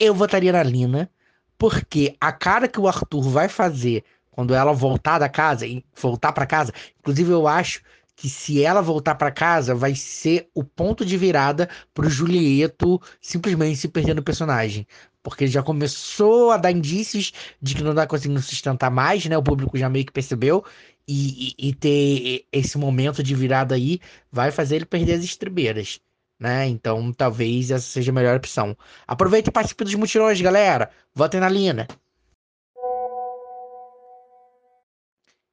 eu 0.00 0.14
votaria 0.14 0.52
na 0.52 0.62
Lina, 0.62 1.10
porque 1.58 2.16
a 2.18 2.32
cara 2.32 2.66
que 2.66 2.80
o 2.80 2.88
Arthur 2.88 3.28
vai 3.28 3.48
fazer 3.48 4.02
quando 4.30 4.54
ela 4.54 4.72
voltar 4.72 5.18
da 5.18 5.28
casa, 5.28 5.66
voltar 5.94 6.32
para 6.32 6.46
casa, 6.46 6.72
inclusive 6.98 7.30
eu 7.30 7.46
acho 7.46 7.82
que 8.16 8.30
se 8.30 8.62
ela 8.62 8.80
voltar 8.80 9.14
para 9.14 9.30
casa, 9.30 9.74
vai 9.74 9.94
ser 9.94 10.48
o 10.54 10.64
ponto 10.64 11.04
de 11.04 11.18
virada 11.18 11.68
pro 11.92 12.08
Julieto 12.08 13.00
simplesmente 13.20 13.76
se 13.76 13.88
perder 13.88 14.14
no 14.14 14.22
personagem. 14.22 14.86
Porque 15.22 15.44
ele 15.44 15.50
já 15.50 15.62
começou 15.62 16.50
a 16.50 16.56
dar 16.56 16.72
indícios 16.72 17.32
de 17.60 17.74
que 17.74 17.82
não 17.82 17.94
tá 17.94 18.06
conseguindo 18.06 18.40
sustentar 18.40 18.90
mais, 18.90 19.26
né? 19.26 19.36
O 19.36 19.42
público 19.42 19.76
já 19.76 19.88
meio 19.90 20.06
que 20.06 20.12
percebeu. 20.12 20.64
E, 21.06 21.54
e, 21.58 21.68
e 21.68 21.74
ter 21.74 22.46
esse 22.50 22.78
momento 22.78 23.22
de 23.22 23.34
virada 23.34 23.74
aí 23.74 24.00
vai 24.32 24.50
fazer 24.50 24.76
ele 24.76 24.86
perder 24.86 25.14
as 25.14 25.24
estribeiras. 25.24 26.00
Né? 26.38 26.66
Então, 26.68 27.12
talvez 27.12 27.70
essa 27.70 27.86
seja 27.86 28.10
a 28.10 28.14
melhor 28.14 28.36
opção. 28.36 28.76
Aproveita 29.06 29.48
e 29.48 29.52
participe 29.52 29.84
dos 29.84 29.94
mutirões, 29.94 30.40
galera. 30.40 30.90
Votem 31.14 31.40
na 31.40 31.48
Lina. 31.48 31.86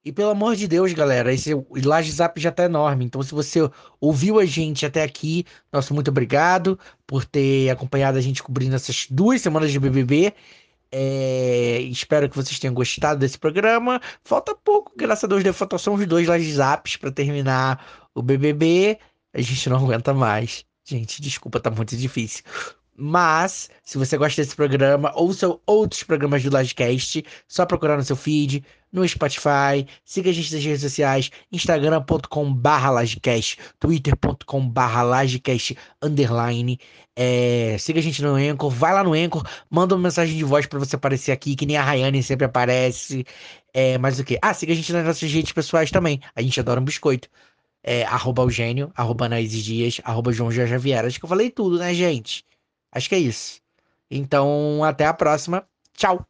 E 0.04 0.12
pelo 0.12 0.30
amor 0.30 0.54
de 0.54 0.68
Deus, 0.68 0.92
galera, 0.92 1.32
esse 1.32 1.52
Laje 1.82 2.12
Zap 2.12 2.38
já 2.38 2.52
tá 2.52 2.64
enorme. 2.64 3.06
Então, 3.06 3.22
se 3.22 3.32
você 3.32 3.60
ouviu 3.98 4.38
a 4.38 4.44
gente 4.44 4.84
até 4.84 5.02
aqui, 5.02 5.46
nosso 5.72 5.94
muito 5.94 6.08
obrigado 6.08 6.78
por 7.06 7.24
ter 7.24 7.70
acompanhado 7.70 8.18
a 8.18 8.20
gente 8.20 8.42
cobrindo 8.42 8.76
essas 8.76 9.06
duas 9.10 9.40
semanas 9.40 9.72
de 9.72 9.80
BBB. 9.80 10.34
É, 10.92 11.78
espero 11.90 12.28
que 12.28 12.36
vocês 12.36 12.58
tenham 12.58 12.74
gostado 12.74 13.18
desse 13.18 13.38
programa. 13.38 13.98
Falta 14.22 14.54
pouco, 14.54 14.92
graças 14.94 15.24
a 15.24 15.26
Deus, 15.26 15.56
faltam 15.56 15.78
só 15.78 15.90
uns 15.90 16.06
dois 16.06 16.28
Laje 16.28 16.52
Zaps 16.52 16.96
para 16.98 17.10
terminar 17.10 18.06
o 18.14 18.22
BBB. 18.22 18.98
A 19.32 19.40
gente 19.40 19.70
não 19.70 19.78
aguenta 19.78 20.12
mais. 20.12 20.66
Gente, 20.84 21.22
desculpa, 21.22 21.60
tá 21.60 21.70
muito 21.70 21.96
difícil. 21.96 22.44
Mas, 22.96 23.70
se 23.82 23.98
você 23.98 24.16
gosta 24.16 24.40
desse 24.40 24.54
programa, 24.54 25.12
ouça 25.16 25.58
outros 25.66 26.04
programas 26.04 26.44
do 26.44 26.52
Lagecast, 26.52 27.24
só 27.48 27.66
procurar 27.66 27.96
no 27.96 28.04
seu 28.04 28.14
feed, 28.14 28.64
no 28.92 29.06
Spotify, 29.08 29.84
siga 30.04 30.30
a 30.30 30.32
gente 30.32 30.54
nas 30.54 30.64
redes 30.64 30.82
sociais, 30.82 31.30
instagram.com.br 31.50 32.90
lagecast, 32.92 33.58
twitter.com.br 33.80 35.02
lagecast, 35.04 35.76
underline, 36.00 36.78
é, 37.16 37.76
siga 37.80 37.98
a 37.98 38.02
gente 38.02 38.22
no 38.22 38.36
Anchor, 38.36 38.70
vai 38.70 38.92
lá 38.92 39.02
no 39.02 39.12
Anchor, 39.12 39.44
manda 39.68 39.96
uma 39.96 40.02
mensagem 40.02 40.36
de 40.36 40.44
voz 40.44 40.66
para 40.66 40.78
você 40.78 40.94
aparecer 40.94 41.32
aqui, 41.32 41.56
que 41.56 41.66
nem 41.66 41.76
a 41.76 41.82
Rayane 41.82 42.22
sempre 42.22 42.46
aparece, 42.46 43.26
é, 43.72 43.98
mas 43.98 44.20
o 44.20 44.24
que? 44.24 44.38
Ah, 44.40 44.54
siga 44.54 44.72
a 44.72 44.76
gente 44.76 44.92
nas 44.92 45.04
nossas 45.04 45.32
redes 45.32 45.50
pessoais 45.50 45.90
também, 45.90 46.20
a 46.36 46.40
gente 46.40 46.60
adora 46.60 46.80
um 46.80 46.84
biscoito. 46.84 47.28
É, 47.84 48.04
arroba 48.04 48.42
Eugênio, 48.42 48.90
arroba 48.96 49.26
Anaíses 49.26 49.62
Dias, 49.62 50.00
arroba 50.04 50.32
João 50.32 50.50
Jorge 50.50 50.78
Vieira. 50.78 51.06
Acho 51.06 51.18
que 51.18 51.24
eu 51.24 51.28
falei 51.28 51.50
tudo, 51.50 51.78
né, 51.78 51.92
gente? 51.94 52.44
Acho 52.90 53.08
que 53.08 53.14
é 53.14 53.18
isso. 53.18 53.60
Então, 54.10 54.82
até 54.82 55.06
a 55.06 55.14
próxima. 55.14 55.66
Tchau! 55.94 56.26